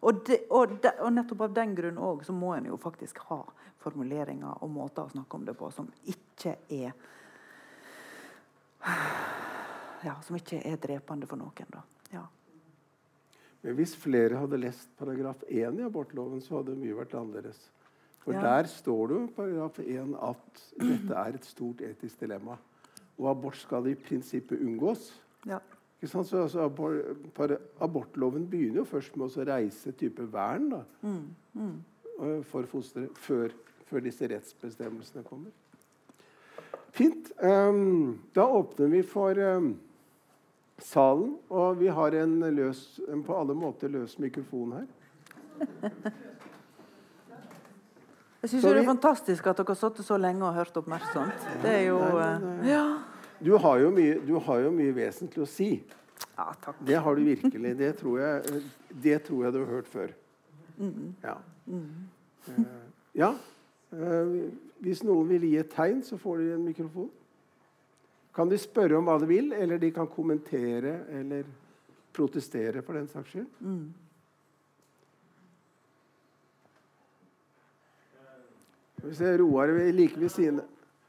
[0.00, 3.18] Og, de, og, de, og, nettopp av den grunn òg så må en jo faktisk
[3.30, 3.40] ha
[3.82, 6.92] formuleringer og måter å snakke om det på som ikke er
[10.04, 11.72] ja, Som ikke er drepende for noen.
[11.72, 11.80] da.
[12.12, 12.22] Ja.
[13.64, 17.58] Men hvis flere hadde lest paragraf 1 i abortloven, så hadde mye vært annerledes.
[18.28, 18.40] For ja.
[18.44, 22.58] der står det jo i paragraf 1 at dette er et stort etisk dilemma.
[23.16, 25.06] Og abort skal i prinsippet unngås.
[25.48, 25.62] Ja.
[26.04, 31.24] Så, altså, abort, abortloven begynner jo først med å reise type vern da, mm,
[31.54, 31.72] mm.
[32.18, 33.56] Eh, for fosteret før,
[33.88, 35.50] før, disse rettsbestemmelsene kommer.
[36.92, 37.32] Fint.
[37.40, 39.72] Um, da åpner vi for um,
[40.84, 41.38] salen.
[41.48, 44.88] Og vi har en, løs, en på alle måter løs mikrofon her.
[48.38, 51.46] Jeg syns det er fantastisk at dere har sittet så lenge og hørt oppmerksomt.
[51.62, 52.68] Det er jo nei, nei, nei.
[52.70, 52.84] Ja.
[53.42, 55.70] Du har jo mye, du har jo mye vesentlig å si.
[56.38, 56.78] Ja, takk.
[56.86, 57.74] Det har du virkelig.
[57.78, 58.62] Det tror jeg,
[59.02, 60.14] det tror jeg du har hørt før.
[60.78, 61.12] Mm.
[61.22, 61.36] Ja.
[61.66, 61.84] Mm.
[62.48, 62.64] Uh,
[63.18, 63.34] ja.
[63.90, 64.50] Uh,
[64.82, 67.10] hvis noen vil gi et tegn, så får de en mikrofon.
[68.34, 71.46] Kan de spørre om hva de vil, eller de kan kommentere eller
[72.14, 73.48] protestere for den saks skyld.
[73.58, 73.88] Mm.
[78.08, 80.60] Skal vi ser Roar like ved siden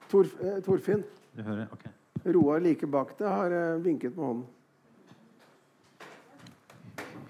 [0.09, 1.03] Torf, eh, Torfinn.
[1.37, 1.85] Du hører, ok.
[2.35, 4.47] Roar like bak deg har eh, vinket med hånden.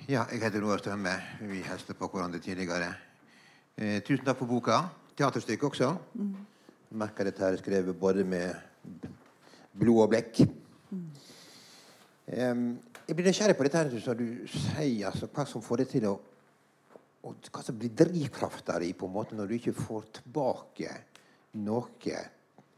[0.09, 1.11] Ja, jeg heter Roar Strømme.
[1.41, 2.93] Vi hilste på hverandre tidligere.
[3.77, 4.81] Eh, tusen takk for boka.
[5.17, 5.91] Teaterstykke også.
[6.13, 6.35] Mm.
[6.97, 8.55] Merker dette her skrevet både med
[9.79, 10.41] blod og blekk.
[10.89, 11.03] Mm.
[12.29, 12.65] Um,
[13.07, 16.07] jeg blir nysgjerrig på dette her, som du sier, altså, hva som får det til
[16.09, 16.15] å
[17.27, 20.93] og Hva som blir drivkrafta di på en måte når du ikke får tilbake
[21.59, 21.89] noe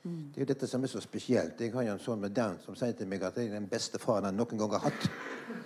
[0.01, 1.59] det er jo dette som er så spesielt.
[1.61, 3.67] Jeg har jo en sånn med Dan som sier til meg at jeg er den
[3.69, 5.03] beste faren han noen gang har hatt.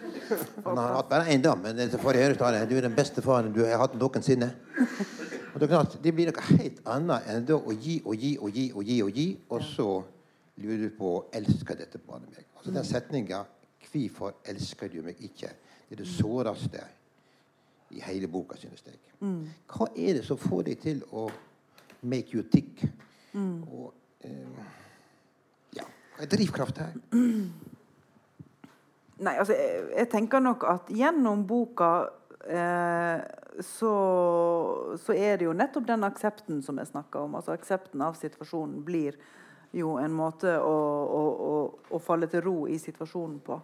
[0.65, 3.22] Han har hatt bare én dam, men det får jeg høre du er den beste
[3.22, 4.49] faren du har hatt noensinne.
[5.53, 8.31] Og Det er klart, det blir noe helt annet enn da å gi og gi
[8.41, 9.89] og gi og gi, og gi, og så
[10.60, 12.49] lurer du på elsker dette barnet meg.
[12.57, 13.45] Altså Den setninga
[13.85, 15.53] 'Hvorfor elsker du meg ikke?'
[15.88, 16.81] Det er det såreste
[17.94, 18.98] i hele boka, synes jeg.
[19.20, 19.44] Mm.
[19.70, 21.28] Hva er det som får deg til å
[22.02, 22.82] make you tick?
[23.36, 23.62] Mm.
[23.68, 23.94] Og
[24.26, 24.66] Eh,
[25.78, 25.86] ja,
[26.16, 26.94] hva er drivkraft her?
[29.26, 31.91] Nei, altså, jeg, jeg, tenker nok at gjennom boka
[32.44, 33.22] eh,
[33.64, 33.94] så,
[34.99, 37.38] så, er det jo nettopp den aksepten som jeg snakker om.
[37.40, 39.16] Altså Aksepten av situasjonen blir
[39.76, 40.76] jo en måte å,
[41.06, 41.56] å, å,
[41.95, 43.60] å falle til ro i situasjonen på.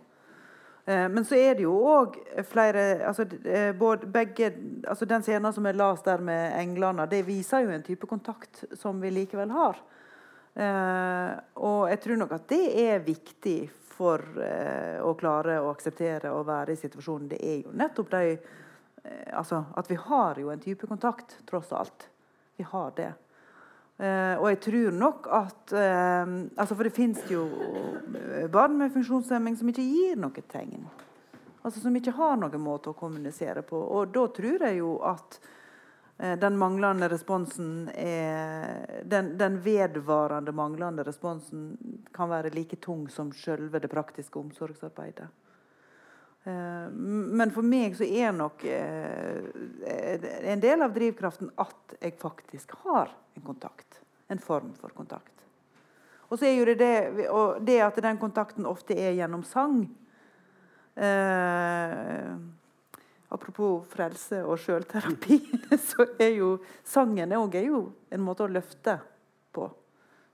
[0.86, 2.16] Eh, men så er det jo òg
[2.50, 4.52] flere altså, eh, både, begge,
[4.88, 8.64] altså Den scenen som jeg last der med englene, det viser jo en type kontakt
[8.78, 9.78] som vi likevel har.
[10.56, 13.60] Eh, og jeg tror nok at det er viktig
[14.02, 14.24] for
[15.06, 17.28] å klare å akseptere å være i situasjonen.
[17.30, 18.26] Det er jo nettopp de
[19.34, 22.04] Altså at vi har jo en type kontakt, tross alt.
[22.58, 23.08] Vi har det.
[24.02, 27.46] Eh, og jeg tror nok at eh, altså For det fins jo
[28.50, 30.88] barn med funksjonshemming som ikke gir noe tegn.
[31.62, 33.78] Altså Som ikke har noen måte å kommunisere på.
[33.78, 35.42] Og da tror jeg jo at
[36.22, 41.78] Eh, den manglende responsen er den, den, vedvarende manglende responsen
[42.14, 45.26] kan være like tung som selve det praktiske omsorgsarbeidet.
[46.44, 49.42] Eh, men for meg så er nok eh,
[50.54, 54.02] en del av drivkraften at jeg faktisk har en kontakt.
[54.32, 55.28] En form for kontakt.
[56.32, 57.28] Og så er jo det, det,
[57.68, 59.84] det at den kontakten ofte er gjennom sang.
[60.96, 62.34] Eh,
[63.32, 65.38] Apropos frelse og sjølterapi,
[65.90, 68.98] så er jo sangen òg en måte å løfte
[69.56, 69.70] på.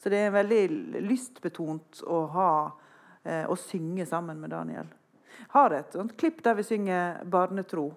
[0.01, 0.61] Så det er veldig
[1.05, 2.49] lystbetont å ha
[3.21, 4.89] eh, å synge sammen med Daniel.
[5.53, 7.91] Har et sånt klipp der vi synger 'Barnetro'.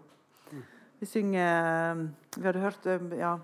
[1.00, 3.38] Vi synger Vi hadde hørt eh, ja,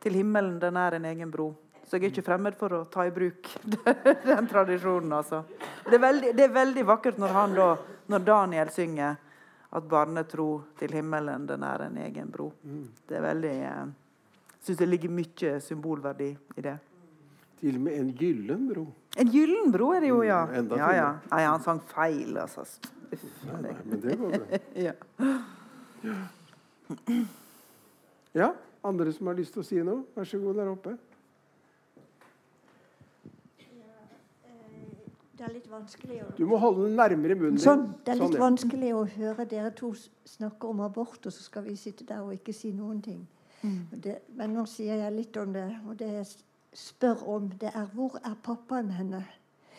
[0.00, 1.54] 'Til himmelen den er en egen bro'.
[1.84, 3.48] Så jeg er ikke fremmed for å ta i bruk
[4.30, 5.12] den tradisjonen.
[5.12, 5.42] Altså.
[5.84, 7.76] Det, er veldig, det er veldig vakkert når, han da,
[8.06, 9.16] når Daniel synger
[9.70, 12.52] at barnetro til himmelen den er en egen bro.
[13.08, 13.90] Det er veldig Jeg eh,
[14.62, 16.76] syns det ligger mye symbolverdi i det.
[17.60, 18.86] Til og med en gyllen bro.
[19.18, 20.44] En gyllen bro er det jo, ja.
[20.54, 21.10] Enda ja, ja.
[21.32, 22.62] Nei, han sang feil, altså.
[23.10, 24.60] Uff, nei, nei, men det går bra.
[24.86, 24.94] ja.
[28.38, 28.50] ja.
[28.86, 30.06] Andre som har lyst til å si noe?
[30.16, 30.96] Vær så god der oppe.
[35.40, 37.64] det er litt vanskelig å Du må holde den nærmere munnen din.
[37.64, 39.88] Sånn, det er litt sånn, vanskelig å høre dere to
[40.28, 43.22] snakke om abort, og så skal vi sitte der og ikke si noen ting.
[43.62, 43.78] Mm.
[44.04, 46.28] Det, men nå sier jeg litt om det, og det jeg
[46.72, 49.24] spør om, det er hvor er pappaen henne?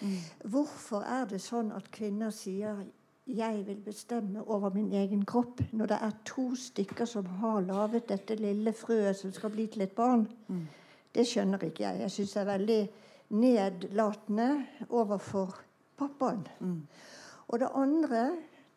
[0.01, 0.17] Mm.
[0.49, 2.85] Hvorfor er det sånn at kvinner sier
[3.27, 8.09] 'jeg vil bestemme over min egen kropp', når det er to stykker som har laget
[8.09, 10.27] dette lille frøet som skal bli til et barn?
[10.47, 10.67] Mm.
[11.15, 11.99] Det skjønner ikke jeg.
[11.99, 12.89] Jeg syns det er veldig
[13.29, 15.61] nedlatende overfor
[15.97, 16.47] pappaen.
[16.59, 16.87] Mm.
[17.47, 18.31] Og det andre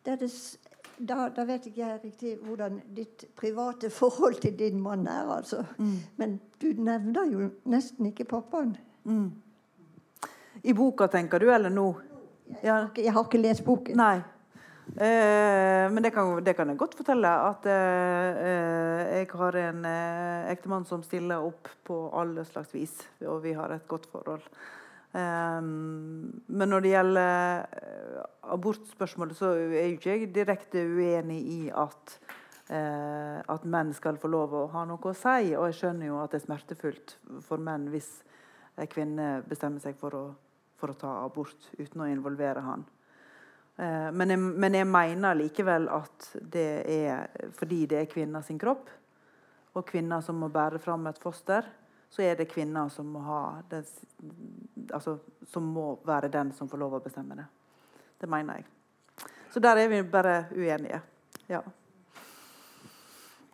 [0.05, 0.57] det er det,
[0.97, 5.31] da, da, vet ikke jeg riktig hvordan ditt private forhold til din mann er.
[5.37, 5.63] altså.
[5.77, 5.97] Mm.
[6.17, 8.77] Men du nevner jo nesten ikke pappaen.
[9.03, 9.31] Mm.
[10.63, 11.89] I boka, tenker du, eller nå?
[12.61, 13.97] Jeg har, ikke, jeg har ikke lest boken.
[13.97, 14.21] Nei.
[14.85, 17.31] Eh, men det kan, det kan, jeg godt fortelle.
[17.49, 22.95] At eh, eh, jeg har en eh, ektemann som stiller opp på alle slags vis.
[23.25, 24.45] Og vi har et godt forhold.
[25.15, 28.21] Eh, men når det gjelder eh,
[28.55, 32.17] abortspørsmålet, så er jeg ikke direkte uenig i at,
[32.65, 35.53] at menn skal få lov å ha noe å si.
[35.53, 37.15] Og jeg skjønner jo at det er smertefullt
[37.45, 38.09] for menn hvis
[38.81, 40.23] en kvinne bestemmer seg for å,
[40.79, 42.85] for å ta abort uten å involvere han.
[43.77, 48.59] Eh, men jeg, men jeg, mener likevel at det er fordi det er kvinner sin
[48.59, 48.87] kropp,
[49.75, 51.67] og kvinner som må bære fram et foster,
[52.09, 53.83] så er det kvinner som må, det,
[54.93, 55.17] altså,
[55.51, 57.45] som må være den som får lov å bestemme det.
[58.21, 58.65] Det mener jeg.
[59.51, 61.01] Så der er vi bare uenige.
[61.49, 61.61] Ja.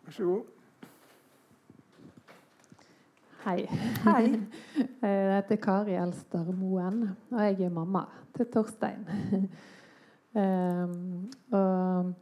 [0.04, 0.42] Vær så god.
[3.44, 3.66] Hei.
[4.04, 4.26] Hei.
[5.02, 8.04] Jeg heter Kari Elster Moen, og jeg er mamma
[8.36, 9.02] til Torstein.
[10.34, 12.12] Um, og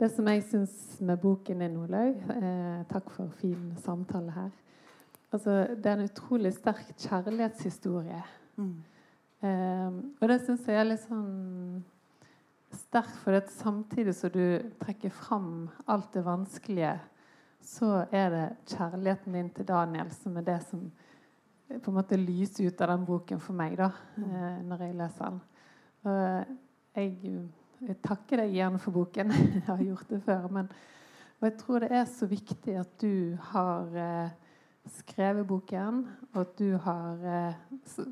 [0.00, 4.50] det som jeg syns med boken din, Olaug eh, Takk for fin samtale her.
[5.32, 8.22] Altså, det er en utrolig sterk kjærlighetshistorie.
[8.56, 8.76] Mm.
[9.38, 11.84] Um, og det syns jeg er litt sånn
[12.74, 16.96] sterkt, for at samtidig som du trekker fram alt det vanskelige,
[17.62, 20.88] så er det kjærligheten din til Daniel som er det som
[21.68, 24.26] på en måte lyser ut av den boken for meg da, mm.
[24.32, 25.40] eh, når jeg leser den.
[26.08, 26.20] Og
[26.96, 27.32] jeg,
[27.84, 29.34] jeg, takker deg gjerne for boken.
[29.58, 30.46] jeg har gjort det før.
[30.56, 30.70] Men
[31.44, 34.47] jeg tror det er så viktig at du har eh,
[34.92, 36.02] skrevet boken,
[36.34, 37.60] og at du har eh,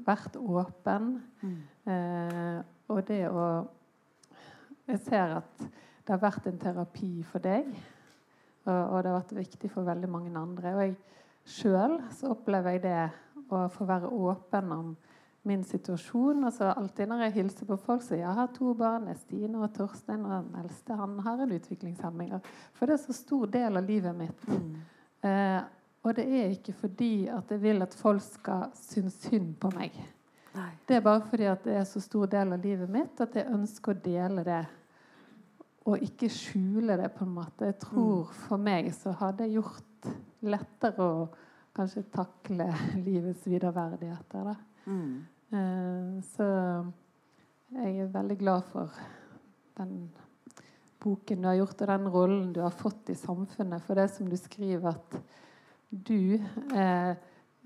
[0.06, 1.16] vært åpen.
[1.42, 1.58] Mm.
[1.92, 2.58] Eh,
[2.92, 3.46] og det å
[4.86, 5.62] Jeg ser at
[6.06, 7.66] det har vært en terapi for deg,
[8.68, 10.74] og, og det har vært viktig for veldig mange andre.
[10.76, 10.94] Og jeg
[11.46, 11.96] sjøl
[12.30, 13.00] opplever jeg det
[13.50, 14.92] å få være åpen om
[15.46, 16.44] min situasjon.
[16.44, 19.08] Altså alltid når jeg hilser på folk, så jeg har to barn.
[19.20, 20.24] Stine og Torstein.
[20.26, 22.34] Og den eldste han har en utviklingshemming.
[22.74, 24.46] For det er så stor del av livet mitt.
[24.50, 24.76] Mm.
[25.26, 25.60] Eh,
[26.06, 29.96] og det er ikke fordi at jeg vil at folk skal synes synd på meg.
[30.56, 30.70] Nei.
[30.88, 33.50] Det er bare fordi at det er så stor del av livet mitt at jeg
[33.52, 34.62] ønsker å dele det.
[35.86, 37.68] Og ikke skjule det, på en måte.
[37.68, 38.38] Jeg tror mm.
[38.46, 40.08] for meg så hadde det gjort
[40.46, 41.26] lettere å
[41.76, 42.68] kanskje takle
[43.06, 44.52] livets viderverdigheter.
[44.52, 44.54] da.
[44.86, 45.26] Mm.
[45.58, 46.46] Eh, så
[47.76, 48.94] jeg er veldig glad for
[49.76, 50.06] den
[51.02, 53.82] boken du har gjort, og den rollen du har fått i samfunnet.
[53.86, 55.18] For det som du skriver, at
[55.88, 56.38] du
[56.74, 57.12] eh,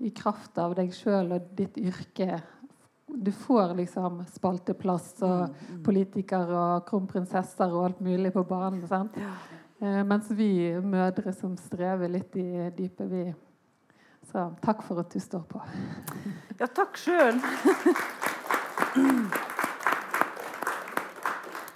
[0.01, 2.41] i kraft av deg sjøl og ditt yrke
[3.11, 5.81] du får liksom spalteplass og mm, mm.
[6.55, 8.87] og kronprinsesser og alt mulig på banen.
[8.87, 9.17] sant?
[9.81, 13.33] Eh, mens vi mødre som strever litt i dypet, vi
[14.31, 15.59] Så takk for at du står på.
[16.59, 17.41] Ja, takk sjøl.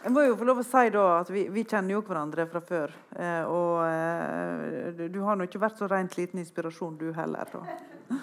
[0.06, 2.60] Jeg må jo få lov å si da at vi, vi kjenner jo hverandre fra
[2.62, 2.92] før.
[3.18, 7.50] Eh, og eh, du har nå ikke vært så rent liten inspirasjon, du heller.
[7.50, 8.20] Da.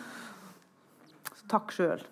[1.40, 2.04] Så takk sjøl.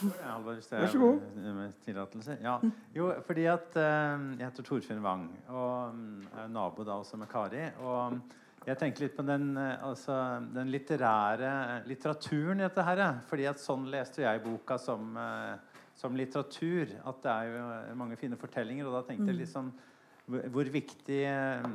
[0.00, 0.58] Vær
[0.90, 1.22] så god.
[1.60, 2.36] Med tillatelse.
[2.42, 2.56] Ja.
[2.98, 7.30] Jo, fordi at eh, Jeg heter Torfinn Wang og um, er nabo da også med
[7.30, 7.62] Kari.
[7.78, 8.18] Og
[8.66, 10.18] jeg tenker litt på den, altså,
[10.50, 11.54] den litterære
[11.86, 13.06] litteraturen i dette her.
[13.30, 18.18] fordi at sånn leste jeg boka som uh, som litteratur at det er jo mange
[18.20, 18.88] fine fortellinger.
[18.88, 19.42] Og da tenkte jeg mm.
[19.42, 19.70] litt sånn
[20.26, 21.68] Hvor viktig eh,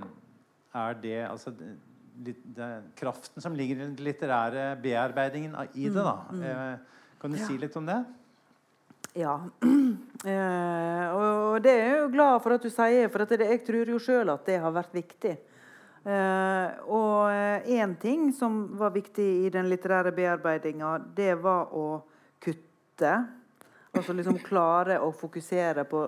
[0.81, 2.69] er det altså det, det,
[2.99, 6.17] kraften som ligger i den litterære bearbeidingen i det, da.
[6.29, 6.43] Mm, mm.
[6.49, 7.47] Eh, kan du ja.
[7.47, 8.01] si litt om det?
[9.23, 9.37] Ja.
[10.21, 13.89] Eh, og det er jeg jo glad for at du sier, for det, jeg tror
[13.89, 15.31] jo sjøl at det har vært viktig.
[16.05, 21.87] Eh, og én ting som var viktig i den litterære bearbeidinga, det var å
[22.37, 23.15] kutte
[23.91, 26.05] Altså liksom klare å fokusere på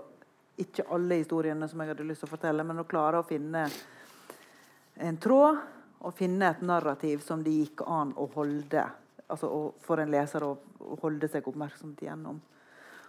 [0.64, 3.66] ikke alle historiene som jeg hadde lyst til å fortelle, men å klare å finne
[5.04, 5.60] en tråd
[6.04, 8.86] og finne et narrativ som det gikk an å holde.
[9.28, 9.50] Altså
[9.84, 10.54] for en leser å
[11.02, 12.40] holde seg oppmerksomt gjennom.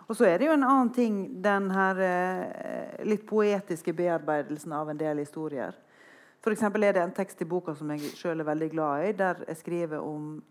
[0.05, 4.90] Og så er det jo en annen ting, den her eh, litt poetiske bearbeidelsen av
[4.92, 5.76] en del historier.
[6.44, 9.44] For er det en tekst i boka som jeg sjøl er veldig glad i, der
[9.48, 10.42] jeg skriver om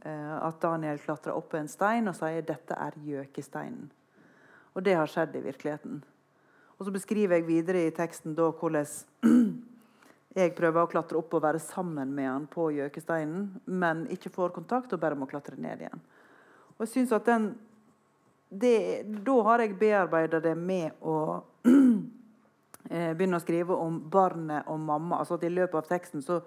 [0.00, 3.90] at Daniel klatrer opp en stein og sier 'dette er gjøkesteinen'.
[4.74, 6.02] Og det har skjedd i virkeligheten.
[6.78, 8.86] Og så beskriver jeg videre i teksten da hvordan
[10.40, 14.54] jeg prøver å klatre opp og være sammen med han på gjøkesteinen, men ikke får
[14.56, 16.00] kontakt og bare må klatre ned igjen.
[16.78, 17.50] Og jeg synes at den
[18.50, 21.44] det, Da har jeg bearbeida det med å
[22.90, 25.18] eh, begynne å skrive om barnet og mamma.
[25.18, 26.40] altså at I løpet av teksten så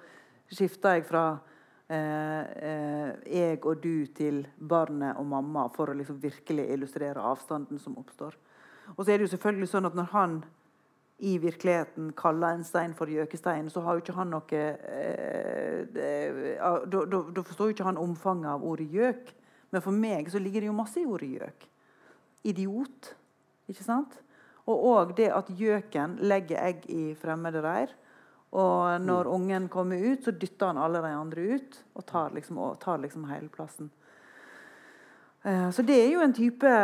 [0.51, 1.52] skifter jeg fra Eh, eh,
[1.93, 8.35] jeg og du til barnet og mamma for å liksom virkelig illustrere avstanden som oppstår.
[8.95, 10.41] Og så er det jo selvfølgelig sånn at Når han
[11.23, 16.65] i virkeligheten kaller en stein for gjøkestein, så har jo ikke han noe eh, eh,
[16.89, 19.31] da, da, forstår jo ikke han omfanget av ordet gjøk.
[19.71, 21.67] Men for meg så ligger det jo masse i ordet gjøk.
[22.51, 23.13] Idiot.
[23.71, 24.17] Ikke sant?
[24.67, 27.93] Og òg det at gjøken legger egg i fremmede reir.
[28.53, 29.33] Og når mm.
[29.33, 33.01] ungen kommer ut, så dytter han alle de andre ut og tar liksom, og tar
[33.01, 33.89] liksom hele plassen.
[35.43, 36.77] Uh, så det er jo en type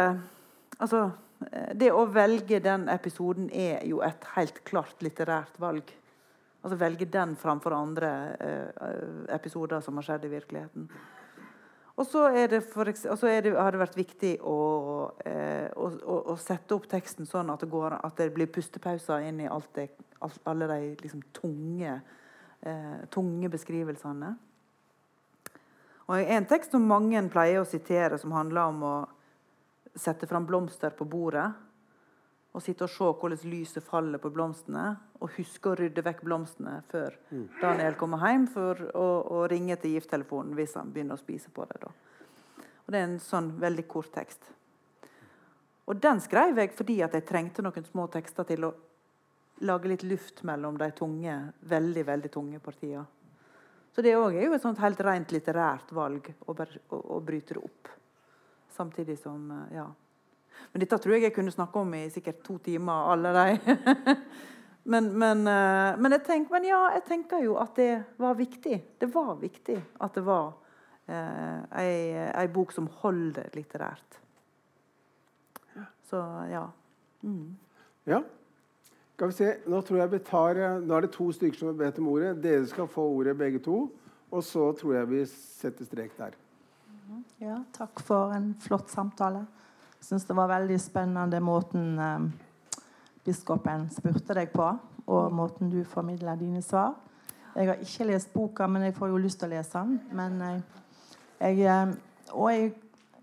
[0.80, 1.00] Altså,
[1.44, 5.90] eh, det å velge den episoden er jo et helt klart litterært valg.
[6.64, 10.88] Altså velge den framfor andre uh, episoder som har skjedd i virkeligheten.
[12.00, 14.58] Og så, har det vært viktig å,
[15.28, 19.26] eh, å, å, å, sette opp teksten sånn at det, går, at det blir pustepauser
[19.28, 19.90] inn i det,
[20.48, 21.98] alle de liksom, tunge,
[22.64, 24.32] eh, tunge, beskrivelsene.
[26.08, 28.96] Og En tekst som mange pleier å sitere, som handler om å
[30.00, 31.52] sette fram blomster på bordet
[32.50, 34.86] og sitte og se hvordan lyset faller på blomstene.
[35.22, 37.46] Og huske å rydde vekk blomstene før mm.
[37.62, 39.08] Daniel kommer hjem, for å,
[39.38, 41.82] å, ringe til gifttelefonen hvis han begynner å spise på det.
[41.84, 41.92] Da.
[42.86, 44.50] Og Det er en sånn veldig kort tekst.
[45.90, 48.74] Og Den skrev jeg fordi at jeg trengte noen små tekster til å
[49.68, 51.36] lage litt luft mellom de tunge,
[51.70, 53.06] veldig veldig tunge partiene.
[53.92, 57.64] Så det er jo et sånt helt rent litterært valg å, å, å bryte det
[57.66, 57.90] opp.
[58.72, 59.88] Samtidig som eh, ja,
[60.72, 63.76] men dette tror jeg jeg kunne snakke om i sikkert to timer, alle de.
[64.94, 67.92] men, men, eh, men, jeg tenker, men, ja, jeg tenker jo at det
[68.22, 68.82] var viktig.
[69.02, 70.52] Det var viktig at det var
[71.10, 71.94] eh, ei,
[72.34, 74.20] ei, bok som holder litterært.
[76.10, 76.20] Så
[76.50, 76.66] ja.
[77.22, 77.56] Mm.
[78.10, 78.24] Ja.
[79.14, 81.72] Skal vi se, Nå tror jeg vi tar, eh, nå er det to stykker som
[81.74, 82.38] har bedt om ordet.
[82.44, 83.88] Dere skal få ordet begge to.
[84.30, 86.38] Og så tror jeg vi setter strek der.
[87.42, 89.46] Ja, takk for en flott samtale.
[90.00, 92.28] Jeg syns det var veldig spennende måten eh,
[93.26, 94.68] biskopen spurte deg på,
[95.10, 96.96] og måten du formidla dine svar.
[97.56, 99.98] Jeg har ikke lest boka, men jeg får jo lyst til å lese den.
[100.16, 100.62] Men eh,
[101.40, 102.70] jeg, eh, og jeg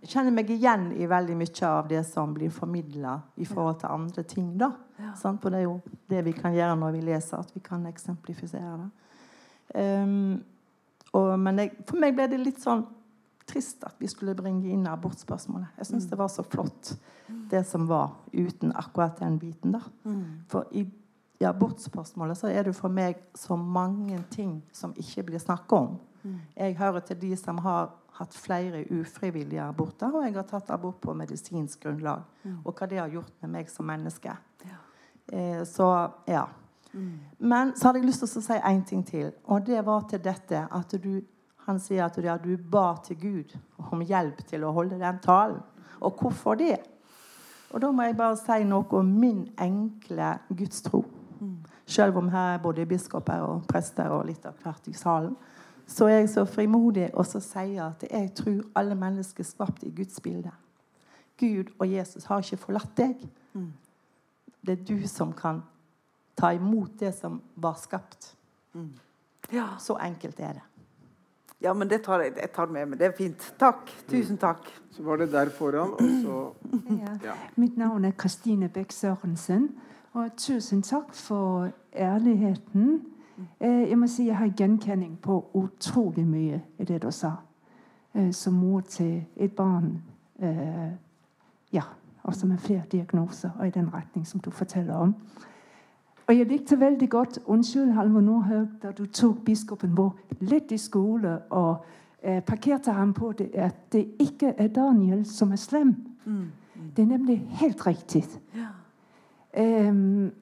[0.06, 4.26] kjenner meg igjen i veldig mye av det som blir formidla i forhold til andre
[4.28, 4.50] ting.
[4.58, 4.72] da.
[5.00, 5.14] Ja.
[5.22, 5.80] For det er jo
[6.10, 8.90] det vi kan gjøre når vi leser, at vi kan eksemplifisere det.
[9.76, 10.44] Um,
[11.12, 12.84] og, men jeg, for meg ble det litt sånn
[13.46, 15.76] trist at vi skulle bringe inn abortspørsmålet.
[15.78, 16.96] Jeg syns det var så flott,
[17.50, 19.72] det som var, uten akkurat den biten.
[19.76, 19.80] da.
[20.48, 20.86] For i,
[21.40, 25.96] i abortspørsmålet så er det for meg så mange ting som ikke blir snakka om.
[26.56, 31.00] Jeg hører til de som har hatt flere ufrivillige aborter, og jeg har tatt abort
[31.00, 32.24] på medisinsk grunnlag.
[32.64, 34.34] Og hva det har gjort med meg som menneske.
[35.32, 36.46] Eh, så ja.
[37.38, 40.22] Men så hadde jeg lyst til å si én ting til, og det var til
[40.24, 41.20] dette at du
[41.66, 43.56] Han sier at ja, du ba til Gud
[43.90, 45.62] om hjelp til å holde den talen.
[46.00, 46.78] Og hvorfor det?
[47.74, 51.02] Og da må jeg bare si noe om min enkle gudstro.
[51.86, 55.34] Selv om her er både biskoper og prester og litt av hvert i salen,
[55.86, 59.84] så er jeg så frimodig og så sier at jeg tror alle mennesker er skapt
[59.86, 60.50] i Guds bilde.
[61.38, 63.20] Gud og Jesus har ikke forlatt deg.
[64.66, 65.60] Det er du som kan
[66.36, 68.32] ta imot det som var skapt.
[69.52, 69.76] Ja.
[69.78, 70.64] Så enkelt er det.
[71.66, 72.98] Ja, men det tar jeg, jeg tar med meg.
[73.00, 73.46] Det er fint.
[73.60, 73.90] Takk.
[74.10, 74.68] Tusen takk.
[74.96, 76.36] Så var det der foran, og så
[76.96, 77.12] Ja.
[77.24, 77.34] Ja.
[77.56, 79.68] Mitt navn er Kristine Bech Sørensen.
[80.16, 83.00] Og tusen takk for ærligheten.
[83.60, 87.32] Eh, Jeg må si jeg har gjenkjenning på utrolig mye i det du sa.
[88.14, 90.02] Eh, Som mor til et barn
[90.40, 90.90] Ja,
[91.72, 91.82] ja,
[92.24, 95.14] også med flere diagnoser, og i den retning som du forteller om.
[96.26, 100.78] Og jeg likte veldig godt Unnskyld, Halvor Nordhaug, da du tok biskopen vår litt i
[100.78, 101.84] skole og
[102.22, 105.94] eh, parkerte ham på det at det ikke er Daniel som er slem.
[106.96, 108.24] Det er nemlig helt riktig.
[109.56, 110.32] Em,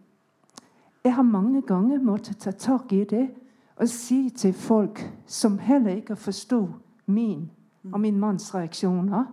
[1.05, 3.29] jeg har mange ganger måttet ta tak i det
[3.77, 6.69] og si til folk som heller ikke forsto
[7.07, 7.51] min
[7.93, 9.25] og min manns reaksjoner,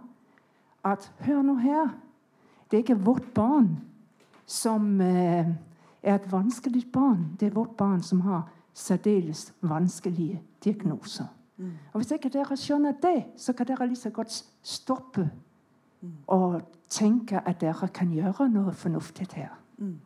[0.84, 1.88] at hør nå her,
[2.72, 3.78] det er ikke vårt barn
[4.46, 5.48] som eh,
[6.04, 7.38] er et vanskelig barn.
[7.40, 11.26] Det er vårt barn som har særdeles vanskelige diagnoser.
[11.94, 15.30] Og Hvis ikke dere skjønner det, så kan dere like godt stoppe
[16.28, 19.54] og tenke at dere kan gjøre noe fornuftig her.
[19.78, 20.00] Mm.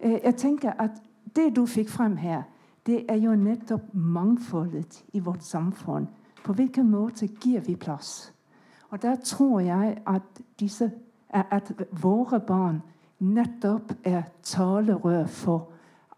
[0.00, 0.90] Jeg tenker at
[1.36, 2.42] Det du fikk frem her,
[2.86, 6.08] det er jo nettopp mangfoldet i vårt samfunn.
[6.44, 8.32] På hvilken måte gir vi plass?
[8.90, 10.22] Og Der tror jeg at,
[10.60, 10.90] disse,
[11.30, 11.72] at
[12.02, 12.82] våre barn
[13.20, 15.68] nettopp er talerør for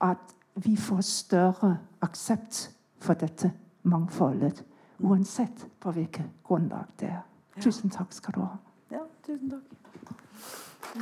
[0.02, 2.68] at vi får større aksept
[3.02, 3.52] for dette
[3.82, 4.64] mangfoldet.
[5.02, 7.22] Uansett på hvilket grunnlag det er.
[7.60, 8.56] Tusen takk skal du ha.
[8.92, 9.72] Ja, tusen takk.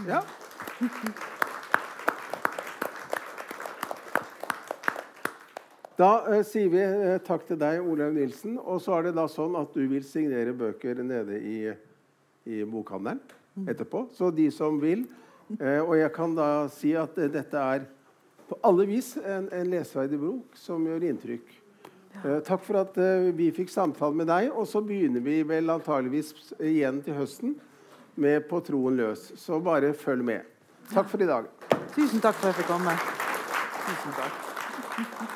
[0.09, 0.23] Ja.
[6.01, 8.57] Da eh, sier vi eh, takk til deg, Olaug Nilsen.
[8.57, 11.59] Og så er det da sånn at du vil signere bøker nede i,
[12.49, 13.21] i bokhandelen
[13.69, 14.07] etterpå.
[14.17, 15.05] Så de som vil
[15.59, 17.89] Og jeg kan da si at eh, dette er
[18.51, 21.57] på alle vis en, en leseverdig bok som gjør inntrykk.
[22.25, 24.51] Eh, takk for at eh, vi fikk samtale med deg.
[24.55, 27.57] Og så begynner vi vel antageligvis igjen til høsten
[28.21, 29.31] med På troen løs.
[29.39, 30.47] Så bare følg med.
[30.91, 31.47] Takk for i dag.
[31.95, 32.97] Tusen takk for at jeg fikk komme.
[33.87, 35.30] Tusen takk.